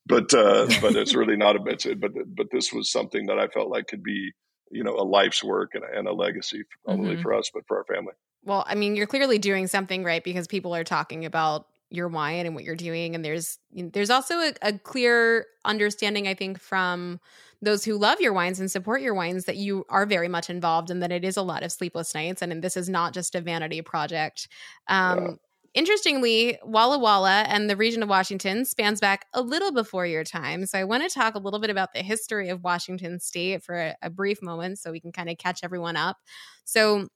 but 0.06 0.34
uh, 0.34 0.68
but 0.82 0.96
it's 0.96 1.16
really 1.16 1.36
not 1.36 1.56
a 1.56 1.62
bit 1.62 1.84
but 2.00 2.12
but 2.36 2.48
this 2.52 2.72
was 2.72 2.92
something 2.92 3.26
that 3.26 3.40
i 3.40 3.48
felt 3.48 3.70
like 3.70 3.88
could 3.88 4.04
be 4.04 4.32
you 4.72 4.84
know 4.84 4.96
a 4.96 5.04
life's 5.04 5.44
work 5.44 5.72
and, 5.74 5.84
and 5.84 6.08
a 6.08 6.14
legacy 6.14 6.64
not 6.86 7.00
only 7.00 7.14
mm-hmm. 7.14 7.24
for 7.24 7.34
us 7.34 7.50
but 7.54 7.64
for 7.68 7.78
our 7.78 7.86
family 7.86 8.14
well 8.50 8.66
i 8.68 8.76
mean 8.76 8.96
you're 8.96 9.08
clearly 9.08 9.38
doing 9.38 9.68
something 9.68 10.04
right 10.04 10.24
because 10.24 10.48
people 10.48 10.76
are 10.76 10.84
talking 10.84 11.26
about 11.26 11.68
your 11.90 12.08
wine 12.08 12.46
and 12.46 12.54
what 12.54 12.64
you're 12.64 12.76
doing 12.76 13.16
and 13.16 13.24
there's 13.24 13.58
there's 13.74 14.10
also 14.10 14.36
a, 14.36 14.54
a 14.62 14.74
clear 14.78 15.46
understanding 15.66 16.28
i 16.28 16.34
think 16.34 16.60
from 16.60 17.20
those 17.62 17.84
who 17.84 17.98
love 17.98 18.22
your 18.22 18.34
wines 18.34 18.60
and 18.60 18.72
support 18.72 19.02
your 19.02 19.14
wines 19.14 19.46
that 19.46 19.58
you 19.58 19.86
are 19.90 20.06
very 20.06 20.28
much 20.28 20.50
involved 20.50 20.90
and 20.90 21.04
that 21.04 21.12
it 21.12 21.26
is 21.26 21.36
a 21.38 21.42
lot 21.42 21.64
of 21.64 21.72
sleepless 21.72 22.16
nights 22.16 22.42
and, 22.42 22.52
and 22.52 22.64
this 22.64 22.78
is 22.78 22.88
not 22.88 23.14
just 23.14 23.36
a 23.36 23.42
vanity 23.42 23.82
project. 23.82 24.48
Um, 24.88 25.20
yeah. 25.20 25.32
Interestingly, 25.76 26.58
Walla 26.64 26.98
Walla 26.98 27.44
and 27.48 27.70
the 27.70 27.76
region 27.76 28.02
of 28.02 28.10
Washington 28.10 28.66
spans 28.66 29.00
back 29.00 29.28
a 29.34 29.42
little 29.42 29.72
before 29.72 30.08
your 30.08 30.24
time. 30.24 30.66
So 30.66 30.80
I 30.80 30.84
want 30.84 31.04
to 31.04 31.10
talk 31.10 31.36
a 31.36 31.40
little 31.40 31.60
bit 31.60 31.70
about 31.70 31.94
the 31.94 32.02
history 32.02 32.50
of 32.50 32.64
Washington 32.64 33.20
state 33.20 33.64
for 33.64 33.76
a, 33.76 33.96
a 34.02 34.10
brief 34.10 34.42
moment 34.42 34.80
so 34.80 34.92
we 34.92 35.00
can 35.00 35.12
kind 35.12 35.30
of 35.30 35.38
catch 35.38 35.60
everyone 35.64 35.96
up. 35.96 36.18
So 36.66 37.08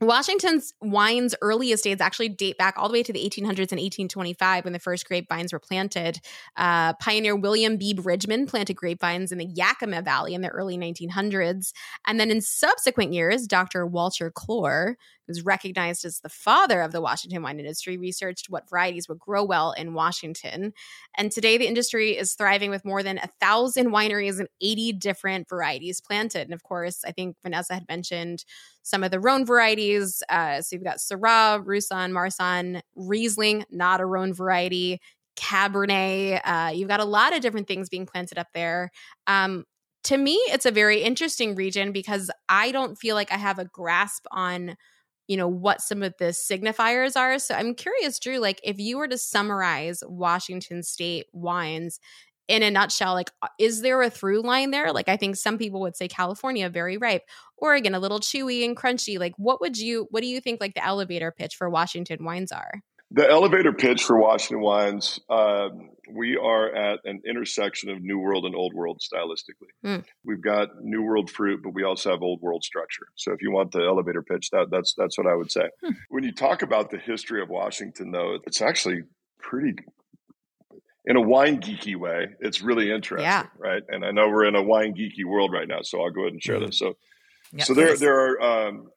Washington's 0.00 0.72
wine's 0.80 1.34
earliest 1.42 1.80
estates 1.80 2.00
actually 2.00 2.28
date 2.28 2.56
back 2.56 2.74
all 2.76 2.88
the 2.88 2.92
way 2.92 3.02
to 3.02 3.12
the 3.12 3.18
1800s 3.18 3.72
and 3.72 3.80
1825 3.80 4.64
when 4.64 4.72
the 4.72 4.78
first 4.78 5.08
grapevines 5.08 5.52
were 5.52 5.58
planted. 5.58 6.20
Uh, 6.56 6.92
pioneer 6.94 7.34
William 7.34 7.76
B. 7.76 7.94
Bridgman 7.94 8.46
planted 8.46 8.74
grapevines 8.74 9.32
in 9.32 9.38
the 9.38 9.46
Yakima 9.46 10.02
Valley 10.02 10.34
in 10.34 10.40
the 10.40 10.48
early 10.50 10.78
1900s. 10.78 11.72
And 12.06 12.20
then 12.20 12.30
in 12.30 12.40
subsequent 12.40 13.12
years, 13.12 13.48
Dr. 13.48 13.86
Walter 13.86 14.30
Clore, 14.30 14.94
who's 15.26 15.44
recognized 15.44 16.04
as 16.04 16.20
the 16.20 16.28
father 16.28 16.80
of 16.80 16.92
the 16.92 17.00
Washington 17.00 17.42
wine 17.42 17.58
industry, 17.58 17.98
researched 17.98 18.46
what 18.48 18.68
varieties 18.70 19.08
would 19.08 19.18
grow 19.18 19.44
well 19.44 19.72
in 19.72 19.94
Washington. 19.94 20.72
And 21.16 21.30
today, 21.32 21.58
the 21.58 21.66
industry 21.66 22.16
is 22.16 22.34
thriving 22.34 22.70
with 22.70 22.84
more 22.84 23.02
than 23.02 23.18
a 23.18 23.28
thousand 23.40 23.88
wineries 23.88 24.38
and 24.38 24.48
80 24.60 24.92
different 24.94 25.48
varieties 25.48 26.00
planted. 26.00 26.42
And 26.42 26.54
of 26.54 26.62
course, 26.62 27.02
I 27.04 27.12
think 27.12 27.36
Vanessa 27.42 27.74
had 27.74 27.88
mentioned 27.88 28.44
some 28.88 29.04
of 29.04 29.10
the 29.10 29.20
Rhone 29.20 29.44
varieties. 29.44 30.22
Uh, 30.28 30.62
so 30.62 30.74
you've 30.74 30.84
got 30.84 30.96
Syrah, 30.96 31.62
Roussanne, 31.64 32.12
Marsanne, 32.12 32.80
Riesling, 32.96 33.64
not 33.70 34.00
a 34.00 34.06
Rhone 34.06 34.32
variety. 34.32 35.00
Cabernet. 35.38 36.40
Uh, 36.44 36.72
you've 36.74 36.88
got 36.88 36.98
a 36.98 37.04
lot 37.04 37.34
of 37.34 37.40
different 37.40 37.68
things 37.68 37.88
being 37.88 38.06
planted 38.06 38.38
up 38.38 38.48
there. 38.54 38.90
Um, 39.28 39.64
to 40.04 40.16
me, 40.16 40.34
it's 40.48 40.66
a 40.66 40.70
very 40.70 41.02
interesting 41.02 41.54
region 41.54 41.92
because 41.92 42.30
I 42.48 42.72
don't 42.72 42.96
feel 42.96 43.14
like 43.14 43.30
I 43.30 43.36
have 43.36 43.58
a 43.58 43.66
grasp 43.66 44.24
on 44.32 44.76
you 45.28 45.36
know 45.36 45.46
what 45.46 45.82
some 45.82 46.02
of 46.02 46.14
the 46.18 46.26
signifiers 46.26 47.14
are 47.14 47.38
so 47.38 47.54
i'm 47.54 47.74
curious 47.74 48.18
drew 48.18 48.38
like 48.38 48.60
if 48.64 48.78
you 48.78 48.96
were 48.96 49.06
to 49.06 49.18
summarize 49.18 50.02
washington 50.06 50.82
state 50.82 51.26
wines 51.34 52.00
in 52.48 52.62
a 52.62 52.70
nutshell 52.70 53.14
like 53.14 53.30
uh, 53.42 53.48
is 53.58 53.82
there 53.82 54.02
a 54.02 54.10
through 54.10 54.40
line 54.42 54.70
there 54.70 54.92
like 54.92 55.08
i 55.08 55.16
think 55.16 55.36
some 55.36 55.58
people 55.58 55.80
would 55.80 55.96
say 55.96 56.08
california 56.08 56.68
very 56.68 56.96
ripe 56.96 57.22
oregon 57.58 57.94
a 57.94 57.98
little 57.98 58.20
chewy 58.20 58.64
and 58.64 58.76
crunchy 58.76 59.18
like 59.18 59.34
what 59.36 59.60
would 59.60 59.78
you 59.78 60.06
what 60.10 60.22
do 60.22 60.26
you 60.26 60.40
think 60.40 60.60
like 60.60 60.74
the 60.74 60.84
elevator 60.84 61.30
pitch 61.30 61.54
for 61.56 61.68
washington 61.68 62.24
wines 62.24 62.50
are 62.50 62.82
the 63.10 63.28
elevator 63.28 63.72
pitch 63.72 64.04
for 64.04 64.18
Washington 64.18 64.60
Wines, 64.60 65.18
uh, 65.30 65.70
we 66.12 66.36
are 66.36 66.74
at 66.74 67.00
an 67.04 67.22
intersection 67.26 67.88
of 67.88 68.02
New 68.02 68.18
World 68.18 68.44
and 68.44 68.54
Old 68.54 68.74
World 68.74 69.00
stylistically. 69.00 69.70
Mm. 69.84 70.04
We've 70.24 70.42
got 70.42 70.68
New 70.82 71.02
World 71.02 71.30
fruit, 71.30 71.60
but 71.62 71.72
we 71.72 71.84
also 71.84 72.10
have 72.10 72.20
Old 72.20 72.42
World 72.42 72.64
structure. 72.64 73.06
So 73.14 73.32
if 73.32 73.40
you 73.40 73.50
want 73.50 73.72
the 73.72 73.80
elevator 73.80 74.22
pitch, 74.22 74.50
that, 74.50 74.68
that's 74.70 74.92
that's 74.94 75.16
what 75.16 75.26
I 75.26 75.34
would 75.34 75.50
say. 75.50 75.70
Mm. 75.82 75.96
When 76.10 76.22
you 76.22 76.32
talk 76.32 76.60
about 76.60 76.90
the 76.90 76.98
history 76.98 77.40
of 77.40 77.48
Washington, 77.48 78.10
though, 78.10 78.36
it's 78.46 78.60
actually 78.60 79.04
pretty 79.40 79.74
in 81.08 81.16
a 81.16 81.20
wine 81.22 81.58
geeky 81.58 81.96
way, 81.96 82.28
it's 82.38 82.60
really 82.60 82.92
interesting, 82.92 83.24
yeah. 83.24 83.46
right? 83.56 83.82
And 83.88 84.04
I 84.04 84.10
know 84.10 84.28
we're 84.28 84.44
in 84.44 84.54
a 84.54 84.62
wine 84.62 84.94
geeky 84.94 85.24
world 85.26 85.50
right 85.52 85.66
now, 85.66 85.78
so 85.82 86.02
I'll 86.02 86.10
go 86.10 86.20
ahead 86.20 86.34
and 86.34 86.42
share 86.42 86.58
mm. 86.60 86.66
this. 86.66 86.78
So, 86.78 86.96
yeah, 87.50 87.64
so 87.64 87.72
there, 87.72 87.96
there 87.96 88.14
are 88.14 88.42
um, 88.68 88.88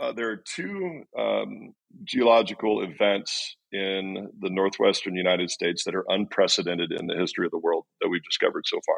uh, 0.00 0.12
there 0.12 0.30
are 0.30 0.36
two 0.38 1.02
um, 1.16 1.74
geological 2.02 2.82
events 2.82 3.56
in 3.72 4.30
the 4.40 4.48
northwestern 4.48 5.14
United 5.14 5.50
States 5.50 5.84
that 5.84 5.94
are 5.94 6.06
unprecedented 6.08 6.92
in 6.92 7.06
the 7.06 7.14
history 7.14 7.44
of 7.44 7.50
the 7.50 7.58
world 7.58 7.84
that 8.00 8.08
we've 8.08 8.24
discovered 8.24 8.64
so 8.66 8.80
far. 8.86 8.96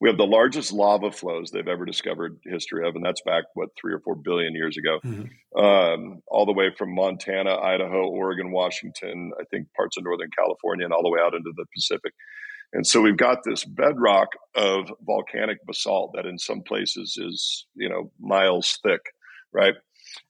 We 0.00 0.08
have 0.08 0.18
the 0.18 0.26
largest 0.26 0.72
lava 0.72 1.10
flows 1.10 1.50
they've 1.50 1.66
ever 1.66 1.84
discovered 1.84 2.38
history 2.44 2.86
of, 2.86 2.94
and 2.94 3.04
that's 3.04 3.22
back 3.22 3.44
what 3.54 3.70
three 3.80 3.94
or 3.94 4.00
four 4.00 4.16
billion 4.16 4.54
years 4.54 4.76
ago, 4.76 4.98
mm-hmm. 5.04 5.64
um, 5.64 6.22
all 6.28 6.46
the 6.46 6.52
way 6.52 6.70
from 6.76 6.94
Montana, 6.94 7.56
Idaho, 7.56 8.08
Oregon, 8.08 8.50
Washington, 8.50 9.32
I 9.40 9.44
think 9.50 9.68
parts 9.76 9.96
of 9.96 10.04
Northern 10.04 10.30
California, 10.36 10.84
and 10.84 10.92
all 10.92 11.02
the 11.02 11.10
way 11.10 11.20
out 11.20 11.34
into 11.34 11.52
the 11.56 11.66
Pacific. 11.74 12.12
And 12.72 12.86
so 12.86 13.00
we've 13.00 13.16
got 13.16 13.38
this 13.44 13.64
bedrock 13.64 14.28
of 14.56 14.90
volcanic 15.02 15.58
basalt 15.66 16.12
that 16.14 16.26
in 16.26 16.38
some 16.38 16.62
places 16.62 17.16
is, 17.16 17.66
you 17.76 17.88
know, 17.88 18.10
miles 18.18 18.78
thick 18.82 19.00
right? 19.54 19.74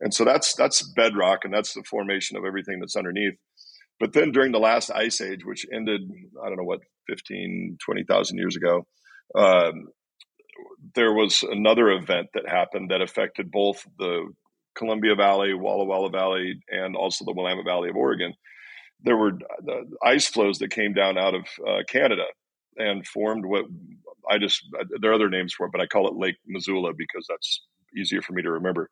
And 0.00 0.14
so 0.14 0.24
that's 0.24 0.54
that's 0.54 0.82
bedrock, 0.82 1.40
and 1.44 1.52
that's 1.52 1.74
the 1.74 1.82
formation 1.82 2.36
of 2.36 2.44
everything 2.44 2.78
that's 2.78 2.96
underneath. 2.96 3.34
But 3.98 4.12
then 4.12 4.30
during 4.30 4.52
the 4.52 4.60
last 4.60 4.90
ice 4.90 5.20
age, 5.20 5.44
which 5.44 5.66
ended, 5.72 6.02
I 6.42 6.48
don't 6.48 6.58
know 6.58 6.64
what, 6.64 6.80
15, 7.08 7.78
20,000 7.84 8.38
years 8.38 8.56
ago, 8.56 8.86
um, 9.34 9.88
there 10.94 11.12
was 11.12 11.42
another 11.42 11.90
event 11.90 12.28
that 12.34 12.48
happened 12.48 12.90
that 12.90 13.00
affected 13.02 13.50
both 13.50 13.84
the 13.98 14.32
Columbia 14.74 15.14
Valley, 15.14 15.54
Walla 15.54 15.84
Walla 15.84 16.10
Valley, 16.10 16.60
and 16.68 16.96
also 16.96 17.24
the 17.24 17.32
Willamette 17.32 17.64
Valley 17.64 17.88
of 17.88 17.96
Oregon. 17.96 18.34
There 19.02 19.16
were 19.16 19.32
uh, 19.68 19.82
ice 20.02 20.26
flows 20.26 20.58
that 20.58 20.70
came 20.70 20.92
down 20.92 21.18
out 21.18 21.34
of 21.34 21.42
uh, 21.66 21.82
Canada 21.88 22.24
and 22.76 23.06
formed 23.06 23.44
what 23.46 23.66
I 24.28 24.38
just, 24.38 24.64
there 25.00 25.10
are 25.10 25.14
other 25.14 25.28
names 25.28 25.52
for 25.52 25.66
it, 25.66 25.72
but 25.72 25.80
I 25.80 25.86
call 25.86 26.08
it 26.08 26.16
Lake 26.16 26.36
Missoula 26.46 26.92
because 26.96 27.26
that's 27.28 27.62
easier 27.96 28.22
for 28.22 28.32
me 28.32 28.42
to 28.42 28.50
remember. 28.50 28.88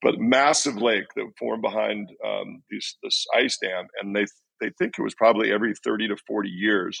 But 0.00 0.18
massive 0.18 0.76
lake 0.76 1.06
that 1.16 1.32
formed 1.38 1.62
behind 1.62 2.10
um, 2.24 2.62
these, 2.70 2.96
this 3.02 3.26
ice 3.34 3.58
dam, 3.60 3.86
and 4.00 4.14
they 4.14 4.26
they 4.60 4.70
think 4.78 4.94
it 4.98 5.02
was 5.02 5.14
probably 5.14 5.52
every 5.52 5.72
30 5.84 6.08
to 6.08 6.16
40 6.26 6.48
years 6.48 7.00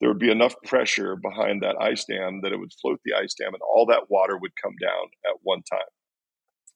there 0.00 0.08
would 0.08 0.18
be 0.18 0.30
enough 0.30 0.54
pressure 0.64 1.16
behind 1.16 1.62
that 1.62 1.80
ice 1.80 2.04
dam 2.04 2.40
that 2.42 2.52
it 2.52 2.58
would 2.58 2.72
float 2.80 3.00
the 3.04 3.14
ice 3.14 3.34
dam, 3.34 3.54
and 3.54 3.62
all 3.62 3.86
that 3.86 4.10
water 4.10 4.36
would 4.36 4.52
come 4.62 4.74
down 4.80 5.06
at 5.24 5.40
one 5.42 5.62
time. 5.70 5.80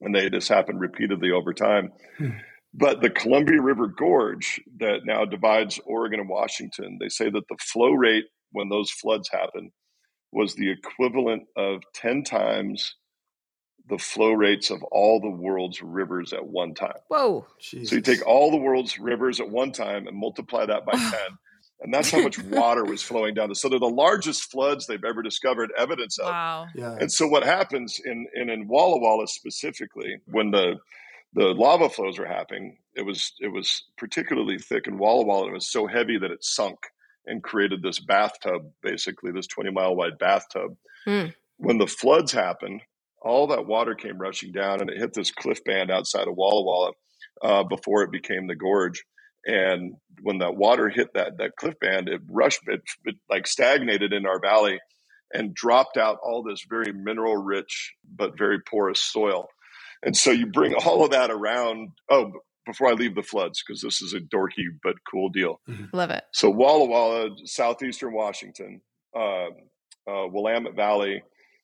And 0.00 0.14
they 0.14 0.28
this 0.28 0.48
happened 0.48 0.80
repeatedly 0.80 1.31
over 1.31 1.52
time. 1.52 1.92
Hmm. 2.16 2.31
But 2.73 3.00
the 3.00 3.10
Columbia 3.10 3.60
River 3.60 3.88
Gorge 3.88 4.60
that 4.79 5.00
now 5.04 5.25
divides 5.25 5.81
Oregon 5.85 6.21
and 6.21 6.29
Washington, 6.29 6.98
they 7.00 7.08
say 7.08 7.29
that 7.29 7.48
the 7.48 7.56
flow 7.60 7.90
rate 7.90 8.25
when 8.52 8.68
those 8.68 8.90
floods 8.90 9.29
happen 9.31 9.73
was 10.33 10.54
the 10.54 10.71
equivalent 10.71 11.42
of 11.56 11.83
10 11.94 12.23
times 12.23 12.94
the 13.88 13.98
flow 13.98 14.31
rates 14.31 14.71
of 14.71 14.83
all 14.85 15.21
the 15.21 15.31
world's 15.31 15.83
rivers 15.83 16.33
at 16.33 16.46
one 16.46 16.75
time. 16.75 16.94
Whoa. 17.08 17.46
Jesus. 17.60 17.90
So 17.90 17.96
you 17.96 18.02
take 18.02 18.25
all 18.25 18.52
the 18.52 18.56
world's 18.56 18.98
rivers 18.98 19.40
at 19.40 19.50
one 19.50 19.73
time 19.73 20.06
and 20.06 20.16
multiply 20.16 20.64
that 20.66 20.87
by 20.87 20.92
10. 20.96 21.10
And 21.83 21.92
that's 21.92 22.10
how 22.10 22.20
much 22.20 22.38
water 22.44 22.85
was 22.85 23.02
flowing 23.02 23.35
down. 23.35 23.54
So 23.54 23.68
they're 23.68 23.78
the 23.78 23.87
largest 23.87 24.50
floods 24.50 24.87
they've 24.87 25.04
ever 25.04 25.22
discovered 25.22 25.70
evidence 25.76 26.18
of. 26.18 26.26
Wow. 26.26 26.66
Yeah. 26.74 26.96
And 27.00 27.10
so 27.10 27.26
what 27.26 27.44
happens 27.44 28.00
in, 28.04 28.26
in, 28.35 28.50
in 28.50 28.68
Walla 28.68 29.00
Walla 29.00 29.26
specifically, 29.26 30.18
when 30.26 30.50
the 30.50 30.76
the 31.33 31.54
lava 31.54 31.88
flows 31.88 32.18
were 32.18 32.26
happening, 32.26 32.78
it 32.94 33.02
was 33.02 33.35
it 33.38 33.48
was 33.48 33.85
particularly 33.96 34.58
thick 34.58 34.87
in 34.87 34.98
Walla 34.98 35.24
Walla. 35.24 35.48
It 35.48 35.52
was 35.54 35.70
so 35.70 35.87
heavy 35.87 36.18
that 36.18 36.31
it 36.31 36.44
sunk 36.44 36.78
and 37.26 37.42
created 37.42 37.83
this 37.83 38.00
bathtub, 38.00 38.70
basically 38.83 39.31
this 39.31 39.46
20 39.46 39.70
mile 39.70 39.94
wide 39.94 40.18
bathtub. 40.18 40.76
Mm. 41.06 41.33
When 41.58 41.78
the 41.78 41.87
floods 41.87 42.33
happened, 42.33 42.81
all 43.22 43.46
that 43.48 43.66
water 43.66 43.94
came 43.94 44.18
rushing 44.18 44.50
down 44.50 44.81
and 44.81 44.90
it 44.90 44.98
hit 44.98 45.12
this 45.12 45.31
cliff 45.31 45.62
band 45.64 45.90
outside 45.90 46.26
of 46.26 46.35
Walla 46.35 46.64
Walla 46.64 46.92
uh, 47.42 47.64
before 47.64 48.02
it 48.02 48.10
became 48.10 48.46
the 48.46 48.56
gorge. 48.56 49.04
And 49.47 49.95
when 50.23 50.38
that 50.38 50.57
water 50.57 50.88
hit 50.88 51.15
that 51.15 51.38
that 51.38 51.57
cliff 51.57 51.75
band, 51.81 52.09
it 52.09 52.21
rushed, 52.29 52.61
it, 52.67 52.83
it 53.05 53.17
like 53.29 53.47
stagnated 53.47 54.13
in 54.13 54.27
our 54.27 54.41
valley 54.41 54.79
and 55.33 55.55
dropped 55.55 55.97
out 55.97 56.19
all 56.23 56.43
this 56.43 56.65
very 56.69 56.93
mineral 56.93 57.37
rich 57.37 57.95
but 58.17 58.37
very 58.37 58.61
porous 58.61 59.01
soil. 59.01 59.49
And 60.03 60.17
so 60.17 60.31
you 60.31 60.47
bring 60.47 60.75
all 60.85 61.05
of 61.05 61.13
that 61.13 61.31
around. 61.31 61.91
Oh, 62.11 62.33
before 62.67 62.88
I 62.88 62.93
leave 62.93 63.15
the 63.15 63.23
floods, 63.23 63.63
because 63.67 63.81
this 63.81 64.03
is 64.03 64.13
a 64.13 64.21
dorky 64.21 64.67
but 64.83 64.95
cool 65.11 65.29
deal. 65.31 65.61
Mm-hmm. 65.69 65.97
Love 65.97 66.11
it. 66.11 66.25
So 66.33 66.51
Walla 66.51 66.85
Walla, 66.85 67.31
southeastern 67.45 68.13
Washington, 68.13 68.81
uh, 69.17 69.47
uh, 70.07 70.27
Willamette 70.29 70.77
Valley, 70.77 71.23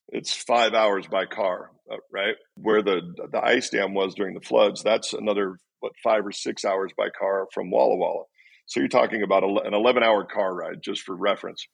it's 0.09 0.33
five 0.33 0.73
hours 0.73 1.07
by 1.07 1.25
car, 1.25 1.71
uh, 1.91 1.97
right? 2.11 2.35
Where 2.55 2.81
the 2.81 3.01
the 3.31 3.43
ice 3.43 3.69
dam 3.69 3.93
was 3.93 4.15
during 4.15 4.33
the 4.33 4.41
floods, 4.41 4.83
that's 4.83 5.13
another 5.13 5.57
what 5.79 5.93
five 6.03 6.25
or 6.25 6.31
six 6.31 6.65
hours 6.65 6.91
by 6.97 7.09
car 7.09 7.47
from 7.53 7.69
Walla 7.71 7.95
Walla. 7.95 8.23
So 8.65 8.79
you're 8.79 8.89
talking 8.89 9.23
about 9.23 9.43
an 9.43 9.73
11 9.73 10.03
hour 10.03 10.25
car 10.25 10.53
ride, 10.53 10.81
just 10.81 11.03
for 11.03 11.15
reference. 11.15 11.65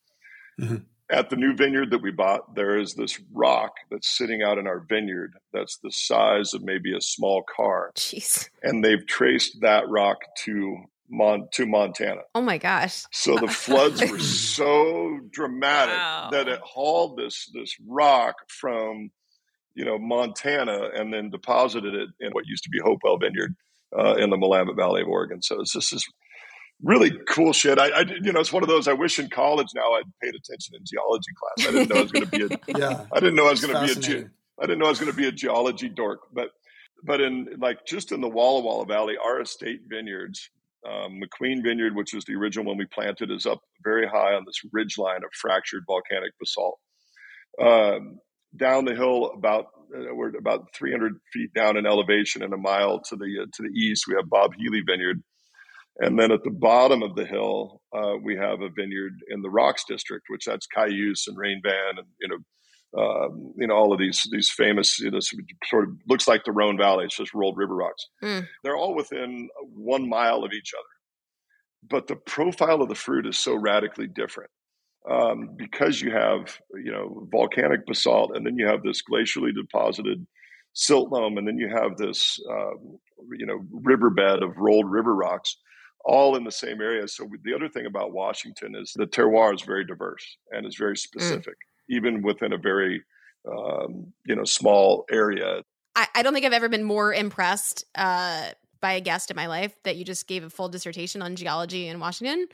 Mm-hmm. 0.61 0.75
At 1.09 1.29
the 1.29 1.35
new 1.35 1.55
vineyard 1.55 1.91
that 1.91 2.01
we 2.01 2.11
bought, 2.11 2.55
there 2.55 2.79
is 2.79 2.93
this 2.93 3.19
rock 3.31 3.73
that's 3.91 4.15
sitting 4.15 4.41
out 4.41 4.57
in 4.57 4.67
our 4.67 4.79
vineyard 4.79 5.33
that's 5.51 5.77
the 5.77 5.91
size 5.91 6.53
of 6.53 6.63
maybe 6.63 6.95
a 6.95 7.01
small 7.01 7.43
car. 7.43 7.91
Jeez. 7.95 8.49
And 8.61 8.83
they've 8.83 9.05
traced 9.05 9.61
that 9.61 9.89
rock 9.89 10.19
to 10.45 10.77
Mon- 11.09 11.47
to 11.53 11.65
Montana. 11.65 12.21
Oh 12.33 12.41
my 12.41 12.57
gosh! 12.57 13.03
So 13.11 13.35
the 13.37 13.47
floods 13.49 14.01
were 14.09 14.19
so 14.19 15.19
dramatic 15.31 15.95
wow. 15.95 16.29
that 16.31 16.47
it 16.47 16.59
hauled 16.59 17.17
this 17.17 17.49
this 17.53 17.75
rock 17.87 18.35
from 18.47 19.11
you 19.75 19.85
know 19.85 19.97
Montana 19.97 20.89
and 20.95 21.13
then 21.13 21.29
deposited 21.29 21.93
it 21.93 22.09
in 22.19 22.31
what 22.31 22.45
used 22.47 22.63
to 22.63 22.69
be 22.69 22.79
Hopewell 22.83 23.17
Vineyard 23.17 23.55
uh, 23.97 24.15
in 24.15 24.29
the 24.29 24.37
Willamette 24.37 24.75
Valley 24.75 25.01
of 25.01 25.07
Oregon. 25.07 25.41
So 25.41 25.61
it's 25.61 25.73
just 25.73 25.91
this 25.91 26.05
really 26.81 27.11
cool 27.29 27.53
shit. 27.53 27.79
I, 27.79 27.89
I, 27.89 27.99
you 28.21 28.31
know, 28.31 28.39
it's 28.39 28.53
one 28.53 28.63
of 28.63 28.69
those. 28.69 28.87
I 28.87 28.93
wish 28.93 29.19
in 29.19 29.29
college 29.29 29.67
now 29.75 29.93
I'd 29.93 30.03
paid 30.21 30.35
attention 30.35 30.75
in 30.75 30.83
geology 30.85 31.31
class. 31.35 31.67
I 31.67 31.71
didn't 31.71 31.89
know 31.89 31.99
I 31.99 32.01
was 32.01 32.11
going 32.11 32.25
to 32.25 32.31
be 32.49 32.55
a. 32.55 32.59
yeah. 32.79 33.05
I 33.11 33.19
didn't 33.19 33.35
know 33.35 33.47
I 33.47 33.51
was 33.51 33.65
going 33.65 33.73
to 33.73 33.93
be 33.93 33.99
a. 33.99 34.23
Ge- 34.23 34.29
I 34.59 34.65
didn't 34.65 34.79
know 34.79 34.85
I 34.85 34.89
was 34.89 34.99
going 34.99 35.11
to 35.11 35.17
be 35.17 35.27
a 35.27 35.31
geology 35.31 35.89
dork, 35.89 36.21
but 36.33 36.49
but 37.03 37.21
in 37.21 37.47
like 37.59 37.85
just 37.85 38.11
in 38.11 38.21
the 38.21 38.29
Walla 38.29 38.61
Walla 38.61 38.85
Valley, 38.85 39.15
our 39.23 39.41
estate 39.41 39.81
vineyards, 39.87 40.49
um, 40.89 41.19
McQueen 41.21 41.63
Vineyard, 41.63 41.95
which 41.95 42.13
was 42.13 42.25
the 42.25 42.35
original 42.35 42.65
one 42.65 42.77
we 42.77 42.85
planted, 42.85 43.31
is 43.31 43.45
up 43.45 43.59
very 43.83 44.07
high 44.07 44.33
on 44.33 44.43
this 44.45 44.59
ridge 44.71 44.97
line 44.97 45.23
of 45.23 45.29
fractured 45.33 45.83
volcanic 45.87 46.31
basalt. 46.39 46.79
Um, 47.61 48.19
down 48.55 48.85
the 48.85 48.95
hill, 48.95 49.31
about 49.35 49.65
uh, 49.95 50.13
we're 50.13 50.35
about 50.35 50.73
300 50.75 51.13
feet 51.31 51.53
down 51.53 51.77
in 51.77 51.85
elevation, 51.85 52.43
and 52.43 52.53
a 52.53 52.57
mile 52.57 53.01
to 53.09 53.15
the 53.15 53.43
uh, 53.43 53.45
to 53.53 53.63
the 53.63 53.79
east, 53.79 54.05
we 54.07 54.15
have 54.15 54.29
Bob 54.29 54.51
Healy 54.57 54.81
Vineyard, 54.85 55.21
and 55.99 56.19
then 56.19 56.31
at 56.31 56.43
the 56.43 56.51
bottom 56.51 57.03
of 57.03 57.15
the 57.15 57.25
hill, 57.25 57.81
uh, 57.95 58.13
we 58.21 58.35
have 58.35 58.61
a 58.61 58.69
vineyard 58.69 59.13
in 59.29 59.41
the 59.41 59.49
Rocks 59.49 59.83
District, 59.87 60.25
which 60.29 60.45
that's 60.45 60.67
Cayuse 60.67 61.27
and 61.27 61.37
Reynvaan, 61.37 61.97
and 61.97 62.07
you 62.21 62.27
know. 62.27 62.37
Um, 62.97 63.53
you 63.57 63.65
know 63.65 63.73
all 63.73 63.91
of 63.91 63.99
these 63.99 64.27
these 64.31 64.51
famous 64.51 64.99
you 64.99 65.09
know, 65.09 65.19
sort 65.19 65.89
of 65.89 65.95
looks 66.07 66.27
like 66.27 66.43
the 66.43 66.51
Rhone 66.51 66.77
Valley. 66.77 67.05
It's 67.05 67.17
just 67.17 67.33
rolled 67.33 67.57
river 67.57 67.75
rocks. 67.75 68.07
Mm. 68.23 68.47
They're 68.63 68.77
all 68.77 68.95
within 68.95 69.49
one 69.73 70.07
mile 70.07 70.43
of 70.43 70.51
each 70.53 70.71
other, 70.77 71.89
but 71.89 72.07
the 72.07 72.15
profile 72.15 72.81
of 72.81 72.89
the 72.89 72.95
fruit 72.95 73.25
is 73.25 73.37
so 73.37 73.55
radically 73.55 74.07
different 74.07 74.51
um, 75.09 75.49
because 75.57 76.01
you 76.01 76.11
have 76.11 76.57
you 76.75 76.91
know 76.91 77.27
volcanic 77.31 77.85
basalt, 77.85 78.35
and 78.35 78.45
then 78.45 78.57
you 78.57 78.67
have 78.67 78.83
this 78.83 79.01
glacially 79.01 79.53
deposited 79.53 80.25
silt 80.73 81.11
loam, 81.11 81.37
and 81.37 81.47
then 81.47 81.57
you 81.57 81.69
have 81.69 81.97
this 81.97 82.39
um, 82.49 82.97
you 83.37 83.45
know 83.45 83.59
riverbed 83.71 84.43
of 84.43 84.57
rolled 84.57 84.89
river 84.89 85.15
rocks, 85.15 85.57
all 86.05 86.35
in 86.35 86.43
the 86.43 86.51
same 86.51 86.81
area. 86.81 87.07
So 87.07 87.27
the 87.43 87.53
other 87.53 87.69
thing 87.69 87.85
about 87.85 88.13
Washington 88.13 88.75
is 88.75 88.93
the 88.95 89.05
terroir 89.05 89.53
is 89.53 89.61
very 89.61 89.85
diverse 89.85 90.37
and 90.51 90.65
is 90.65 90.77
very 90.77 90.95
mm. 90.95 90.99
specific, 90.99 91.55
mm. 91.55 91.72
Even 91.89 92.21
within 92.21 92.53
a 92.53 92.57
very 92.57 93.03
um, 93.47 94.13
you 94.25 94.35
know 94.35 94.43
small 94.43 95.05
area. 95.11 95.63
I, 95.95 96.07
I, 96.15 96.23
don't 96.23 96.33
think 96.33 96.45
I've 96.45 96.53
ever 96.53 96.69
been 96.69 96.83
more 96.83 97.13
impressed 97.13 97.85
uh, 97.95 98.49
by 98.81 98.93
a 98.93 99.01
guest 99.01 99.29
in 99.29 99.35
my 99.35 99.47
life 99.47 99.75
that 99.83 99.95
you 99.95 100.05
just 100.05 100.27
gave 100.27 100.43
a 100.43 100.49
full 100.49 100.69
dissertation 100.69 101.21
on 101.21 101.35
geology 101.35 101.87
in 101.87 101.99
Washington. 101.99 102.47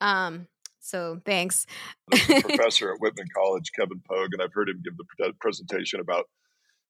Um, 0.00 0.46
so 0.80 1.20
thanks. 1.24 1.66
professor 2.10 2.92
at 2.92 3.00
Whitman 3.00 3.26
College, 3.34 3.70
Kevin 3.74 4.00
Pogue, 4.08 4.30
and 4.32 4.42
I've 4.42 4.52
heard 4.52 4.68
him 4.68 4.82
give 4.84 4.94
the 5.18 5.32
presentation 5.40 5.98
about 5.98 6.26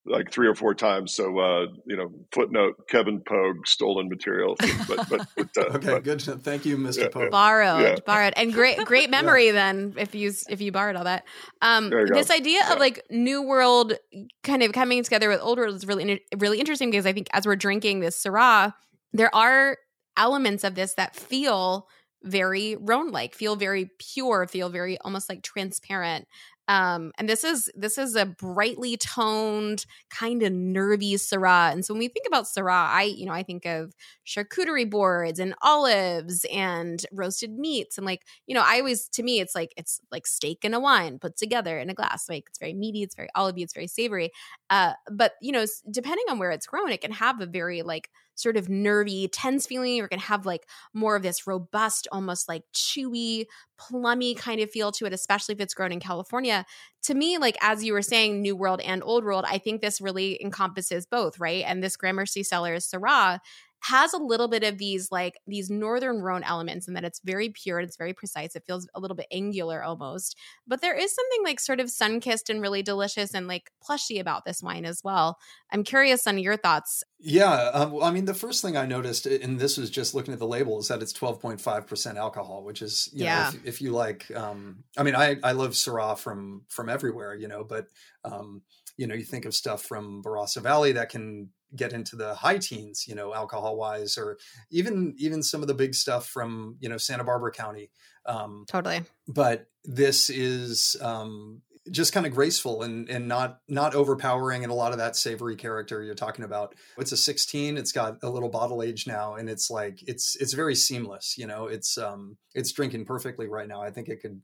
like 0.07 0.31
three 0.31 0.47
or 0.47 0.55
four 0.55 0.75
times. 0.75 1.15
So 1.15 1.39
uh, 1.39 1.67
you 1.87 1.97
know, 1.97 2.11
footnote: 2.33 2.75
Kevin 2.89 3.23
Pogue, 3.27 3.67
stolen 3.67 4.09
material. 4.09 4.57
But, 4.87 5.09
but, 5.09 5.29
but 5.37 5.49
uh, 5.57 5.77
okay, 5.77 5.87
but, 5.93 6.05
good. 6.05 6.21
Thank 6.21 6.67
you, 6.67 6.77
Mr. 6.77 7.03
Yeah, 7.03 7.09
Pogue. 7.09 7.31
Borrowed, 7.31 7.83
yeah. 7.83 7.97
borrowed, 8.05 8.35
and 8.37 8.53
great, 8.53 8.79
great 8.85 9.09
memory. 9.19 9.47
yeah. 9.47 9.53
Then, 9.53 9.95
if 9.97 10.15
you 10.15 10.33
if 10.49 10.61
you 10.61 10.73
borrowed 10.73 10.97
all 10.97 11.05
that, 11.05 11.25
um, 11.63 11.91
this 11.91 12.29
go. 12.29 12.35
idea 12.35 12.61
of 12.71 12.79
like 12.79 13.03
New 13.11 13.43
World 13.43 13.95
kind 14.43 14.63
of 14.63 14.73
coming 14.73 15.03
together 15.03 15.29
with 15.29 15.41
Old 15.41 15.59
World 15.59 15.75
is 15.75 15.87
really 15.87 16.21
really 16.37 16.61
interesting 16.61 16.91
because 16.91 17.07
I 17.07 17.13
think 17.13 17.29
as 17.33 17.47
we're 17.47 17.57
drinking 17.57 18.01
this 18.01 18.23
Syrah, 18.23 18.75
there 19.13 19.35
are 19.35 19.79
elements 20.17 20.65
of 20.65 20.75
this 20.75 20.95
that 20.95 21.17
feel 21.17 21.89
very 22.25 22.77
Rhone 22.77 23.11
like, 23.11 23.35
feel 23.35 23.55
very 23.55 23.91
pure, 23.99 24.47
feel 24.47 24.71
very 24.71 24.99
almost 24.99 25.29
like 25.29 25.43
transparent 25.43 26.27
um 26.69 27.13
and 27.19 27.29
this 27.29 27.45
is 27.45 27.71
this 27.77 27.99
is 27.99 28.17
a 28.17 28.25
brightly 28.27 28.97
toned 28.97 29.85
kind 30.11 30.43
of 30.43 30.53
nervy 30.53 31.15
syrah. 31.15 31.73
And 31.73 31.85
so 31.85 31.95
when 31.95 31.99
we 32.01 32.09
think 32.09 32.27
about 32.27 32.45
syrah 32.45 32.89
i 32.91 33.03
you 33.03 33.27
know 33.27 33.33
i 33.33 33.43
think 33.43 33.67
of 33.67 33.93
charcuterie 34.27 34.89
boards 34.89 35.39
and 35.39 35.55
olives 35.63 36.47
and 36.53 37.05
roasted 37.13 37.53
meats. 37.53 37.99
And 37.99 38.07
like 38.07 38.23
you 38.47 38.55
know 38.55 38.63
i 38.65 38.79
always 38.79 39.09
to 39.11 39.23
me 39.23 39.41
it's 39.41 39.55
like 39.55 39.73
it's 39.77 40.01
like 40.11 40.27
steak 40.27 40.65
and 40.65 40.75
a 40.75 40.81
wine 40.81 41.19
put 41.19 41.37
together 41.37 41.79
in 41.79 41.91
a 41.91 41.95
glass. 41.95 42.29
Like 42.29 42.45
it's 42.49 42.59
very 42.59 42.75
meaty 42.75 43.03
it's 43.03 43.15
very 43.15 43.29
olivey 43.37 43.63
it's 43.63 43.75
very 43.75 43.87
savory. 43.89 44.31
Uh 44.71 44.93
but 45.11 45.33
you 45.41 45.53
know 45.53 45.65
depending 45.91 46.25
on 46.31 46.39
where 46.39 46.51
it's 46.51 46.67
grown 46.67 46.91
it 46.91 47.01
can 47.01 47.13
have 47.13 47.41
a 47.41 47.47
very 47.47 47.83
like 47.83 48.11
sort 48.35 48.57
of 48.57 48.69
nervy, 48.69 49.29
tense 49.29 49.67
feeling, 49.67 49.97
You're 49.97 50.09
gonna 50.09 50.23
have 50.23 50.47
like 50.47 50.67
more 50.93 51.17
of 51.17 51.23
this 51.23 51.47
robust, 51.47 52.09
almost 52.13 52.49
like 52.49 52.63
chewy, 52.75 53.47
plummy 53.79 54.35
kind 54.35 54.61
of 54.61 54.71
feel 54.71 54.93
to 54.93 55.07
it, 55.07 55.13
especially 55.13 55.55
if 55.55 55.61
it's 55.61 55.75
grown 55.75 55.93
in 55.93 56.01
California. 56.01 56.65
To 57.05 57.15
me, 57.15 57.39
like 57.39 57.57
as 57.61 57.85
you 57.85 57.93
were 57.93 58.03
saying, 58.03 58.41
New 58.41 58.57
World 58.57 58.81
and 58.81 59.03
Old 59.05 59.25
World, 59.25 59.45
I 59.47 59.59
think 59.59 59.81
this 59.81 60.01
really 60.01 60.43
encompasses 60.43 61.07
both, 61.07 61.39
right? 61.39 61.65
And 61.67 61.83
this 61.83 61.97
Gramercy 61.97 62.43
Cellars 62.43 62.91
Syrah 62.91 63.41
has 63.85 64.15
a 64.15 64.19
little 64.19 64.49
bit 64.49 64.65
of 64.65 64.79
these 64.79 65.13
like 65.13 65.39
these 65.47 65.69
northern 65.69 66.23
Rhone 66.23 66.43
elements 66.43 66.89
and 66.89 66.97
that 66.97 67.05
it's 67.05 67.21
very 67.23 67.51
pure 67.51 67.79
and 67.79 67.87
it's 67.87 67.99
very 67.99 68.15
precise. 68.15 68.57
It 68.57 68.65
feels 68.67 68.89
a 68.95 69.01
little 69.01 69.15
bit 69.15 69.27
angular 69.31 69.83
almost, 69.83 70.39
but 70.67 70.81
there 70.81 70.97
is 70.97 71.15
something 71.15 71.45
like 71.45 71.61
sort 71.61 71.81
of 71.81 71.91
sun 71.91 72.21
kissed 72.21 72.49
and 72.49 72.63
really 72.63 72.83
delicious 72.83 73.35
and 73.35 73.47
like 73.47 73.71
plushy 73.83 74.19
about 74.19 74.47
this 74.47 74.63
wine 74.63 74.87
as 74.87 75.03
well. 75.05 75.39
I'm 75.71 75.85
curious 75.85 76.27
on 76.27 76.39
your 76.39 76.57
thoughts. 76.57 77.03
Yeah, 77.19 77.53
um, 77.75 78.03
I 78.03 78.11
mean, 78.11 78.25
the 78.25 78.33
first 78.33 78.63
thing 78.63 78.77
I 78.77 78.87
noticed, 78.87 79.27
and 79.27 79.59
this 79.59 79.77
was 79.77 79.91
just 79.91 80.15
looking 80.15 80.33
at 80.33 80.41
the 80.41 80.47
label, 80.47 80.79
is 80.79 80.89
that 80.89 81.03
it's 81.03 81.13
12.5 81.13 81.87
percent 81.87 82.17
alcohol, 82.17 82.65
which 82.65 82.81
is 82.81 83.11
you 83.13 83.25
yeah. 83.25 83.43
know 83.43 83.49
if, 83.49 83.67
if 83.67 83.83
you 83.83 83.91
like, 83.91 84.35
um, 84.35 84.85
I 84.97 85.03
mean, 85.03 85.15
I 85.15 85.37
I 85.43 85.53
love 85.53 85.73
Syrah 85.73 86.19
from 86.19 86.63
from 86.69 86.89
everywhere, 86.89 87.35
you 87.35 87.49
know, 87.49 87.65
but 87.65 87.89
um, 88.25 88.63
you 88.97 89.07
know, 89.07 89.15
you 89.15 89.25
think 89.25 89.45
of 89.45 89.55
stuff 89.55 89.83
from 89.83 90.23
Barossa 90.23 90.63
Valley 90.63 90.93
that 90.93 91.09
can 91.09 91.51
get 91.75 91.93
into 91.93 92.17
the 92.17 92.35
high 92.35 92.59
teens, 92.59 93.07
you 93.09 93.15
know, 93.15 93.35
alcohol 93.35 93.77
wise, 93.77 94.17
or 94.17 94.39
even 94.71 95.15
even 95.19 95.43
some 95.43 95.63
of 95.63 95.69
the 95.69 95.75
big 95.75 95.95
stuff 95.95 96.27
from 96.27 96.77
you 96.81 96.89
know 96.89 96.97
Santa 96.97 97.25
Barbara 97.25 97.53
County. 97.53 97.91
Um, 98.27 98.65
totally. 98.69 99.03
But 99.27 99.67
this 99.85 100.31
is 100.31 100.97
um, 101.01 101.63
just 101.91 102.13
kind 102.13 102.27
of 102.27 102.33
graceful 102.33 102.83
and 102.83 103.09
and 103.09 103.29
not 103.29 103.61
not 103.69 103.95
overpowering 103.95 104.63
and 104.63 104.73
a 104.73 104.75
lot 104.75 104.93
of 104.93 104.99
that 104.99 105.17
savory 105.17 105.57
character 105.57 106.03
you're 106.03 106.15
talking 106.15 106.45
about. 106.45 106.75
It's 106.97 107.13
a 107.13 107.17
16. 107.17 107.77
It's 107.77 107.93
got 107.93 108.19
a 108.23 108.31
little 108.31 108.49
bottle 108.49 108.83
age 108.83 109.07
now, 109.07 109.35
and 109.35 109.51
it's 109.51 109.71
like 109.71 110.03
it's 110.07 110.37
it's 110.37 110.55
very 110.55 110.75
seamless. 110.75 111.37
You 111.37 111.47
know, 111.47 111.67
it's 111.67 111.99
um 111.99 112.37
it's 112.55 112.73
drinking 112.73 113.05
perfectly 113.05 113.49
right 113.49 113.69
now. 113.69 113.83
I 113.83 113.91
think 113.91 114.09
it 114.09 114.21
could, 114.21 114.41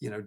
you 0.00 0.10
know, 0.10 0.24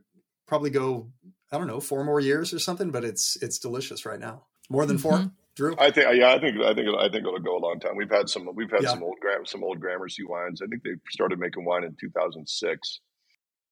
probably 0.48 0.70
go 0.70 1.12
I 1.52 1.58
don't 1.58 1.68
know 1.68 1.80
four 1.80 2.04
more 2.04 2.20
years 2.20 2.54
or 2.54 2.60
something, 2.60 2.92
but 2.92 3.04
it's 3.04 3.38
it's 3.42 3.60
delicious 3.60 4.06
right 4.06 4.20
now. 4.20 4.44
More 4.70 4.86
than 4.86 4.98
4 4.98 5.12
mm-hmm. 5.12 5.28
Drew? 5.56 5.76
I 5.78 5.92
think 5.92 6.08
yeah, 6.16 6.32
I 6.32 6.40
think 6.40 6.58
I 6.62 6.74
think 6.74 6.88
I 6.98 7.10
think 7.10 7.28
it'll 7.28 7.40
go 7.40 7.58
a 7.58 7.60
long 7.60 7.80
time. 7.80 7.98
We've 7.98 8.10
had 8.10 8.30
some 8.30 8.48
we've 8.56 8.72
had 8.72 8.84
yeah. 8.84 8.92
some 8.92 9.04
old 9.04 9.18
some 9.46 9.64
old 9.64 9.82
Gramercy 9.82 10.24
wines. 10.24 10.62
I 10.62 10.68
think 10.68 10.84
they 10.84 10.92
started 11.10 11.40
making 11.40 11.66
wine 11.66 11.84
in 11.84 11.96
2006. 12.00 13.00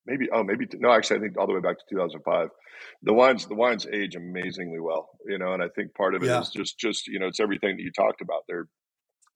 Maybe 0.05 0.27
oh 0.33 0.43
maybe 0.43 0.67
no 0.73 0.91
actually 0.91 1.17
I 1.17 1.21
think 1.21 1.37
all 1.37 1.47
the 1.47 1.53
way 1.53 1.61
back 1.61 1.77
to 1.77 1.85
2005. 1.89 2.49
The 3.03 3.13
wines 3.13 3.45
the 3.45 3.55
wines 3.55 3.87
age 3.91 4.15
amazingly 4.15 4.79
well, 4.79 5.09
you 5.25 5.37
know, 5.37 5.53
and 5.53 5.63
I 5.63 5.69
think 5.69 5.93
part 5.95 6.15
of 6.15 6.23
it 6.23 6.27
yeah. 6.27 6.41
is 6.41 6.49
just 6.49 6.77
just 6.77 7.07
you 7.07 7.19
know 7.19 7.27
it's 7.27 7.39
everything 7.39 7.77
that 7.77 7.83
you 7.83 7.91
talked 7.91 8.19
about. 8.19 8.43
They're 8.47 8.67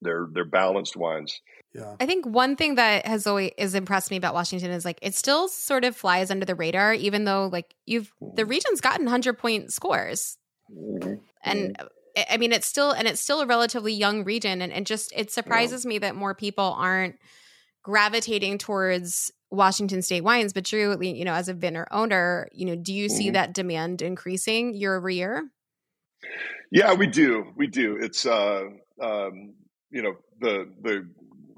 they're 0.03 0.27
they're 0.31 0.45
balanced 0.45 0.95
wines. 0.95 1.41
Yeah. 1.73 1.95
I 1.99 2.05
think 2.05 2.25
one 2.25 2.55
thing 2.55 2.75
that 2.75 3.07
has 3.07 3.25
always 3.25 3.51
has 3.57 3.73
impressed 3.73 4.11
me 4.11 4.17
about 4.17 4.33
Washington 4.33 4.71
is 4.71 4.85
like 4.85 4.99
it 5.01 5.15
still 5.15 5.47
sort 5.47 5.85
of 5.85 5.95
flies 5.95 6.29
under 6.29 6.45
the 6.45 6.55
radar, 6.55 6.93
even 6.93 7.23
though 7.23 7.49
like 7.51 7.73
you've 7.85 8.11
the 8.19 8.43
mm-hmm. 8.43 8.49
region's 8.49 8.81
gotten 8.81 9.07
hundred 9.07 9.39
point 9.39 9.73
scores. 9.73 10.37
Mm-hmm. 10.71 11.15
And 11.43 11.77
mm-hmm. 11.77 11.87
I 12.29 12.37
mean, 12.37 12.51
it's 12.51 12.67
still 12.67 12.91
and 12.91 13.07
it's 13.07 13.21
still 13.21 13.41
a 13.41 13.47
relatively 13.47 13.93
young 13.93 14.23
region, 14.23 14.61
and, 14.61 14.71
and 14.71 14.85
just 14.85 15.11
it 15.15 15.31
surprises 15.31 15.83
yeah. 15.83 15.89
me 15.89 15.97
that 15.99 16.15
more 16.15 16.35
people 16.35 16.75
aren't 16.77 17.15
gravitating 17.81 18.59
towards 18.59 19.31
Washington 19.49 20.01
State 20.01 20.23
wines. 20.23 20.53
But 20.53 20.65
Drew, 20.65 21.01
you 21.01 21.25
know, 21.25 21.33
as 21.33 21.49
a 21.49 21.53
vintner 21.53 21.87
owner, 21.89 22.47
you 22.51 22.65
know, 22.65 22.75
do 22.75 22.93
you 22.93 23.09
see 23.09 23.25
mm-hmm. 23.25 23.33
that 23.33 23.53
demand 23.53 24.03
increasing 24.03 24.75
year 24.75 24.95
over 24.95 25.09
year? 25.09 25.49
Yeah, 26.71 26.93
we 26.93 27.07
do. 27.07 27.51
We 27.55 27.67
do. 27.67 27.97
It's 27.99 28.25
uh, 28.25 28.63
um, 29.01 29.53
you 29.93 30.01
know, 30.01 30.13
the 30.41 30.65
the 30.81 31.09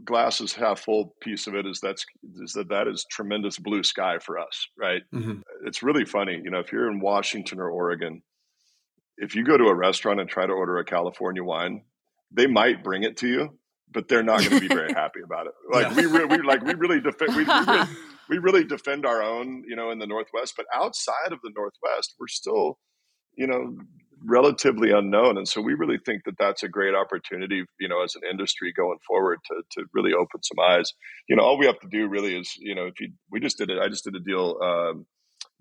glass 0.04 0.40
is 0.40 0.54
half 0.54 0.82
full 0.82 1.16
piece 1.20 1.48
of 1.48 1.56
it 1.56 1.66
is 1.66 1.80
that's 1.80 2.06
is 2.44 2.54
that 2.54 2.70
that 2.70 2.88
is 2.88 3.06
tremendous 3.10 3.58
blue 3.58 3.84
sky 3.84 4.20
for 4.20 4.38
us, 4.38 4.68
right? 4.78 5.02
Mm-hmm. 5.14 5.40
It's 5.66 5.82
really 5.82 6.06
funny, 6.06 6.40
you 6.44 6.52
know, 6.52 6.60
if 6.60 6.72
you're 6.72 6.92
in 6.92 7.00
Washington 7.00 7.60
or 7.60 7.70
Oregon 7.70 8.22
if 9.18 9.36
you 9.36 9.44
go 9.44 9.58
to 9.58 9.66
a 9.66 9.76
restaurant 9.76 10.20
and 10.20 10.30
try 10.30 10.46
to 10.46 10.54
order 10.54 10.78
a 10.78 10.86
California 10.86 11.44
wine, 11.44 11.84
they 12.32 12.48
might 12.48 12.84
bring 12.84 13.04
it 13.04 13.18
to 13.18 13.28
you, 13.28 13.58
but 13.92 14.08
they're 14.08 14.24
not 14.24 14.40
going 14.40 14.52
to 14.52 14.60
be 14.60 14.68
very 14.68 14.94
happy 14.96 15.22
about 15.24 15.48
it. 15.48 15.54
Like 15.72 15.90
yeah. 15.90 15.96
we, 15.96 16.06
re- 16.06 16.26
we 16.26 16.42
like 16.42 16.64
we 16.64 16.74
really 16.74 17.00
defend 17.00 17.36
we, 17.36 17.44
we, 17.44 17.54
really, 17.54 17.88
we 18.30 18.38
really 18.40 18.64
defend 18.64 19.06
our 19.06 19.22
own, 19.22 19.64
you 19.68 19.76
know, 19.76 19.92
in 19.92 20.00
the 20.00 20.08
Northwest, 20.08 20.54
but 20.58 20.66
outside 20.74 21.32
of 21.32 21.40
the 21.44 21.52
Northwest, 21.56 22.16
we're 22.20 22.28
still, 22.28 22.78
you 23.38 23.48
know, 23.48 23.78
relatively 24.28 24.92
unknown, 24.92 25.38
and 25.38 25.48
so 25.48 25.62
we 25.62 25.74
really 25.74 26.00
think 26.06 26.24
that 26.26 26.38
that's 26.38 26.64
a 26.64 26.70
great 26.70 26.96
opportunity, 26.96 27.64
you 27.80 27.88
know, 27.88 28.04
as 28.04 28.16
an 28.16 28.22
industry 28.30 28.74
going 28.76 28.98
forward 29.08 29.40
to 29.46 29.62
to 29.72 29.88
really 29.94 30.14
open 30.14 30.44
some 30.44 30.60
eyes. 30.60 30.94
You 31.28 31.36
know, 31.36 31.44
all 31.44 31.58
we 31.58 31.66
have 31.66 31.80
to 31.80 31.88
do 31.90 32.08
really 32.08 32.36
is, 32.38 32.54
you 32.58 32.76
know, 32.76 32.86
if 32.86 33.00
you 33.00 33.12
we 33.32 33.40
just 33.40 33.58
did 33.58 33.70
it, 33.70 33.80
I 33.80 33.88
just 33.88 34.04
did 34.04 34.16
a 34.16 34.20
deal. 34.20 34.58
Um, 34.62 35.06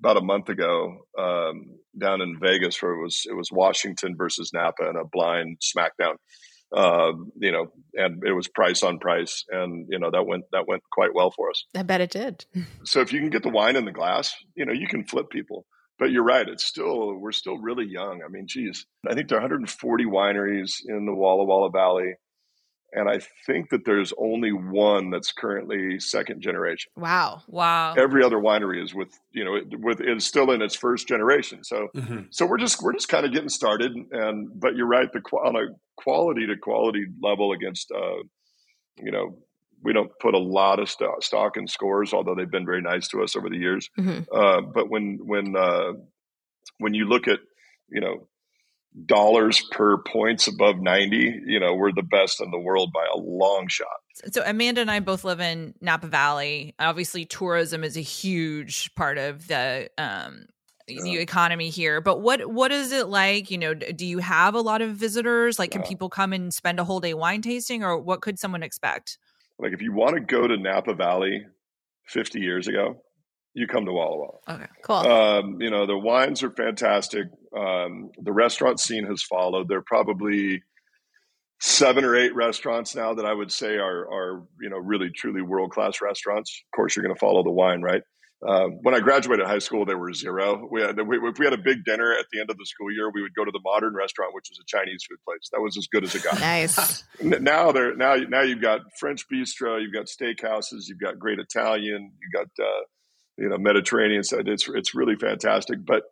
about 0.00 0.16
a 0.16 0.24
month 0.24 0.48
ago 0.48 1.06
um, 1.18 1.66
down 1.98 2.20
in 2.20 2.38
Vegas, 2.40 2.82
where 2.82 2.92
it 2.92 3.02
was 3.02 3.22
it 3.26 3.34
was 3.34 3.50
Washington 3.52 4.16
versus 4.16 4.50
Napa 4.52 4.88
in 4.88 4.96
a 4.96 5.04
blind 5.04 5.58
smackdown. 5.60 6.16
Uh, 6.74 7.12
you 7.36 7.52
know, 7.52 7.66
and 7.94 8.22
it 8.26 8.32
was 8.32 8.48
price 8.48 8.82
on 8.82 8.98
price, 8.98 9.44
and 9.50 9.86
you 9.90 9.98
know 9.98 10.10
that 10.10 10.26
went 10.26 10.44
that 10.52 10.66
went 10.66 10.82
quite 10.92 11.14
well 11.14 11.30
for 11.30 11.50
us. 11.50 11.64
I 11.76 11.82
bet 11.82 12.00
it 12.00 12.10
did. 12.10 12.44
so 12.84 13.00
if 13.00 13.12
you 13.12 13.20
can 13.20 13.30
get 13.30 13.42
the 13.42 13.50
wine 13.50 13.76
in 13.76 13.84
the 13.84 13.92
glass, 13.92 14.34
you 14.56 14.64
know 14.64 14.72
you 14.72 14.88
can 14.88 15.04
flip 15.04 15.30
people. 15.30 15.66
But 15.98 16.10
you're 16.10 16.24
right; 16.24 16.48
it's 16.48 16.64
still 16.64 17.14
we're 17.14 17.32
still 17.32 17.58
really 17.58 17.86
young. 17.86 18.22
I 18.24 18.28
mean, 18.28 18.46
geez, 18.48 18.86
I 19.08 19.14
think 19.14 19.28
there 19.28 19.38
are 19.38 19.42
140 19.42 20.04
wineries 20.06 20.80
in 20.86 21.06
the 21.06 21.14
Walla 21.14 21.44
Walla 21.44 21.70
Valley 21.70 22.14
and 22.94 23.08
I 23.08 23.20
think 23.44 23.70
that 23.70 23.84
there's 23.84 24.12
only 24.16 24.52
one 24.52 25.10
that's 25.10 25.32
currently 25.32 25.98
second 25.98 26.40
generation. 26.40 26.92
Wow! 26.96 27.42
Wow! 27.48 27.94
Every 27.94 28.24
other 28.24 28.38
winery 28.38 28.82
is 28.82 28.94
with 28.94 29.08
you 29.32 29.44
know 29.44 29.58
with 29.80 30.00
is 30.00 30.24
still 30.24 30.52
in 30.52 30.62
its 30.62 30.76
first 30.76 31.08
generation. 31.08 31.64
So 31.64 31.88
mm-hmm. 31.94 32.20
so 32.30 32.46
we're 32.46 32.58
just 32.58 32.82
we're 32.82 32.92
just 32.92 33.08
kind 33.08 33.26
of 33.26 33.32
getting 33.32 33.48
started. 33.48 33.92
And 34.12 34.48
but 34.58 34.76
you're 34.76 34.86
right, 34.86 35.12
the 35.12 35.20
on 35.36 35.56
a 35.56 35.74
quality 35.96 36.46
to 36.46 36.56
quality 36.56 37.06
level 37.20 37.52
against 37.52 37.90
uh, 37.90 38.22
you 39.02 39.10
know 39.10 39.38
we 39.84 39.92
don't 39.92 40.10
put 40.18 40.34
a 40.34 40.38
lot 40.38 40.80
of 40.80 40.88
st- 40.88 41.22
stock 41.22 41.56
in 41.56 41.68
scores, 41.68 42.12
although 42.12 42.34
they've 42.34 42.50
been 42.50 42.64
very 42.64 42.82
nice 42.82 43.06
to 43.08 43.22
us 43.22 43.36
over 43.36 43.50
the 43.50 43.58
years. 43.58 43.88
Mm-hmm. 43.98 44.22
Uh, 44.34 44.62
but 44.62 44.90
when 44.90 45.18
when 45.22 45.54
uh, 45.54 45.92
when 46.78 46.94
you 46.94 47.04
look 47.04 47.28
at 47.28 47.38
you 47.88 48.00
know 48.00 48.26
dollars 49.06 49.60
per 49.72 49.98
points 49.98 50.46
above 50.46 50.76
90 50.78 51.42
you 51.46 51.58
know 51.58 51.74
we're 51.74 51.90
the 51.90 52.00
best 52.00 52.40
in 52.40 52.52
the 52.52 52.58
world 52.58 52.92
by 52.92 53.04
a 53.12 53.18
long 53.18 53.66
shot 53.66 53.88
so 54.32 54.40
amanda 54.46 54.80
and 54.80 54.88
i 54.88 55.00
both 55.00 55.24
live 55.24 55.40
in 55.40 55.74
napa 55.80 56.06
valley 56.06 56.76
obviously 56.78 57.24
tourism 57.24 57.82
is 57.82 57.96
a 57.96 58.00
huge 58.00 58.94
part 58.94 59.18
of 59.18 59.48
the 59.48 59.90
um 59.98 60.46
the 60.86 61.18
economy 61.18 61.70
here 61.70 62.00
but 62.00 62.20
what 62.20 62.46
what 62.46 62.70
is 62.70 62.92
it 62.92 63.08
like 63.08 63.50
you 63.50 63.58
know 63.58 63.74
do 63.74 64.06
you 64.06 64.18
have 64.18 64.54
a 64.54 64.60
lot 64.60 64.80
of 64.80 64.90
visitors 64.90 65.58
like 65.58 65.72
can 65.72 65.80
yeah. 65.80 65.88
people 65.88 66.08
come 66.08 66.32
and 66.32 66.54
spend 66.54 66.78
a 66.78 66.84
whole 66.84 67.00
day 67.00 67.14
wine 67.14 67.42
tasting 67.42 67.82
or 67.82 67.98
what 67.98 68.20
could 68.20 68.38
someone 68.38 68.62
expect 68.62 69.18
like 69.58 69.72
if 69.72 69.82
you 69.82 69.92
want 69.92 70.14
to 70.14 70.20
go 70.20 70.46
to 70.46 70.56
napa 70.56 70.94
valley 70.94 71.44
50 72.06 72.40
years 72.40 72.68
ago 72.68 73.00
you 73.54 73.68
come 73.68 73.86
to 73.86 73.92
Walla 73.92 74.16
Walla. 74.16 74.38
Okay, 74.48 74.66
cool. 74.82 74.96
Um, 74.96 75.62
you 75.62 75.70
know, 75.70 75.86
the 75.86 75.96
wines 75.96 76.42
are 76.42 76.50
fantastic. 76.50 77.28
Um, 77.56 78.10
the 78.20 78.32
restaurant 78.32 78.80
scene 78.80 79.06
has 79.06 79.22
followed. 79.22 79.68
There 79.68 79.78
are 79.78 79.84
probably 79.86 80.62
seven 81.60 82.04
or 82.04 82.16
eight 82.16 82.34
restaurants 82.34 82.96
now 82.96 83.14
that 83.14 83.24
I 83.24 83.32
would 83.32 83.52
say 83.52 83.76
are, 83.76 84.12
are 84.12 84.42
you 84.60 84.68
know, 84.68 84.78
really 84.78 85.10
truly 85.10 85.40
world 85.40 85.70
class 85.70 86.02
restaurants. 86.02 86.62
Of 86.66 86.76
course, 86.76 86.96
you're 86.96 87.04
going 87.04 87.14
to 87.14 87.18
follow 87.18 87.44
the 87.44 87.50
wine, 87.50 87.80
right? 87.80 88.02
Um, 88.46 88.80
when 88.82 88.94
I 88.94 89.00
graduated 89.00 89.46
high 89.46 89.58
school, 89.58 89.86
there 89.86 89.96
were 89.96 90.12
zero. 90.12 90.68
We 90.70 90.82
had, 90.82 91.00
we, 91.00 91.16
if 91.16 91.38
we 91.38 91.46
had 91.46 91.54
a 91.54 91.58
big 91.58 91.84
dinner 91.84 92.12
at 92.12 92.26
the 92.30 92.40
end 92.40 92.50
of 92.50 92.58
the 92.58 92.66
school 92.66 92.92
year, 92.92 93.10
we 93.10 93.22
would 93.22 93.34
go 93.34 93.44
to 93.44 93.50
the 93.50 93.60
Modern 93.64 93.94
Restaurant, 93.94 94.34
which 94.34 94.48
was 94.50 94.58
a 94.60 94.66
Chinese 94.66 95.04
food 95.08 95.18
place. 95.24 95.48
That 95.52 95.60
was 95.60 95.78
as 95.78 95.86
good 95.86 96.04
as 96.04 96.14
it 96.14 96.24
got. 96.24 96.40
nice. 96.40 97.04
Now 97.22 97.72
there, 97.72 97.94
now 97.96 98.16
now 98.16 98.42
you've 98.42 98.60
got 98.60 98.80
French 98.98 99.26
bistro, 99.32 99.80
you've 99.80 99.94
got 99.94 100.06
steakhouses, 100.06 100.88
you've 100.88 101.00
got 101.00 101.18
great 101.18 101.38
Italian, 101.38 102.12
you've 102.20 102.32
got 102.32 102.64
uh, 102.64 102.82
you 103.38 103.48
know 103.48 103.56
Mediterranean 103.56 104.24
side. 104.24 104.48
It's 104.48 104.68
it's 104.68 104.94
really 104.94 105.16
fantastic. 105.16 105.78
But 105.84 106.02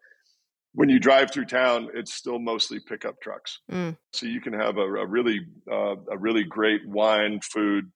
when 0.74 0.88
you 0.88 0.98
drive 0.98 1.30
through 1.30 1.46
town, 1.46 1.88
it's 1.94 2.14
still 2.14 2.38
mostly 2.38 2.78
pickup 2.80 3.20
trucks. 3.20 3.58
Mm. 3.70 3.96
So 4.12 4.26
you 4.26 4.40
can 4.40 4.54
have 4.54 4.78
a, 4.78 4.82
a 4.82 5.06
really 5.06 5.40
uh, 5.70 5.96
a 6.10 6.16
really 6.16 6.44
great 6.44 6.86
wine, 6.86 7.40
food, 7.42 7.90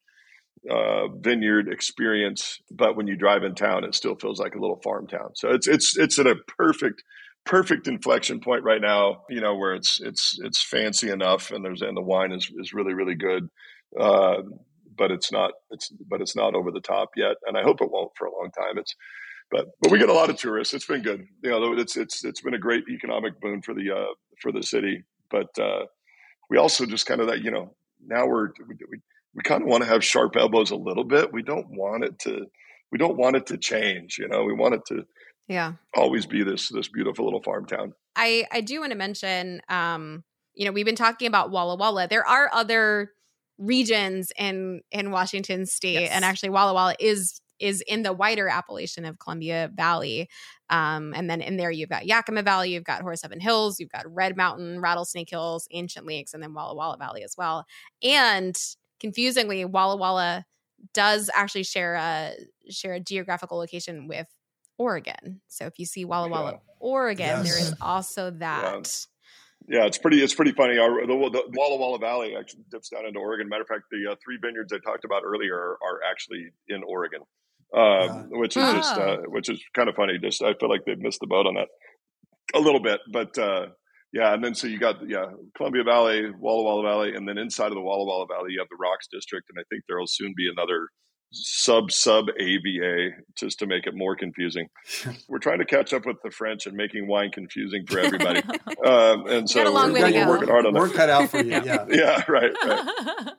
uh, 0.70 1.08
vineyard 1.08 1.68
experience. 1.68 2.60
But 2.70 2.96
when 2.96 3.06
you 3.06 3.16
drive 3.16 3.44
in 3.44 3.54
town, 3.54 3.84
it 3.84 3.94
still 3.94 4.16
feels 4.16 4.40
like 4.40 4.54
a 4.54 4.60
little 4.60 4.80
farm 4.82 5.06
town. 5.06 5.30
So 5.34 5.50
it's 5.50 5.66
it's 5.66 5.96
it's 5.96 6.18
at 6.18 6.26
a 6.26 6.36
perfect 6.58 7.02
perfect 7.44 7.86
inflection 7.86 8.40
point 8.40 8.64
right 8.64 8.80
now. 8.80 9.22
You 9.28 9.40
know 9.40 9.54
where 9.56 9.74
it's 9.74 10.00
it's 10.00 10.38
it's 10.42 10.62
fancy 10.62 11.10
enough, 11.10 11.50
and 11.50 11.64
there's 11.64 11.82
and 11.82 11.96
the 11.96 12.02
wine 12.02 12.32
is 12.32 12.50
is 12.58 12.72
really 12.72 12.94
really 12.94 13.14
good. 13.14 13.48
Uh, 13.98 14.42
but 14.96 15.10
it's 15.10 15.30
not 15.30 15.52
it's 15.70 15.92
but 16.08 16.20
it's 16.20 16.36
not 16.36 16.54
over 16.54 16.70
the 16.70 16.80
top 16.80 17.10
yet, 17.16 17.36
and 17.46 17.56
I 17.56 17.62
hope 17.62 17.80
it 17.80 17.90
won't 17.90 18.12
for 18.16 18.26
a 18.26 18.32
long 18.32 18.50
time. 18.50 18.78
It's 18.78 18.94
but 19.50 19.66
but 19.80 19.90
we 19.90 19.98
get 19.98 20.08
a 20.08 20.14
lot 20.14 20.30
of 20.30 20.36
tourists. 20.36 20.74
It's 20.74 20.86
been 20.86 21.02
good. 21.02 21.26
You 21.42 21.50
know, 21.50 21.72
it's 21.74 21.96
it's 21.96 22.24
it's 22.24 22.40
been 22.40 22.54
a 22.54 22.58
great 22.58 22.84
economic 22.90 23.40
boon 23.40 23.62
for 23.62 23.74
the 23.74 23.92
uh, 23.92 24.14
for 24.40 24.52
the 24.52 24.62
city. 24.62 25.04
But 25.30 25.56
uh, 25.58 25.86
we 26.50 26.56
also 26.56 26.86
just 26.86 27.06
kind 27.06 27.20
of 27.20 27.28
that 27.28 27.42
you 27.42 27.50
know 27.50 27.74
now 28.04 28.26
we're 28.26 28.48
we, 28.68 28.74
we, 28.90 28.98
we 29.37 29.43
kind 29.43 29.62
of 29.62 29.68
want 29.68 29.84
to 29.84 29.89
have 29.89 30.03
sharp 30.03 30.34
elbows 30.34 30.70
a 30.70 30.76
little 30.76 31.05
bit. 31.05 31.32
We 31.32 31.43
don't 31.43 31.68
want 31.70 32.05
it 32.05 32.18
to 32.20 32.47
we 32.91 32.99
don't 32.99 33.16
want 33.16 33.37
it 33.37 33.47
to 33.47 33.59
change. 33.59 34.16
You 34.18 34.28
know, 34.28 34.45
we 34.45 34.55
want 34.55 34.74
it 34.74 34.80
to 34.89 35.05
yeah 35.47 35.74
always 35.95 36.26
be 36.26 36.43
this 36.43 36.70
this 36.70 36.89
beautiful 36.89 37.26
little 37.26 37.43
farm 37.43 37.66
town. 37.66 37.93
I 38.16 38.47
I 38.51 38.62
do 38.62 38.80
want 38.80 38.93
to 38.93 38.99
mention 38.99 39.61
um 39.68 40.24
you 40.55 40.64
know 40.64 40.72
we've 40.72 40.87
been 40.87 40.97
talking 40.97 41.28
about 41.28 41.51
Walla 41.51 41.76
Walla. 41.76 42.09
There 42.09 42.26
are 42.26 42.51
other 42.53 43.11
regions 43.59 44.32
in 44.39 44.80
in 44.91 45.11
Washington 45.11 45.66
state 45.66 46.01
yes. 46.01 46.11
and 46.12 46.24
actually 46.24 46.49
Walla 46.49 46.72
Walla 46.72 46.97
is 46.99 47.41
is 47.59 47.82
in 47.87 48.03
the 48.03 48.12
wider 48.12 48.49
appellation 48.49 49.05
of 49.05 49.18
Columbia 49.18 49.70
Valley. 49.74 50.28
Um, 50.68 51.14
and 51.14 51.30
then 51.30 51.41
in 51.41 51.57
there 51.57 51.70
you've 51.70 51.89
got 51.89 52.07
Yakima 52.07 52.43
Valley, 52.43 52.70
you've 52.70 52.84
got 52.84 53.01
Horse 53.01 53.22
Heaven 53.22 53.41
Hills, 53.41 53.80
you've 53.80 53.89
got 53.89 54.05
Red 54.12 54.37
Mountain, 54.37 54.80
Rattlesnake 54.80 55.30
Hills, 55.30 55.66
Ancient 55.70 56.07
Lakes, 56.07 56.34
and 56.34 56.43
then 56.43 56.53
Walla 56.53 56.74
Walla 56.74 56.99
Valley 56.99 57.22
as 57.22 57.34
well. 57.39 57.64
And 58.03 58.59
confusingly, 59.01 59.64
Walla 59.64 59.97
Walla 59.97 60.44
does 60.94 61.30
actually 61.34 61.64
share 61.64 61.94
a 61.94 62.32
share 62.70 62.94
a 62.94 63.01
geographical 63.01 63.59
location 63.59 64.09
with 64.09 64.28
Oregon. 64.78 65.40
So 65.49 65.66
if 65.66 65.78
you 65.78 65.86
see 65.86 66.05
Walla 66.05 66.28
Walla, 66.28 66.53
yeah. 66.53 66.59
Oregon, 66.80 67.26
yes. 67.26 67.44
there 67.44 67.59
is 67.59 67.74
also 67.80 68.30
that. 68.32 69.07
Yeah, 69.68 69.86
it's 69.86 69.99
pretty. 69.99 70.22
It's 70.22 70.34
pretty 70.34 70.53
funny. 70.53 70.78
Our, 70.78 71.07
the, 71.07 71.14
the, 71.30 71.42
Walla 71.55 71.76
Walla 71.76 71.99
Valley 71.99 72.36
actually 72.38 72.64
dips 72.70 72.90
down 72.90 73.07
into 73.07 73.18
Oregon. 73.18 73.49
Matter 73.49 73.62
of 73.62 73.68
fact, 73.68 73.84
the 73.90 74.12
uh, 74.12 74.14
three 74.24 74.38
vineyards 74.40 74.72
I 74.72 74.78
talked 74.78 75.05
about 75.05 75.22
earlier 75.24 75.55
are, 75.55 75.78
are 75.82 76.01
actually 76.09 76.51
in 76.68 76.82
Oregon, 76.84 77.22
um, 77.76 78.28
which 78.30 78.57
is 78.57 78.62
oh. 78.62 78.74
just 78.74 78.97
uh, 78.97 79.16
which 79.26 79.49
is 79.49 79.61
kind 79.74 79.88
of 79.88 79.97
funny. 79.97 80.18
Just 80.22 80.42
I 80.42 80.55
feel 80.55 80.68
like 80.68 80.84
they've 80.86 80.99
missed 80.99 81.20
the 81.20 81.26
boat 81.26 81.47
on 81.47 81.55
that 81.55 81.68
a 82.55 82.61
little 82.61 82.80
bit, 82.80 83.01
but 83.12 83.36
uh, 83.38 83.66
yeah. 84.16 84.34
And 84.34 84.42
then 84.42 84.54
so 84.54 84.66
you 84.66 84.78
got 84.78 84.96
yeah 85.08 85.26
Columbia 85.56 85.84
Valley, 85.84 86.30
Walla 86.38 86.62
Walla 86.62 86.82
Valley, 86.82 87.14
and 87.14 87.28
then 87.28 87.38
inside 87.38 87.68
of 87.68 87.74
the 87.74 87.82
Walla 87.82 88.04
Walla 88.04 88.26
Valley 88.26 88.52
you 88.52 88.58
have 88.60 88.68
the 88.70 88.76
Rocks 88.80 89.06
District, 89.12 89.46
and 89.50 89.58
I 89.58 89.64
think 89.70 89.84
there 89.88 89.98
will 89.98 90.06
soon 90.06 90.32
be 90.36 90.48
another 90.50 90.88
sub 91.32 91.90
sub 91.90 92.26
AVA 92.38 93.10
just 93.36 93.58
to 93.58 93.66
make 93.66 93.86
it 93.86 93.94
more 93.94 94.16
confusing. 94.16 94.68
we're 95.28 95.38
trying 95.38 95.58
to 95.58 95.64
catch 95.64 95.92
up 95.92 96.06
with 96.06 96.16
the 96.22 96.30
French 96.30 96.66
and 96.66 96.76
making 96.76 97.06
wine 97.06 97.30
confusing 97.30 97.84
for 97.86 97.98
everybody. 97.98 98.40
um, 98.86 99.26
and 99.26 99.50
so 99.50 99.72
we're, 99.72 99.92
we're 99.92 100.26
working 100.26 100.48
hard 100.48 100.66
on 100.66 100.72
that. 100.72 100.80
Work 100.80 100.94
cut 100.94 101.10
out 101.10 101.30
for 101.30 101.42
you. 101.42 101.60
Yeah. 101.66 101.86
yeah. 101.88 102.22
Right. 102.28 102.52
right. 102.64 103.34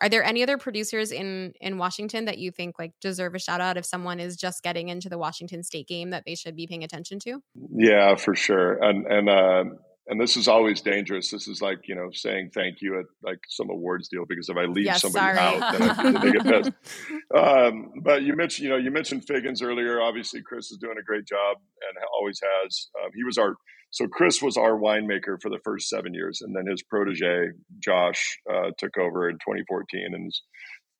Are 0.00 0.08
there 0.08 0.24
any 0.24 0.42
other 0.42 0.58
producers 0.58 1.10
in 1.10 1.54
in 1.60 1.78
Washington 1.78 2.26
that 2.26 2.38
you 2.38 2.50
think 2.50 2.78
like 2.78 2.92
deserve 3.00 3.34
a 3.34 3.38
shout 3.38 3.60
out 3.60 3.76
if 3.76 3.86
someone 3.86 4.20
is 4.20 4.36
just 4.36 4.62
getting 4.62 4.88
into 4.88 5.08
the 5.08 5.16
Washington 5.16 5.62
State 5.62 5.88
game 5.88 6.10
that 6.10 6.24
they 6.26 6.34
should 6.34 6.54
be 6.54 6.66
paying 6.66 6.84
attention 6.84 7.18
to? 7.20 7.40
Yeah, 7.72 8.16
for 8.16 8.34
sure. 8.34 8.82
And 8.82 9.06
and 9.06 9.28
uh, 9.30 9.64
and 10.08 10.20
this 10.20 10.36
is 10.36 10.46
always 10.48 10.80
dangerous. 10.80 11.30
This 11.30 11.48
is 11.48 11.60
like 11.60 11.88
you 11.88 11.94
know 11.94 12.08
saying 12.12 12.50
thank 12.54 12.80
you 12.80 12.98
at 12.98 13.06
like 13.22 13.38
some 13.48 13.70
awards 13.70 14.08
deal 14.08 14.24
because 14.28 14.48
if 14.48 14.56
I 14.56 14.64
leave 14.64 14.86
yes, 14.86 15.02
somebody 15.02 15.36
sorry. 15.36 15.60
out, 15.60 15.78
then, 15.78 16.16
I, 16.16 16.20
they 16.20 16.32
get 16.32 16.44
pissed. 16.44 16.72
Um, 17.36 17.90
but 18.02 18.22
you 18.22 18.36
mentioned 18.36 18.64
you 18.64 18.70
know 18.70 18.76
you 18.76 18.90
mentioned 18.90 19.24
Figgins 19.26 19.60
earlier. 19.60 20.00
Obviously, 20.00 20.42
Chris 20.42 20.70
is 20.70 20.78
doing 20.78 20.96
a 20.98 21.02
great 21.02 21.26
job 21.26 21.56
and 21.58 22.04
always 22.16 22.40
has. 22.40 22.88
Um, 23.02 23.10
he 23.14 23.24
was 23.24 23.36
our 23.36 23.56
so 23.90 24.06
Chris 24.06 24.42
was 24.42 24.56
our 24.56 24.78
winemaker 24.78 25.40
for 25.40 25.50
the 25.50 25.58
first 25.64 25.88
seven 25.88 26.14
years, 26.14 26.40
and 26.42 26.54
then 26.54 26.66
his 26.66 26.82
protege 26.82 27.48
Josh 27.78 28.38
uh, 28.50 28.70
took 28.78 28.96
over 28.98 29.28
in 29.28 29.36
2014 29.36 30.12
and 30.12 30.32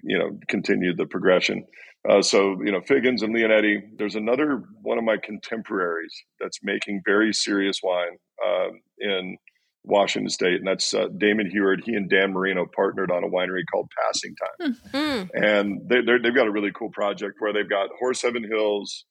you 0.02 0.18
know 0.18 0.38
continued 0.48 0.96
the 0.96 1.06
progression. 1.06 1.64
Uh, 2.08 2.22
so 2.22 2.56
you 2.64 2.72
know 2.72 2.80
Figgins 2.86 3.22
and 3.22 3.34
Leonetti. 3.34 3.82
There's 3.98 4.14
another 4.14 4.62
one 4.82 4.98
of 4.98 5.04
my 5.04 5.16
contemporaries 5.16 6.14
that's 6.40 6.60
making 6.62 7.02
very 7.04 7.32
serious 7.32 7.80
wine 7.82 8.16
uh, 8.44 8.68
in 8.98 9.36
Washington 9.84 10.30
State, 10.30 10.56
and 10.56 10.66
that's 10.66 10.92
uh, 10.94 11.08
Damon 11.16 11.50
Huard. 11.50 11.82
He 11.84 11.94
and 11.94 12.08
Dan 12.10 12.32
Marino 12.32 12.66
partnered 12.74 13.10
on 13.10 13.24
a 13.24 13.28
winery 13.28 13.62
called 13.72 13.88
Passing 14.04 14.34
Time, 14.36 14.76
mm-hmm. 14.92 15.44
and 15.44 15.88
they, 15.88 15.96
have 15.96 16.34
got 16.34 16.46
a 16.46 16.52
really 16.52 16.72
cool 16.76 16.90
project 16.90 17.36
where 17.38 17.52
they've 17.52 17.68
got 17.68 17.88
Horse 17.98 18.22
Heaven 18.22 18.44
Hills, 18.44 19.04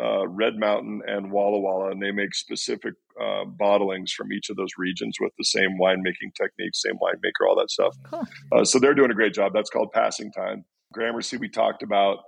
uh, 0.00 0.26
Red 0.28 0.56
Mountain, 0.56 1.02
and 1.06 1.30
Walla 1.30 1.58
Walla, 1.58 1.90
and 1.90 2.02
they 2.02 2.10
make 2.10 2.34
specific 2.34 2.94
uh, 3.20 3.44
bottlings 3.44 4.10
from 4.10 4.32
each 4.32 4.50
of 4.50 4.56
those 4.56 4.70
regions 4.76 5.16
with 5.20 5.32
the 5.38 5.44
same 5.44 5.78
winemaking 5.80 6.34
techniques, 6.40 6.82
same 6.82 6.98
winemaker, 7.02 7.48
all 7.48 7.56
that 7.56 7.70
stuff. 7.70 7.96
Cool. 8.10 8.26
Uh, 8.52 8.64
so 8.64 8.78
they're 8.78 8.94
doing 8.94 9.10
a 9.10 9.14
great 9.14 9.34
job. 9.34 9.52
That's 9.54 9.70
called 9.70 9.92
Passing 9.92 10.32
Time. 10.32 10.64
Gramercy, 10.92 11.36
we 11.36 11.48
talked 11.48 11.82
about. 11.82 12.18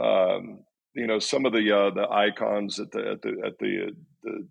Um, 0.00 0.60
you 0.94 1.06
know 1.06 1.18
some 1.18 1.46
of 1.46 1.52
the 1.52 1.70
uh, 1.70 1.90
the 1.90 2.08
icons 2.10 2.80
at 2.80 2.90
the 2.90 3.10
at 3.10 3.22
the 3.22 3.30
at 3.46 3.58
the, 3.58 3.94
the 4.24 4.46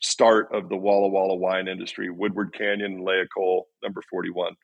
start 0.00 0.48
of 0.52 0.68
the 0.68 0.76
Walla 0.76 1.08
Walla 1.08 1.36
wine 1.36 1.68
industry, 1.68 2.10
Woodward 2.10 2.54
Canyon, 2.56 3.04
L'Ecole, 3.04 3.68
number 3.82 4.02
41. 4.10 4.54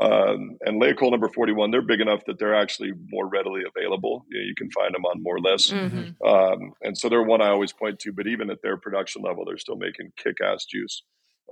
Um, 0.00 0.58
and 0.60 0.78
L'Ecole 0.78 1.10
number 1.10 1.28
41, 1.28 1.70
they're 1.70 1.80
big 1.80 2.00
enough 2.00 2.24
that 2.26 2.38
they're 2.38 2.54
actually 2.54 2.92
more 3.08 3.26
readily 3.26 3.62
available. 3.66 4.26
You, 4.30 4.38
know, 4.38 4.46
you 4.46 4.54
can 4.54 4.70
find 4.70 4.94
them 4.94 5.04
on 5.06 5.22
more 5.22 5.40
lists. 5.40 5.70
Mm-hmm. 5.70 6.26
Um, 6.26 6.72
and 6.82 6.96
so 6.96 7.08
they're 7.08 7.22
one 7.22 7.40
I 7.40 7.48
always 7.48 7.72
point 7.72 7.98
to, 8.00 8.12
but 8.12 8.26
even 8.26 8.50
at 8.50 8.60
their 8.62 8.76
production 8.76 9.22
level, 9.22 9.44
they're 9.44 9.56
still 9.56 9.76
making 9.76 10.12
kick 10.16 10.36
ass 10.44 10.66
juice. 10.66 11.02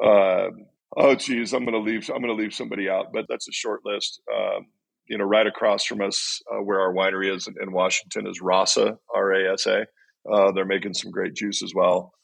Um, 0.03 0.67
oh, 0.97 1.15
geez, 1.15 1.55
I'm 1.55 1.65
going 1.65 1.73
to 1.73 1.91
leave, 1.91 2.11
I'm 2.11 2.21
going 2.21 2.37
to 2.37 2.43
leave 2.43 2.55
somebody 2.55 2.89
out, 2.91 3.13
but 3.15 3.27
that's 3.29 3.49
a 3.49 3.53
short 3.53 3.81
list. 3.85 4.21
Um, 4.35 4.67
you 5.07 5.19
know, 5.19 5.25
right 5.25 5.47
across 5.47 5.85
from 5.85 6.01
us, 6.01 6.41
uh, 6.53 6.63
where 6.63 6.81
our 6.81 6.93
winery 6.93 7.35
is 7.35 7.47
in, 7.47 7.55
in 7.61 7.73
Washington 7.73 8.27
is 8.27 8.41
Rasa, 8.41 8.99
R 9.15 9.33
A 9.33 9.53
S 9.55 9.67
A. 9.67 9.87
Uh, 10.31 10.53
they're 10.53 10.65
making 10.65 10.95
some 10.95 11.11
great 11.11 11.35
juice 11.35 11.63
as 11.63 11.75
well. 11.75 12.15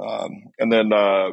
Um, 0.00 0.30
and 0.58 0.72
then, 0.72 0.92
uh, 0.92 1.30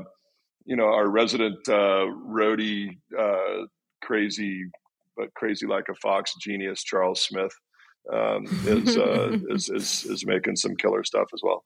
you 0.65 0.75
know, 0.75 0.85
our 0.85 1.07
resident 1.07 1.67
uh, 1.69 2.07
roadie, 2.27 2.97
uh, 3.17 3.65
crazy, 4.05 4.65
but 5.17 5.33
crazy 5.33 5.65
like 5.65 5.85
a 5.89 5.95
fox 5.95 6.33
genius, 6.41 6.83
Charles 6.83 7.21
Smith, 7.21 7.53
um, 8.13 8.45
is, 8.65 8.97
uh, 8.97 9.37
is, 9.49 9.69
is, 9.69 10.05
is 10.05 10.25
making 10.25 10.55
some 10.55 10.75
killer 10.75 11.03
stuff 11.03 11.27
as 11.33 11.41
well. 11.43 11.63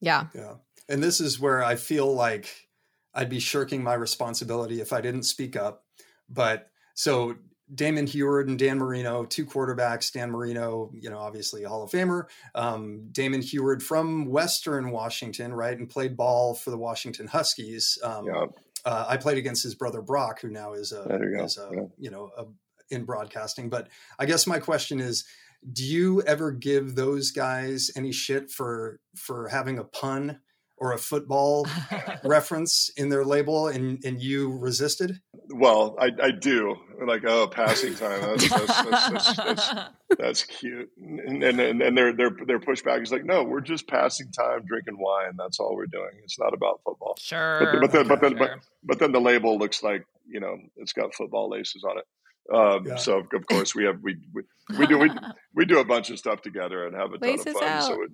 Yeah. 0.00 0.26
Yeah. 0.34 0.54
And 0.88 1.02
this 1.02 1.20
is 1.20 1.40
where 1.40 1.64
I 1.64 1.76
feel 1.76 2.12
like 2.12 2.68
I'd 3.14 3.30
be 3.30 3.40
shirking 3.40 3.82
my 3.82 3.94
responsibility 3.94 4.80
if 4.80 4.92
I 4.92 5.00
didn't 5.00 5.22
speak 5.22 5.56
up. 5.56 5.84
But 6.28 6.68
so 6.94 7.36
Damon 7.74 8.06
Huard 8.06 8.48
and 8.48 8.58
Dan 8.58 8.78
Marino, 8.78 9.24
two 9.24 9.46
quarterbacks. 9.46 10.12
Dan 10.12 10.30
Marino, 10.30 10.90
you 10.92 11.08
know, 11.08 11.18
obviously 11.18 11.62
a 11.62 11.68
Hall 11.68 11.82
of 11.82 11.90
Famer. 11.90 12.24
Um, 12.54 13.08
Damon 13.12 13.40
Huard 13.40 13.82
from 13.82 14.26
Western 14.26 14.90
Washington, 14.90 15.54
right, 15.54 15.78
and 15.78 15.88
played 15.88 16.16
ball 16.16 16.54
for 16.54 16.70
the 16.70 16.76
Washington 16.76 17.26
Huskies. 17.26 17.98
Um, 18.02 18.26
yeah. 18.26 18.46
Uh, 18.84 19.06
I 19.08 19.16
played 19.16 19.38
against 19.38 19.62
his 19.62 19.74
brother 19.74 20.02
Brock, 20.02 20.40
who 20.40 20.50
now 20.50 20.74
is 20.74 20.92
a, 20.92 21.06
you, 21.20 21.42
is 21.42 21.58
a 21.58 21.70
yeah. 21.72 21.82
you 21.98 22.10
know 22.10 22.30
a, 22.36 22.44
in 22.90 23.04
broadcasting. 23.04 23.68
But 23.68 23.88
I 24.18 24.26
guess 24.26 24.46
my 24.46 24.58
question 24.58 25.00
is, 25.00 25.24
do 25.72 25.84
you 25.84 26.22
ever 26.22 26.52
give 26.52 26.94
those 26.94 27.30
guys 27.30 27.90
any 27.96 28.12
shit 28.12 28.50
for 28.50 29.00
for 29.16 29.48
having 29.48 29.78
a 29.78 29.84
pun 29.84 30.40
or 30.76 30.92
a 30.92 30.98
football 30.98 31.66
reference 32.24 32.90
in 32.96 33.08
their 33.08 33.24
label 33.24 33.68
and, 33.68 34.04
and 34.04 34.20
you 34.20 34.56
resisted? 34.58 35.20
Well, 35.50 35.96
I, 36.00 36.10
I 36.22 36.30
do. 36.30 36.76
Like, 37.06 37.24
oh, 37.24 37.46
passing 37.46 37.94
time. 37.94 38.20
That's, 38.20 38.48
that's, 38.48 38.82
that's, 38.84 39.36
that's, 39.36 39.80
that's 40.18 40.42
cute. 40.44 40.90
And, 40.98 41.42
and, 41.42 41.82
and 41.82 41.96
their, 41.96 42.12
their, 42.12 42.30
their 42.46 42.58
pushback 42.58 43.02
is 43.02 43.12
like, 43.12 43.24
no, 43.24 43.44
we're 43.44 43.60
just 43.60 43.86
passing 43.86 44.30
time 44.32 44.64
drinking 44.66 44.98
wine. 44.98 45.34
That's 45.36 45.60
all 45.60 45.74
we're 45.76 45.86
doing. 45.86 46.10
It's 46.22 46.38
not 46.38 46.54
about 46.54 46.80
football. 46.84 47.16
Sure. 47.18 47.60
But, 47.72 47.80
but 47.80 47.92
then, 47.92 48.08
but 48.08 48.20
then, 48.20 48.36
sure. 48.36 48.38
but, 48.38 48.58
but 48.82 48.98
then 48.98 49.12
the 49.12 49.20
label 49.20 49.58
looks 49.58 49.82
like, 49.82 50.04
you 50.26 50.40
know, 50.40 50.56
it's 50.76 50.92
got 50.92 51.14
football 51.14 51.50
laces 51.50 51.84
on 51.84 51.98
it. 51.98 52.04
Um, 52.52 52.86
yeah. 52.86 52.96
So 52.96 53.18
of 53.32 53.46
course 53.46 53.74
we 53.74 53.84
have 53.84 54.00
we 54.02 54.16
we, 54.34 54.42
we 54.78 54.86
do 54.86 54.98
we, 54.98 55.10
we 55.54 55.64
do 55.64 55.78
a 55.78 55.84
bunch 55.84 56.10
of 56.10 56.18
stuff 56.18 56.42
together 56.42 56.86
and 56.86 56.94
have 56.94 57.12
a 57.12 57.18
ton 57.18 57.34
of 57.34 57.40
fun. 57.40 57.64
Out. 57.64 57.84
So, 57.84 58.02
it, 58.02 58.10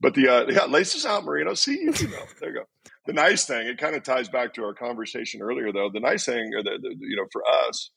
but 0.00 0.14
the 0.14 0.28
uh, 0.28 0.46
yeah, 0.48 0.64
laces 0.66 1.04
out, 1.04 1.24
Marino. 1.24 1.54
See 1.54 1.78
you 1.80 1.86
know 1.86 2.22
there 2.40 2.50
you 2.50 2.54
go. 2.54 2.90
The 3.06 3.12
nice 3.12 3.44
thing, 3.44 3.68
it 3.68 3.78
kind 3.78 3.94
of 3.94 4.02
ties 4.02 4.28
back 4.28 4.54
to 4.54 4.64
our 4.64 4.74
conversation 4.74 5.40
earlier, 5.40 5.72
though. 5.72 5.90
The 5.92 6.00
nice 6.00 6.24
thing, 6.24 6.50
or 6.56 6.62
the, 6.62 6.78
the 6.80 6.96
you 7.00 7.16
know, 7.16 7.26
for 7.30 7.42
us, 7.68 7.90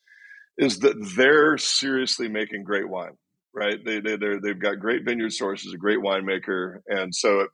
is 0.57 0.79
that 0.79 0.95
they're 1.15 1.57
seriously 1.57 2.27
making 2.27 2.63
great 2.63 2.87
wine, 2.87 3.17
right? 3.53 3.83
They 3.83 3.99
they 3.99 4.17
they 4.17 4.37
they've 4.41 4.59
got 4.59 4.79
great 4.79 5.05
vineyard 5.05 5.33
sources, 5.33 5.73
a 5.73 5.77
great 5.77 5.99
winemaker, 5.99 6.79
and 6.87 7.13
so 7.13 7.41
it, 7.41 7.49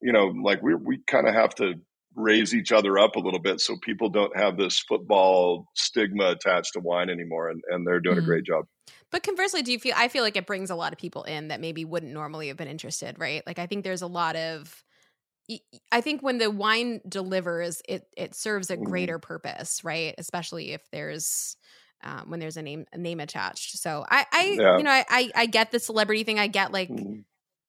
you 0.00 0.12
know, 0.12 0.26
like 0.42 0.62
we 0.62 0.74
we 0.74 1.00
kind 1.06 1.28
of 1.28 1.34
have 1.34 1.54
to 1.56 1.74
raise 2.16 2.54
each 2.54 2.72
other 2.72 2.98
up 2.98 3.16
a 3.16 3.20
little 3.20 3.38
bit 3.38 3.60
so 3.60 3.76
people 3.76 4.08
don't 4.08 4.36
have 4.36 4.56
this 4.56 4.80
football 4.80 5.68
stigma 5.74 6.30
attached 6.30 6.72
to 6.72 6.80
wine 6.80 7.10
anymore 7.10 7.50
and, 7.50 7.62
and 7.70 7.86
they're 7.86 8.00
doing 8.00 8.16
mm. 8.16 8.22
a 8.22 8.24
great 8.24 8.44
job 8.44 8.64
but 9.12 9.22
conversely 9.22 9.62
do 9.62 9.70
you 9.70 9.78
feel 9.78 9.94
i 9.96 10.08
feel 10.08 10.22
like 10.22 10.36
it 10.36 10.46
brings 10.46 10.70
a 10.70 10.74
lot 10.74 10.92
of 10.92 10.98
people 10.98 11.24
in 11.24 11.48
that 11.48 11.60
maybe 11.60 11.84
wouldn't 11.84 12.12
normally 12.12 12.48
have 12.48 12.56
been 12.56 12.68
interested 12.68 13.18
right 13.18 13.42
like 13.46 13.58
i 13.58 13.66
think 13.66 13.84
there's 13.84 14.02
a 14.02 14.06
lot 14.06 14.34
of 14.34 14.82
i 15.92 16.00
think 16.00 16.22
when 16.22 16.38
the 16.38 16.50
wine 16.50 17.00
delivers 17.06 17.82
it 17.86 18.06
it 18.16 18.34
serves 18.34 18.70
a 18.70 18.74
mm-hmm. 18.74 18.84
greater 18.84 19.18
mm. 19.18 19.22
purpose 19.22 19.84
right 19.84 20.14
especially 20.16 20.72
if 20.72 20.82
there's 20.90 21.56
um, 22.04 22.30
when 22.30 22.40
there's 22.40 22.56
a 22.56 22.62
name 22.62 22.86
a 22.92 22.98
name 22.98 23.20
attached 23.20 23.78
so 23.78 24.04
i 24.08 24.24
i 24.32 24.56
yeah. 24.58 24.78
you 24.78 24.84
know 24.84 24.90
I, 24.90 25.30
I 25.34 25.46
get 25.46 25.70
the 25.70 25.80
celebrity 25.80 26.24
thing 26.24 26.38
i 26.38 26.46
get 26.46 26.72
like 26.72 26.88
mm. 26.88 27.24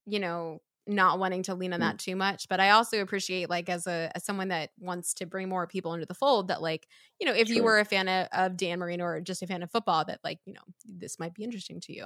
you 0.06 0.20
know 0.20 0.62
not 0.88 1.20
wanting 1.20 1.44
to 1.44 1.54
lean 1.56 1.74
on 1.74 1.80
mm. 1.80 1.84
that 1.84 2.00
too 2.00 2.16
much 2.16 2.48
but 2.50 2.60
i 2.60 2.70
also 2.70 3.02
appreciate 3.02 3.50
like 3.50 3.70
as 3.70 3.88
a 3.88 4.12
as 4.16 4.24
someone 4.24 4.48
that 4.48 4.70
wants 4.80 5.14
to 5.14 5.26
bring 5.26 5.50
more 5.50 5.68
people 5.68 5.94
into 5.94 6.06
the 6.06 6.14
fold 6.14 6.48
that 6.48 6.62
like 6.62 6.88
you 7.20 7.28
know 7.28 7.34
if 7.34 7.48
sure. 7.48 7.58
you 7.58 7.64
were 7.64 7.80
a 7.80 7.86
fan 7.86 8.08
of, 8.08 8.28
of, 8.32 8.58
dan 8.58 8.80
marino 8.80 9.04
or 9.04 9.22
just 9.22 9.42
a 9.42 9.48
fan 9.48 9.64
of 9.64 9.72
football 9.72 10.04
that 10.06 10.20
like 10.24 10.40
you 10.46 10.54
know 10.54 10.62
this 10.86 11.20
might 11.20 11.34
be 11.34 11.44
interesting 11.44 11.80
to 11.80 11.94
you 11.94 12.06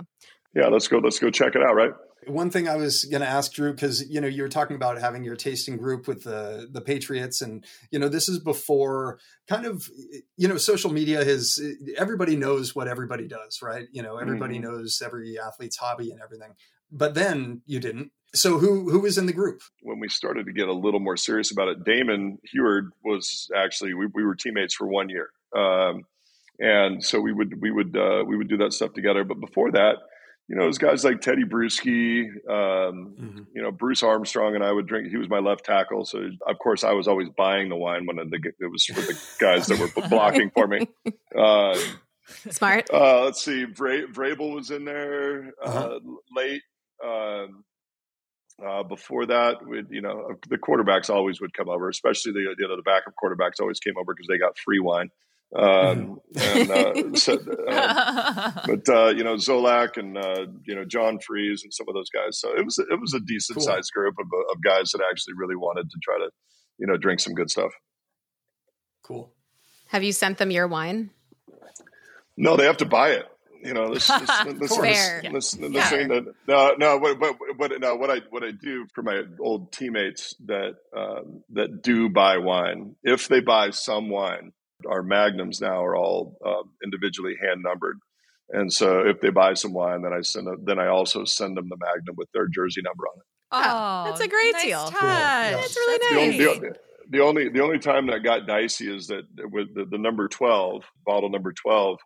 yeah 0.56 0.68
let's 0.68 0.88
go 0.88 0.98
let's 0.98 1.20
go 1.20 1.30
check 1.30 1.56
it 1.56 1.62
out 1.62 1.76
right 1.76 1.92
one 2.28 2.50
thing 2.50 2.68
i 2.68 2.76
was 2.76 3.06
going 3.06 3.22
to 3.22 3.28
ask 3.28 3.54
drew 3.54 3.72
because 3.72 4.08
you 4.10 4.22
know 4.22 4.28
you 4.28 4.44
were 4.44 4.50
talking 4.50 4.76
about 4.76 5.00
having 5.00 5.24
your 5.24 5.36
tasting 5.36 5.78
group 5.78 6.08
with 6.08 6.24
the 6.24 6.68
the 6.72 6.82
patriots 6.82 7.42
and 7.42 7.66
you 7.92 8.00
know 8.00 8.08
this 8.08 8.30
is 8.30 8.40
before 8.40 9.20
kind 9.48 9.66
of 9.66 9.88
you 10.38 10.48
know 10.48 10.58
social 10.58 10.92
media 10.92 11.24
has 11.24 11.60
everybody 11.98 12.36
knows 12.36 12.76
what 12.76 12.88
everybody 12.88 13.28
does 13.28 13.60
right 13.62 13.88
you 13.92 14.02
know 14.02 14.18
everybody 14.18 14.60
mm-hmm. 14.60 14.72
knows 14.72 15.02
every 15.04 15.40
athlete's 15.40 15.78
hobby 15.78 16.12
and 16.12 16.22
everything 16.22 16.54
but 16.92 17.14
then 17.14 17.62
you 17.66 17.80
didn't 17.80 18.12
so 18.34 18.58
who 18.58 18.90
who 18.90 19.00
was 19.00 19.18
in 19.18 19.26
the 19.26 19.34
group 19.34 19.62
when 19.82 20.00
we 20.00 20.08
started 20.08 20.46
to 20.46 20.54
get 20.54 20.68
a 20.68 20.74
little 20.74 21.00
more 21.00 21.18
serious 21.18 21.52
about 21.52 21.68
it? 21.68 21.84
Damon 21.84 22.38
Huard 22.54 22.92
was 23.04 23.50
actually 23.56 23.94
we, 23.94 24.08
we 24.14 24.24
were 24.24 24.36
teammates 24.36 24.74
for 24.74 24.88
one 24.88 25.10
year, 25.10 25.30
um, 25.56 26.04
and 26.60 27.04
so 27.04 27.20
we 27.20 27.34
would 27.34 27.62
we 27.62 27.72
would 27.72 27.96
uh, 27.98 28.24
we 28.26 28.38
would 28.38 28.48
do 28.48 28.58
that 28.58 28.74
stuff 28.74 28.94
together. 28.94 29.24
But 29.26 29.42
before 29.42 29.72
that, 29.72 29.98
you 30.48 30.56
know, 30.56 30.64
it 30.64 30.68
was 30.68 30.78
guys 30.78 31.04
like 31.04 31.20
Tedy 31.20 31.44
Bruschi, 31.44 32.26
um, 32.50 33.16
mm-hmm. 33.20 33.42
you 33.54 33.62
know, 33.62 33.72
Bruce 33.72 34.04
Armstrong, 34.04 34.56
and 34.56 34.64
I 34.64 34.72
would 34.72 34.88
drink. 34.88 35.10
He 35.10 35.18
was 35.18 35.30
my 35.30 35.40
left 35.40 35.66
tackle, 35.66 36.06
so 36.06 36.30
of 36.48 36.60
course 36.60 36.84
I 36.84 36.94
was 36.94 37.08
always 37.08 37.30
buying 37.30 37.68
the 37.68 37.76
wine 37.76 38.06
when 38.06 38.16
the, 38.16 38.54
it 38.60 38.72
was 38.72 38.86
for 38.86 39.02
the 39.02 39.18
guys 39.40 39.68
that 39.68 39.80
were 39.80 39.90
blocking 40.10 40.52
for 40.52 40.68
me. 40.68 40.88
Uh, 41.36 41.78
Smart. 42.50 42.90
Uh, 42.94 43.26
let's 43.26 43.44
see, 43.44 43.66
Vra- 43.66 44.12
Vrabel 44.12 44.56
was 44.56 44.72
in 44.72 44.86
there 44.86 45.54
uh, 45.62 45.70
uh-huh. 45.70 46.00
late. 46.36 46.62
Um, 47.04 47.64
uh, 48.66 48.84
before 48.84 49.26
that, 49.26 49.58
you 49.90 50.02
know, 50.02 50.36
the 50.50 50.58
quarterbacks 50.58 51.10
always 51.10 51.42
would 51.42 51.54
come 51.54 51.70
over, 51.70 51.90
especially 51.90 52.34
the 52.34 52.56
you 52.58 52.68
know 52.68 52.76
the 52.76 52.84
backup 52.84 53.14
quarterbacks 53.22 53.60
always 53.60 53.80
came 53.80 53.96
over 53.98 54.14
because 54.14 54.28
they 54.28 54.38
got 54.38 54.58
free 54.58 54.80
wine. 54.80 55.10
Um, 55.54 56.22
and, 56.40 56.72
uh, 56.72 57.16
so, 57.16 57.34
uh, 57.70 58.52
but 58.66 58.88
uh, 58.88 59.10
you 59.10 59.24
know 59.24 59.36
Zolak 59.36 59.98
and 59.98 60.18
uh, 60.18 60.46
you 60.66 60.76
know 60.76 60.86
John 60.86 61.18
Friesz 61.18 61.64
and 61.64 61.74
some 61.74 61.88
of 61.90 61.96
those 61.96 62.10
guys. 62.10 62.40
So 62.40 62.56
it 62.56 62.64
was 62.64 62.80
it 62.80 63.00
was 63.00 63.14
a 63.14 63.20
decent 63.20 63.58
cool. 63.58 63.66
sized 63.66 63.92
group 63.92 64.16
of, 64.20 64.28
of 64.28 64.64
guys 64.64 64.92
that 64.92 65.02
actually 65.10 65.34
really 65.36 65.56
wanted 65.56 65.90
to 65.90 65.98
try 66.02 66.18
to 66.18 66.30
you 66.78 66.88
know 66.88 66.98
drink 66.98 67.20
some 67.20 67.34
good 67.34 67.50
stuff. 67.50 67.72
Cool. 69.04 69.34
Have 69.88 70.04
you 70.04 70.14
sent 70.14 70.38
them 70.38 70.52
your 70.52 70.68
wine? 70.68 71.10
No, 72.38 72.56
they 72.56 72.66
have 72.66 72.78
to 72.78 72.86
buy 72.86 73.10
it. 73.10 73.28
You 73.64 73.74
know, 73.74 73.94
this, 73.94 74.08
this, 74.08 74.60
this, 74.60 74.78
Fair. 74.78 75.22
this, 75.32 75.52
this, 75.52 75.72
yeah. 75.72 75.90
thing 75.90 76.08
that 76.08 76.26
no, 76.48 76.76
no, 76.80 76.98
what, 76.98 77.20
what, 77.20 77.36
what, 77.58 77.80
no, 77.80 77.96
what 77.96 78.10
I 78.10 78.22
what 78.30 78.44
I 78.44 78.52
do 78.52 78.88
for 78.96 79.04
my 79.04 79.22
old 79.40 79.72
teammates 79.72 80.36
that 80.48 80.78
um, 80.98 81.44
that 81.54 81.84
do 81.84 82.10
buy 82.10 82.38
wine, 82.38 82.96
if 83.04 83.28
they 83.28 83.40
buy 83.40 83.70
some 83.70 84.10
wine, 84.10 84.52
our 84.90 85.04
magnums 85.04 85.62
now 85.62 85.84
are 85.86 85.96
all 85.96 86.38
uh, 86.44 86.64
individually 86.84 87.36
hand 87.40 87.62
numbered. 87.64 88.00
And 88.50 88.74
so 88.74 89.08
if 89.08 89.22
they 89.22 89.30
buy 89.30 89.54
some 89.54 89.74
wine, 89.74 90.02
then 90.02 90.12
I 90.12 90.22
send 90.22 90.48
a, 90.48 90.56
then 90.62 90.80
I 90.80 90.88
also 90.88 91.24
send 91.24 91.56
them 91.56 91.70
the 91.70 91.78
magnum 91.78 92.16
with 92.18 92.30
their 92.34 92.48
jersey 92.48 92.82
number 92.82 93.04
on 93.08 93.20
it. 93.20 93.26
Oh, 93.54 94.10
that's 94.10 94.22
a 94.22 94.28
great 94.28 94.54
nice 94.54 94.64
deal. 94.64 94.92
Cool. 94.92 95.08
Yeah. 95.08 95.52
That's 95.52 95.76
really 95.78 96.00
nice. 96.00 96.38
The 96.38 96.50
only, 96.50 96.60
the, 96.60 96.78
the 97.10 97.20
only, 97.20 97.50
the 97.50 97.62
only 97.62 97.80
time 97.80 98.08
that 98.08 98.24
got 98.24 98.48
dicey 98.48 98.94
is 98.94 99.08
that 99.08 99.24
with 99.38 99.74
the, 99.76 99.86
the 99.86 99.98
number 99.98 100.28
twelve 100.28 100.84
bottle 101.06 101.30
number 101.30 101.54
twelve, 101.54 102.00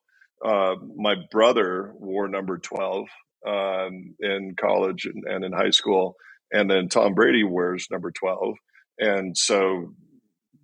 uh, 0.43 0.75
my 0.95 1.15
brother 1.31 1.93
wore 1.95 2.27
number 2.27 2.57
twelve 2.57 3.07
um, 3.47 4.15
in 4.19 4.55
college 4.59 5.05
and, 5.05 5.23
and 5.25 5.45
in 5.45 5.51
high 5.51 5.71
school, 5.71 6.15
and 6.51 6.69
then 6.69 6.89
Tom 6.89 7.13
Brady 7.13 7.43
wears 7.43 7.87
number 7.91 8.11
twelve, 8.11 8.55
and 8.99 9.37
so 9.37 9.93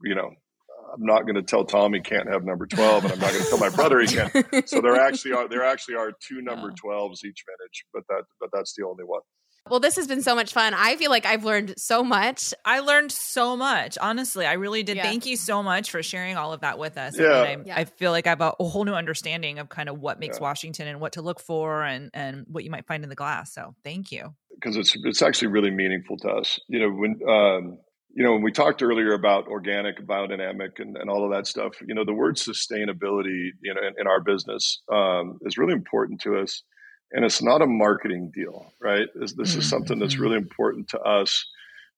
you 0.03 0.15
know 0.15 0.31
I'm 0.93 1.05
not 1.05 1.23
going 1.23 1.35
to 1.35 1.41
tell 1.41 1.65
Tom 1.65 1.93
he 1.93 2.01
can't 2.01 2.27
have 2.29 2.43
number 2.43 2.67
12, 2.67 3.05
and 3.05 3.13
I'm 3.13 3.19
not 3.19 3.31
going 3.31 3.43
to 3.43 3.49
tell 3.49 3.59
my 3.59 3.69
brother 3.69 4.01
he 4.01 4.07
can't. 4.07 4.67
So 4.67 4.81
there 4.81 4.99
actually 4.99 5.33
are 5.33 5.47
there 5.47 5.63
actually 5.63 5.95
are 5.95 6.11
two 6.11 6.41
number 6.41 6.69
12s 6.85 7.23
each 7.23 7.43
vintage, 7.47 7.85
but 7.93 8.03
that 8.09 8.23
but 8.39 8.49
that's 8.51 8.73
the 8.75 8.85
only 8.85 9.03
one. 9.05 9.21
Well, 9.69 9.79
this 9.79 9.95
has 9.95 10.07
been 10.07 10.21
so 10.21 10.35
much 10.35 10.53
fun. 10.53 10.73
I 10.73 10.95
feel 10.95 11.11
like 11.11 11.25
I've 11.25 11.45
learned 11.45 11.75
so 11.77 12.03
much. 12.03 12.53
I 12.65 12.79
learned 12.79 13.11
so 13.11 13.55
much. 13.55 13.97
Honestly, 14.01 14.45
I 14.45 14.53
really 14.53 14.83
did. 14.83 14.97
Yeah. 14.97 15.03
Thank 15.03 15.25
you 15.25 15.37
so 15.37 15.61
much 15.61 15.91
for 15.91 16.01
sharing 16.01 16.35
all 16.35 16.51
of 16.51 16.61
that 16.61 16.79
with 16.79 16.97
us. 16.97 17.17
Yeah. 17.17 17.27
I, 17.27 17.57
yeah. 17.63 17.77
I 17.77 17.85
feel 17.85 18.11
like 18.11 18.25
I 18.25 18.31
have 18.31 18.41
a, 18.41 18.53
a, 18.59 18.63
whole 18.63 18.85
new 18.85 18.93
understanding 18.93 19.59
of 19.59 19.69
kind 19.69 19.87
of 19.87 19.99
what 19.99 20.19
makes 20.19 20.37
yeah. 20.37 20.43
Washington 20.43 20.87
and 20.87 20.99
what 20.99 21.13
to 21.13 21.21
look 21.21 21.39
for 21.39 21.83
and 21.83 22.09
and 22.13 22.45
what 22.47 22.63
you 22.63 22.71
might 22.71 22.87
find 22.87 23.03
in 23.03 23.09
the 23.09 23.15
glass. 23.15 23.53
So 23.53 23.75
thank 23.83 24.11
you. 24.11 24.33
Because 24.55 24.77
it's 24.77 24.95
it's 25.03 25.21
actually 25.21 25.49
really 25.49 25.71
meaningful 25.71 26.17
to 26.17 26.29
us. 26.29 26.59
You 26.67 26.79
know, 26.79 26.89
when 26.89 27.19
um, 27.29 27.77
you 28.13 28.23
know, 28.23 28.33
when 28.33 28.41
we 28.41 28.51
talked 28.51 28.81
earlier 28.83 29.13
about 29.13 29.47
organic, 29.47 30.05
biodynamic, 30.05 30.79
and, 30.79 30.97
and 30.97 31.09
all 31.09 31.23
of 31.23 31.31
that 31.31 31.47
stuff, 31.47 31.73
you 31.87 31.95
know, 31.95 32.03
the 32.03 32.13
word 32.13 32.35
sustainability, 32.35 33.51
you 33.61 33.73
know, 33.73 33.81
in, 33.81 33.93
in 33.99 34.07
our 34.07 34.21
business 34.21 34.81
um, 34.91 35.39
is 35.43 35.57
really 35.57 35.73
important 35.73 36.21
to 36.21 36.37
us. 36.37 36.63
And 37.13 37.25
it's 37.25 37.41
not 37.41 37.61
a 37.61 37.67
marketing 37.67 38.31
deal, 38.33 38.71
right? 38.81 39.07
This, 39.15 39.33
this 39.33 39.55
is 39.55 39.67
something 39.67 39.99
that's 39.99 40.13
mm-hmm. 40.13 40.23
really 40.23 40.37
important 40.37 40.87
to 40.89 40.99
us. 40.99 41.45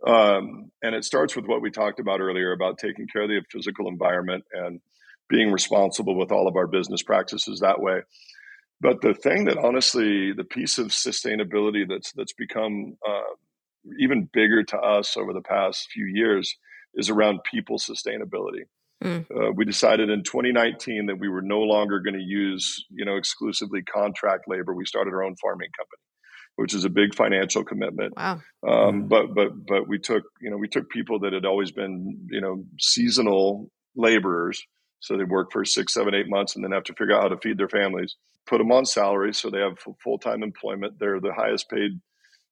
Um, 0.05 0.72
and 0.82 0.95
it 0.95 1.05
starts 1.05 1.36
with 1.36 1.45
what 1.45 1.61
we 1.61 1.72
talked 1.72 1.99
about 1.99 2.20
earlier 2.20 2.51
about 2.51 2.78
taking 2.78 3.07
care 3.07 3.24
of 3.24 3.30
the 3.30 3.41
physical 3.51 3.88
environment 3.88 4.43
and 4.51 4.82
being 5.30 5.51
responsible 5.51 6.18
with 6.18 6.32
all 6.32 6.47
of 6.47 6.55
our 6.55 6.68
business 6.68 7.03
practices 7.03 7.59
that 7.59 7.80
way. 7.80 8.01
But 8.82 9.01
the 9.01 9.14
thing 9.14 9.45
that 9.45 9.57
honestly, 9.57 10.34
the 10.34 10.43
piece 10.43 10.78
of 10.78 10.88
sustainability 10.88 11.88
that's 11.88 12.11
that's 12.14 12.34
become 12.34 12.97
uh, 13.07 13.34
even 13.99 14.30
bigger 14.34 14.64
to 14.64 14.78
us 14.78 15.16
over 15.16 15.32
the 15.32 15.41
past 15.41 15.89
few 15.89 16.05
years 16.05 16.53
is 16.95 17.09
around 17.09 17.39
people 17.49 17.78
sustainability. 17.78 18.64
Mm. 19.04 19.26
Uh, 19.30 19.51
we 19.54 19.66
decided 19.66 20.10
in 20.10 20.24
2019 20.24 21.08
that 21.08 21.20
we 21.20 21.28
were 21.28 21.41
no 21.41 21.60
longer 21.60 21.99
going 21.99 22.18
to 22.18 22.24
use, 22.24 22.86
you 22.89 23.06
know, 23.06 23.18
exclusively 23.18 23.84
contract 23.84 24.45
labor. 24.47 24.74
We 24.74 24.86
started 24.86 25.14
our 25.14 25.24
own 25.24 25.36
farming 25.41 25.70
company, 25.78 26.01
which 26.56 26.74
is 26.74 26.86
a 26.86 26.89
big 26.89 27.14
financial 27.14 27.64
commitment. 27.64 28.14
Wow. 28.16 28.41
Um, 28.68 29.04
mm. 29.04 29.10
But 29.10 29.34
but 29.36 29.66
but 29.66 29.88
we 29.88 29.99
took, 29.99 30.24
you 30.41 30.49
know, 30.49 30.58
we 30.58 30.68
took 30.68 30.89
people 30.89 31.20
that 31.20 31.34
had 31.34 31.45
always 31.45 31.72
been, 31.72 32.28
you 32.30 32.41
know, 32.41 32.64
seasonal 32.80 33.70
laborers, 33.95 34.66
so 34.99 35.18
they 35.18 35.26
work 35.26 35.51
for 35.51 35.66
six, 35.66 35.93
seven, 35.93 36.16
eight 36.16 36.30
months, 36.30 36.56
and 36.56 36.64
then 36.64 36.72
have 36.72 36.84
to 36.86 36.93
figure 36.93 37.14
out 37.14 37.24
how 37.24 37.30
to 37.30 37.38
feed 37.38 37.58
their 37.58 37.70
families. 37.70 38.16
Put 38.45 38.58
them 38.58 38.72
on 38.72 38.86
salary, 38.86 39.34
so 39.34 39.49
they 39.49 39.60
have 39.60 39.78
full 40.04 40.18
time 40.18 40.43
employment. 40.43 40.95
They're 40.99 41.20
the 41.20 41.34
highest 41.34 41.70
paid 41.70 41.99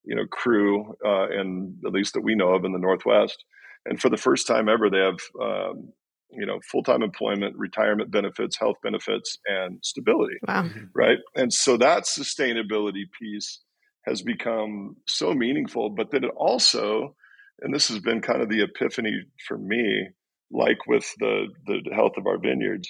you 0.03 0.15
know 0.15 0.25
crew 0.25 0.95
uh, 1.05 1.27
and 1.29 1.75
at 1.85 1.93
least 1.93 2.13
that 2.13 2.21
we 2.23 2.35
know 2.35 2.53
of 2.53 2.65
in 2.65 2.73
the 2.73 2.79
Northwest. 2.79 3.43
And 3.85 3.99
for 3.99 4.09
the 4.09 4.17
first 4.17 4.47
time 4.47 4.69
ever, 4.69 4.89
they 4.89 4.99
have 4.99 5.19
um, 5.41 5.91
you 6.33 6.45
know 6.45 6.59
full 6.69 6.83
time 6.83 7.03
employment, 7.03 7.55
retirement 7.57 8.11
benefits, 8.11 8.57
health 8.57 8.77
benefits, 8.83 9.37
and 9.45 9.79
stability. 9.83 10.35
Wow. 10.47 10.63
Mm-hmm. 10.63 10.85
Right. 10.93 11.17
And 11.35 11.53
so 11.53 11.77
that 11.77 12.03
sustainability 12.03 13.03
piece 13.19 13.59
has 14.05 14.21
become 14.21 14.95
so 15.07 15.33
meaningful, 15.33 15.89
but 15.89 16.11
then 16.11 16.23
it 16.23 16.31
also, 16.35 17.15
and 17.61 17.73
this 17.73 17.87
has 17.89 17.99
been 17.99 18.21
kind 18.21 18.41
of 18.41 18.49
the 18.49 18.63
epiphany 18.63 19.13
for 19.47 19.57
me, 19.57 20.09
like 20.51 20.87
with 20.87 21.13
the 21.19 21.47
the 21.65 21.81
health 21.93 22.13
of 22.17 22.27
our 22.27 22.37
vineyards, 22.37 22.89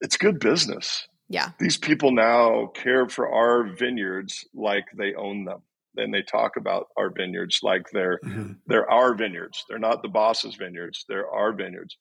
it's 0.00 0.16
good 0.16 0.38
business. 0.38 1.06
Yeah. 1.28 1.50
These 1.58 1.78
people 1.78 2.12
now 2.12 2.66
care 2.74 3.08
for 3.08 3.32
our 3.32 3.74
vineyards 3.74 4.44
like 4.54 4.84
they 4.98 5.14
own 5.14 5.46
them 5.46 5.62
and 5.96 6.12
they 6.12 6.22
talk 6.22 6.56
about 6.56 6.88
our 6.96 7.10
vineyards 7.10 7.60
like 7.62 7.86
they're 7.92 8.18
mm-hmm. 8.24 8.52
they're 8.66 8.90
our 8.90 9.14
vineyards. 9.14 9.64
They're 9.68 9.78
not 9.78 10.02
the 10.02 10.08
boss's 10.08 10.54
vineyards. 10.54 11.04
They're 11.08 11.28
our 11.28 11.52
vineyards. 11.52 11.96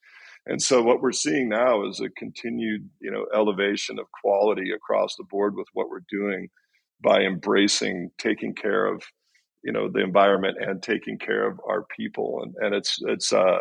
And 0.46 0.62
so 0.62 0.82
what 0.82 1.02
we're 1.02 1.12
seeing 1.12 1.50
now 1.50 1.88
is 1.88 2.00
a 2.00 2.10
continued, 2.10 2.90
you 3.00 3.12
know, 3.12 3.26
elevation 3.34 4.00
of 4.00 4.06
quality 4.22 4.72
across 4.72 5.16
the 5.16 5.24
board 5.24 5.56
with 5.56 5.68
what 5.74 5.90
we're 5.90 6.04
doing 6.10 6.50
by 7.04 7.22
embracing 7.22 8.12
taking 8.18 8.56
care 8.56 8.86
of, 8.86 9.04
you 9.64 9.72
know, 9.72 9.90
the 9.92 10.02
environment 10.02 10.58
and 10.60 10.82
taking 10.82 11.20
care 11.20 11.48
of 11.48 11.60
our 11.68 11.86
people. 11.96 12.42
And 12.44 12.56
and 12.60 12.76
it's 12.76 12.98
it's 13.02 13.32
uh 13.32 13.60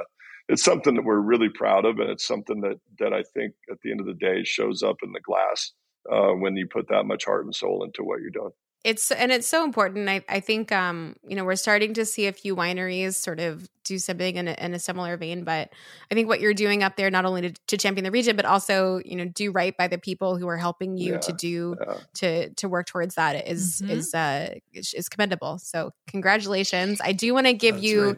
it's 0.48 0.64
something 0.64 0.94
that 0.94 1.04
we're 1.04 1.20
really 1.20 1.50
proud 1.54 1.84
of 1.84 1.98
and 1.98 2.10
it's 2.10 2.26
something 2.26 2.60
that 2.62 2.80
that 2.98 3.12
I 3.12 3.22
think 3.34 3.54
at 3.70 3.78
the 3.82 3.90
end 3.90 4.00
of 4.00 4.06
the 4.06 4.14
day 4.14 4.42
shows 4.44 4.82
up 4.82 4.96
in 5.02 5.12
the 5.12 5.20
glass 5.20 5.72
uh, 6.10 6.32
when 6.32 6.56
you 6.56 6.66
put 6.66 6.88
that 6.88 7.04
much 7.04 7.26
heart 7.26 7.44
and 7.44 7.54
soul 7.54 7.84
into 7.84 8.02
what 8.02 8.20
you're 8.20 8.30
doing 8.30 8.52
it's 8.82 9.10
and 9.10 9.30
it's 9.30 9.46
so 9.46 9.64
important. 9.64 10.08
I, 10.08 10.24
I 10.28 10.40
think 10.40 10.72
um, 10.72 11.16
you 11.26 11.36
know 11.36 11.44
we're 11.44 11.56
starting 11.56 11.94
to 11.94 12.06
see 12.06 12.26
a 12.26 12.32
few 12.32 12.56
wineries 12.56 13.14
sort 13.14 13.38
of 13.38 13.68
do 13.84 13.98
something 13.98 14.36
in 14.36 14.48
a, 14.48 14.52
in 14.52 14.72
a 14.72 14.78
similar 14.78 15.16
vein. 15.16 15.44
But 15.44 15.70
I 16.10 16.14
think 16.14 16.28
what 16.28 16.40
you're 16.40 16.54
doing 16.54 16.82
up 16.82 16.96
there, 16.96 17.10
not 17.10 17.24
only 17.24 17.42
to, 17.42 17.52
to, 17.68 17.76
champion 17.76 18.04
the 18.04 18.10
region, 18.10 18.36
but 18.36 18.44
also 18.44 19.00
you 19.04 19.16
know 19.16 19.26
do 19.26 19.52
right 19.52 19.76
by 19.76 19.88
the 19.88 19.98
people 19.98 20.38
who 20.38 20.48
are 20.48 20.56
helping 20.56 20.96
you 20.96 21.12
yeah, 21.12 21.18
to 21.18 21.32
do 21.32 21.76
yeah. 21.78 21.94
to 22.14 22.50
to 22.54 22.68
work 22.68 22.86
towards 22.86 23.16
that 23.16 23.46
is 23.46 23.82
mm-hmm. 23.82 23.90
is 23.90 24.14
uh 24.14 24.54
is 24.72 25.08
commendable. 25.10 25.58
So 25.58 25.92
congratulations! 26.06 27.00
I 27.04 27.12
do 27.12 27.34
want 27.34 27.48
to 27.48 27.52
give 27.52 27.76
That's 27.76 27.86
you. 27.86 28.06
Right 28.08 28.16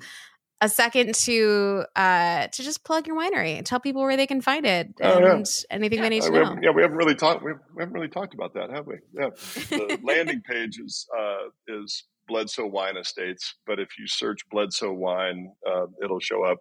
a 0.63 0.69
second 0.69 1.13
to 1.17 1.85
uh 1.97 2.47
to 2.47 2.63
just 2.63 2.85
plug 2.85 3.07
your 3.09 3.19
winery 3.19 3.57
and 3.59 3.67
tell 3.67 3.81
people 3.81 4.01
where 4.01 4.17
they 4.17 4.29
can 4.29 4.41
find 4.41 4.65
it 4.65 4.87
and 5.01 5.25
oh, 5.25 5.37
yeah. 5.37 5.43
anything 5.71 5.99
yeah. 5.99 6.03
they 6.05 6.09
need 6.09 6.23
to 6.23 6.31
know. 6.31 6.57
yeah, 6.63 6.71
we 6.71 6.83
haven't 6.83 6.97
really 6.97 7.17
talked. 7.17 7.45
We 7.45 7.53
haven't 7.79 7.93
really 7.93 8.09
talked 8.09 8.33
about 8.33 8.55
that, 8.55 8.71
have 8.71 8.87
we? 8.87 8.95
Yeah, 9.13 9.31
the 9.71 9.99
landing 10.05 10.41
page 10.49 10.79
is 10.79 11.07
uh, 11.19 11.81
is 11.83 12.05
Bledsoe 12.29 12.67
Wine 12.67 12.97
Estates, 12.97 13.57
but 13.67 13.81
if 13.81 13.89
you 13.99 14.07
search 14.07 14.41
Bledsoe 14.51 14.93
Wine, 14.93 15.53
uh, 15.69 15.87
it'll 16.03 16.21
show 16.21 16.45
up. 16.45 16.59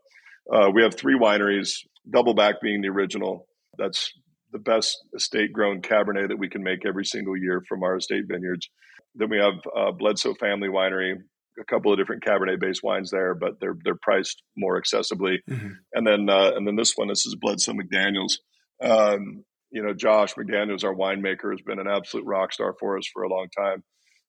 Uh, 0.52 0.72
we 0.74 0.82
have 0.82 0.96
three 0.96 1.18
wineries. 1.18 1.70
Doubleback 2.12 2.56
being 2.64 2.82
the 2.82 2.90
original. 2.90 3.48
That's 3.78 4.12
the 4.52 4.60
best 4.60 4.98
estate 5.16 5.54
grown 5.54 5.82
Cabernet 5.82 6.30
that 6.30 6.40
we 6.40 6.50
can 6.50 6.64
make 6.64 6.86
every 6.86 7.06
single 7.06 7.38
year 7.38 7.62
from 7.70 7.84
our 7.84 7.98
estate 7.98 8.24
vineyards. 8.28 8.68
Then 9.14 9.30
we 9.30 9.38
have 9.38 9.54
uh, 9.78 9.92
Bledsoe 9.92 10.34
Family 10.40 10.68
Winery, 10.68 11.14
a 11.60 11.66
couple 11.66 11.92
of 11.92 11.98
different 11.98 12.24
Cabernet 12.24 12.60
based 12.60 12.84
wines 12.84 13.12
there, 13.12 13.34
but 13.36 13.60
they're 13.60 13.78
they're 13.84 13.96
priced 13.96 14.42
more 14.58 14.82
accessibly. 14.82 15.38
Mm-hmm. 15.50 15.70
And 15.94 16.08
then 16.08 16.30
uh, 16.30 16.52
and 16.56 16.68
then 16.68 16.76
this 16.76 16.94
one, 16.96 17.08
this 17.08 17.26
is 17.26 17.36
Bledsoe 17.36 17.74
McDaniels. 17.74 18.34
Um, 18.82 19.44
you 19.72 19.82
know, 19.84 19.94
Josh 19.94 20.34
McDaniels, 20.36 20.84
our 20.84 20.94
winemaker, 20.94 21.52
has 21.52 21.62
been 21.62 21.80
an 21.80 21.88
absolute 21.88 22.26
rock 22.26 22.52
star 22.52 22.76
for 22.80 22.98
us 22.98 23.08
for 23.14 23.24
a 23.24 23.30
long 23.30 23.48
time. 23.58 23.84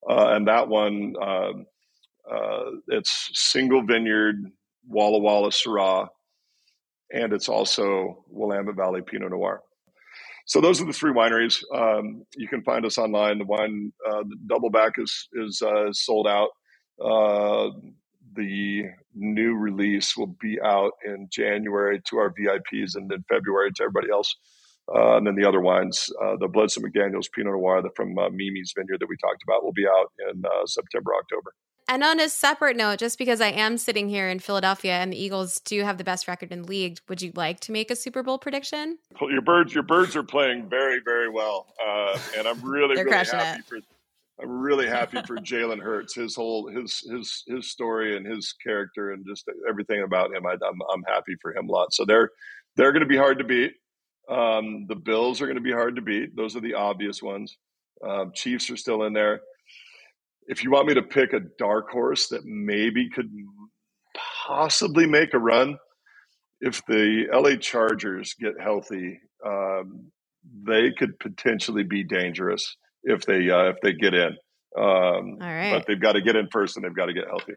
Uh, 0.09 0.33
and 0.35 0.47
that 0.47 0.67
one, 0.67 1.13
um, 1.21 1.65
uh, 2.29 2.71
it's 2.87 3.29
single 3.33 3.83
vineyard 3.83 4.35
Walla 4.87 5.19
Walla 5.19 5.49
Syrah, 5.49 6.07
and 7.11 7.33
it's 7.33 7.49
also 7.49 8.23
Willamette 8.27 8.75
Valley 8.75 9.01
Pinot 9.01 9.31
Noir. 9.31 9.61
So 10.45 10.59
those 10.59 10.81
are 10.81 10.85
the 10.85 10.93
three 10.93 11.13
wineries. 11.13 11.63
Um, 11.73 12.25
you 12.35 12.47
can 12.47 12.63
find 12.63 12.85
us 12.85 12.97
online. 12.97 13.39
The 13.39 13.45
wine, 13.45 13.93
uh, 14.09 14.23
the 14.23 14.35
Doubleback 14.47 14.91
is 14.97 15.27
is 15.33 15.61
uh, 15.61 15.91
sold 15.91 16.27
out. 16.27 16.49
Uh, 16.99 17.69
the 18.35 18.85
new 19.15 19.55
release 19.55 20.17
will 20.17 20.35
be 20.41 20.59
out 20.61 20.93
in 21.05 21.27
January 21.31 22.01
to 22.09 22.17
our 22.17 22.33
VIPs 22.33 22.95
and 22.95 23.09
then 23.09 23.23
February 23.29 23.71
to 23.75 23.83
everybody 23.83 24.11
else. 24.11 24.35
Uh, 24.93 25.17
and 25.17 25.25
then 25.25 25.35
the 25.35 25.47
other 25.47 25.61
wines, 25.61 26.09
uh, 26.21 26.35
the 26.37 26.47
Bledsoe 26.47 26.81
McDaniels 26.81 27.31
Pinot 27.31 27.53
Noir 27.53 27.81
the, 27.81 27.89
from 27.95 28.17
uh, 28.17 28.29
Mimi's 28.29 28.73
Vineyard 28.75 28.97
that 28.99 29.07
we 29.07 29.15
talked 29.17 29.41
about, 29.43 29.63
will 29.63 29.71
be 29.71 29.87
out 29.87 30.11
in 30.29 30.43
uh, 30.45 30.65
September, 30.65 31.11
October. 31.17 31.53
And 31.87 32.03
on 32.03 32.19
a 32.19 32.29
separate 32.29 32.77
note, 32.77 32.99
just 32.99 33.17
because 33.17 33.41
I 33.41 33.49
am 33.49 33.77
sitting 33.77 34.07
here 34.07 34.29
in 34.29 34.39
Philadelphia 34.39 34.93
and 34.93 35.11
the 35.11 35.21
Eagles 35.21 35.59
do 35.59 35.83
have 35.83 35.97
the 35.97 36.03
best 36.03 36.27
record 36.27 36.51
in 36.51 36.63
the 36.63 36.67
league, 36.67 36.99
would 37.09 37.21
you 37.21 37.31
like 37.35 37.59
to 37.61 37.71
make 37.71 37.91
a 37.91 37.95
Super 37.95 38.23
Bowl 38.23 38.37
prediction? 38.37 38.97
Your 39.21 39.41
birds, 39.41 39.73
your 39.73 39.83
birds 39.83 40.15
are 40.15 40.23
playing 40.23 40.69
very, 40.69 41.01
very 41.03 41.29
well, 41.29 41.67
uh, 41.85 42.17
and 42.37 42.47
I'm 42.47 42.61
really, 42.61 42.95
really 42.95 43.11
happy 43.11 43.59
it. 43.59 43.65
for. 43.65 43.79
I'm 44.41 44.49
really 44.49 44.87
happy 44.87 45.21
for 45.27 45.37
Jalen 45.37 45.81
Hurts. 45.81 46.15
His 46.15 46.35
whole 46.35 46.67
his 46.67 46.99
his 47.09 47.43
his 47.47 47.71
story 47.71 48.17
and 48.17 48.25
his 48.25 48.53
character 48.63 49.11
and 49.11 49.25
just 49.27 49.45
everything 49.69 50.01
about 50.01 50.33
him. 50.35 50.45
I, 50.45 50.53
am 50.53 50.59
I'm, 50.63 50.79
I'm 50.93 51.03
happy 51.07 51.35
for 51.41 51.55
him 51.55 51.69
a 51.69 51.71
lot. 51.71 51.93
So 51.93 52.05
they're 52.05 52.29
they're 52.75 52.91
going 52.91 53.01
to 53.01 53.07
be 53.07 53.17
hard 53.17 53.37
to 53.39 53.43
beat. 53.43 53.73
Um, 54.29 54.85
the 54.87 54.95
Bills 54.95 55.41
are 55.41 55.45
going 55.45 55.57
to 55.57 55.61
be 55.61 55.71
hard 55.71 55.95
to 55.97 56.01
beat. 56.01 56.35
Those 56.35 56.55
are 56.55 56.61
the 56.61 56.73
obvious 56.73 57.21
ones. 57.21 57.55
Um, 58.07 58.31
Chiefs 58.33 58.69
are 58.69 58.77
still 58.77 59.03
in 59.03 59.13
there 59.13 59.41
if 60.47 60.63
you 60.63 60.71
want 60.71 60.87
me 60.87 60.93
to 60.93 61.01
pick 61.01 61.33
a 61.33 61.41
dark 61.57 61.89
horse 61.89 62.27
that 62.29 62.45
maybe 62.45 63.09
could 63.09 63.31
possibly 64.45 65.05
make 65.05 65.33
a 65.33 65.39
run, 65.39 65.77
if 66.61 66.85
the 66.87 67.25
LA 67.31 67.55
Chargers 67.55 68.35
get 68.39 68.59
healthy, 68.59 69.19
um, 69.45 70.11
they 70.65 70.91
could 70.91 71.17
potentially 71.19 71.83
be 71.83 72.03
dangerous 72.03 72.77
if 73.03 73.25
they 73.25 73.49
uh, 73.49 73.69
if 73.69 73.77
they 73.81 73.93
get 73.93 74.13
in. 74.13 74.35
Um, 74.75 74.85
All 74.85 75.37
right, 75.41 75.71
but 75.71 75.85
they've 75.87 76.01
got 76.01 76.13
to 76.13 76.21
get 76.21 76.35
in 76.35 76.47
first, 76.51 76.77
and 76.77 76.85
they've 76.85 76.95
got 76.95 77.05
to 77.05 77.13
get 77.13 77.25
healthy. 77.27 77.53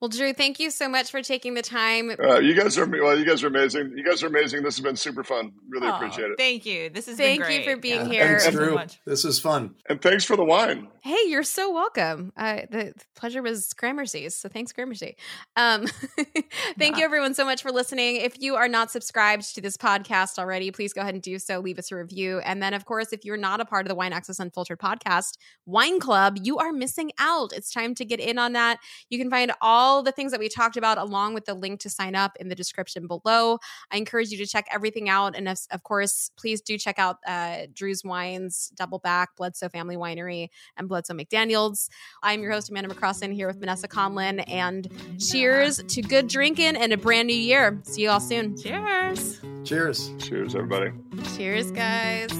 Well, 0.00 0.08
Drew, 0.08 0.32
thank 0.32 0.58
you 0.58 0.70
so 0.70 0.88
much 0.88 1.10
for 1.10 1.20
taking 1.20 1.52
the 1.52 1.60
time. 1.60 2.10
Uh, 2.10 2.38
you 2.38 2.54
guys 2.54 2.78
are 2.78 2.86
well. 2.86 3.18
You 3.18 3.26
guys 3.26 3.42
are 3.44 3.48
amazing. 3.48 3.92
You 3.94 4.02
guys 4.02 4.22
are 4.22 4.28
amazing. 4.28 4.62
This 4.62 4.76
has 4.76 4.82
been 4.82 4.96
super 4.96 5.22
fun. 5.22 5.52
Really 5.68 5.88
oh, 5.88 5.94
appreciate 5.94 6.30
it. 6.30 6.38
Thank 6.38 6.64
you. 6.64 6.88
This 6.88 7.06
is 7.06 7.18
thank 7.18 7.46
you 7.50 7.64
for 7.64 7.76
being 7.76 8.10
yeah. 8.10 8.26
here. 8.26 8.38
Thanks, 8.38 8.56
Drew. 8.56 8.78
this 9.06 9.26
is 9.26 9.38
fun. 9.38 9.74
And 9.90 10.00
thanks 10.00 10.24
for 10.24 10.36
the 10.36 10.44
wine. 10.44 10.88
Hey, 11.02 11.16
you're 11.28 11.44
so 11.44 11.72
welcome. 11.72 12.30
Uh, 12.36 12.60
the 12.70 12.92
pleasure 13.16 13.40
was 13.40 13.72
Gramercy's, 13.72 14.34
so 14.36 14.50
thanks, 14.50 14.70
Gramercy. 14.70 15.16
Um, 15.56 15.86
thank 16.78 16.98
you, 16.98 17.04
everyone, 17.04 17.32
so 17.32 17.46
much 17.46 17.62
for 17.62 17.72
listening. 17.72 18.16
If 18.16 18.42
you 18.42 18.56
are 18.56 18.68
not 18.68 18.90
subscribed 18.90 19.54
to 19.54 19.62
this 19.62 19.78
podcast 19.78 20.38
already, 20.38 20.70
please 20.70 20.92
go 20.92 21.00
ahead 21.00 21.14
and 21.14 21.22
do 21.22 21.38
so. 21.38 21.58
Leave 21.58 21.78
us 21.78 21.90
a 21.90 21.96
review, 21.96 22.40
and 22.40 22.62
then, 22.62 22.74
of 22.74 22.84
course, 22.84 23.14
if 23.14 23.24
you're 23.24 23.38
not 23.38 23.62
a 23.62 23.64
part 23.64 23.86
of 23.86 23.88
the 23.88 23.94
Wine 23.94 24.12
Access 24.12 24.38
Unfiltered 24.38 24.78
podcast, 24.78 25.38
Wine 25.64 26.00
Club, 26.00 26.36
you 26.42 26.58
are 26.58 26.70
missing 26.70 27.12
out. 27.18 27.54
It's 27.54 27.72
time 27.72 27.94
to 27.94 28.04
get 28.04 28.20
in 28.20 28.36
on 28.36 28.52
that. 28.52 28.78
You 29.08 29.18
can 29.18 29.30
find 29.30 29.52
all 29.62 30.02
the 30.02 30.12
things 30.12 30.32
that 30.32 30.40
we 30.40 30.50
talked 30.50 30.76
about, 30.76 30.98
along 30.98 31.32
with 31.32 31.46
the 31.46 31.54
link 31.54 31.80
to 31.80 31.88
sign 31.88 32.14
up 32.14 32.36
in 32.38 32.48
the 32.48 32.54
description 32.54 33.06
below. 33.06 33.58
I 33.90 33.96
encourage 33.96 34.28
you 34.32 34.36
to 34.36 34.46
check 34.46 34.66
everything 34.70 35.08
out. 35.08 35.34
And 35.34 35.48
of 35.48 35.82
course, 35.82 36.30
please 36.36 36.60
do 36.60 36.76
check 36.76 36.98
out 36.98 37.16
uh, 37.26 37.68
Drew's 37.72 38.04
Wines, 38.04 38.70
Doubleback, 38.78 39.28
Bledsoe 39.38 39.70
Family 39.70 39.96
Winery, 39.96 40.48
and 40.76 40.89
Bledsoe 40.90 41.14
McDaniels. 41.14 41.88
I'm 42.22 42.42
your 42.42 42.52
host, 42.52 42.68
Amanda 42.68 42.94
McCrossin, 42.94 43.32
here 43.32 43.46
with 43.46 43.58
Vanessa 43.58 43.88
Conlin. 43.88 44.40
And 44.40 44.88
cheers 45.18 45.82
to 45.82 46.02
good 46.02 46.28
drinking 46.28 46.76
and 46.76 46.92
a 46.92 46.98
brand 46.98 47.28
new 47.28 47.34
year. 47.34 47.80
See 47.84 48.02
you 48.02 48.10
all 48.10 48.20
soon. 48.20 48.58
Cheers. 48.58 49.40
Cheers. 49.64 50.10
Cheers, 50.18 50.54
everybody. 50.54 50.90
Cheers, 51.36 51.70
guys. 51.70 52.30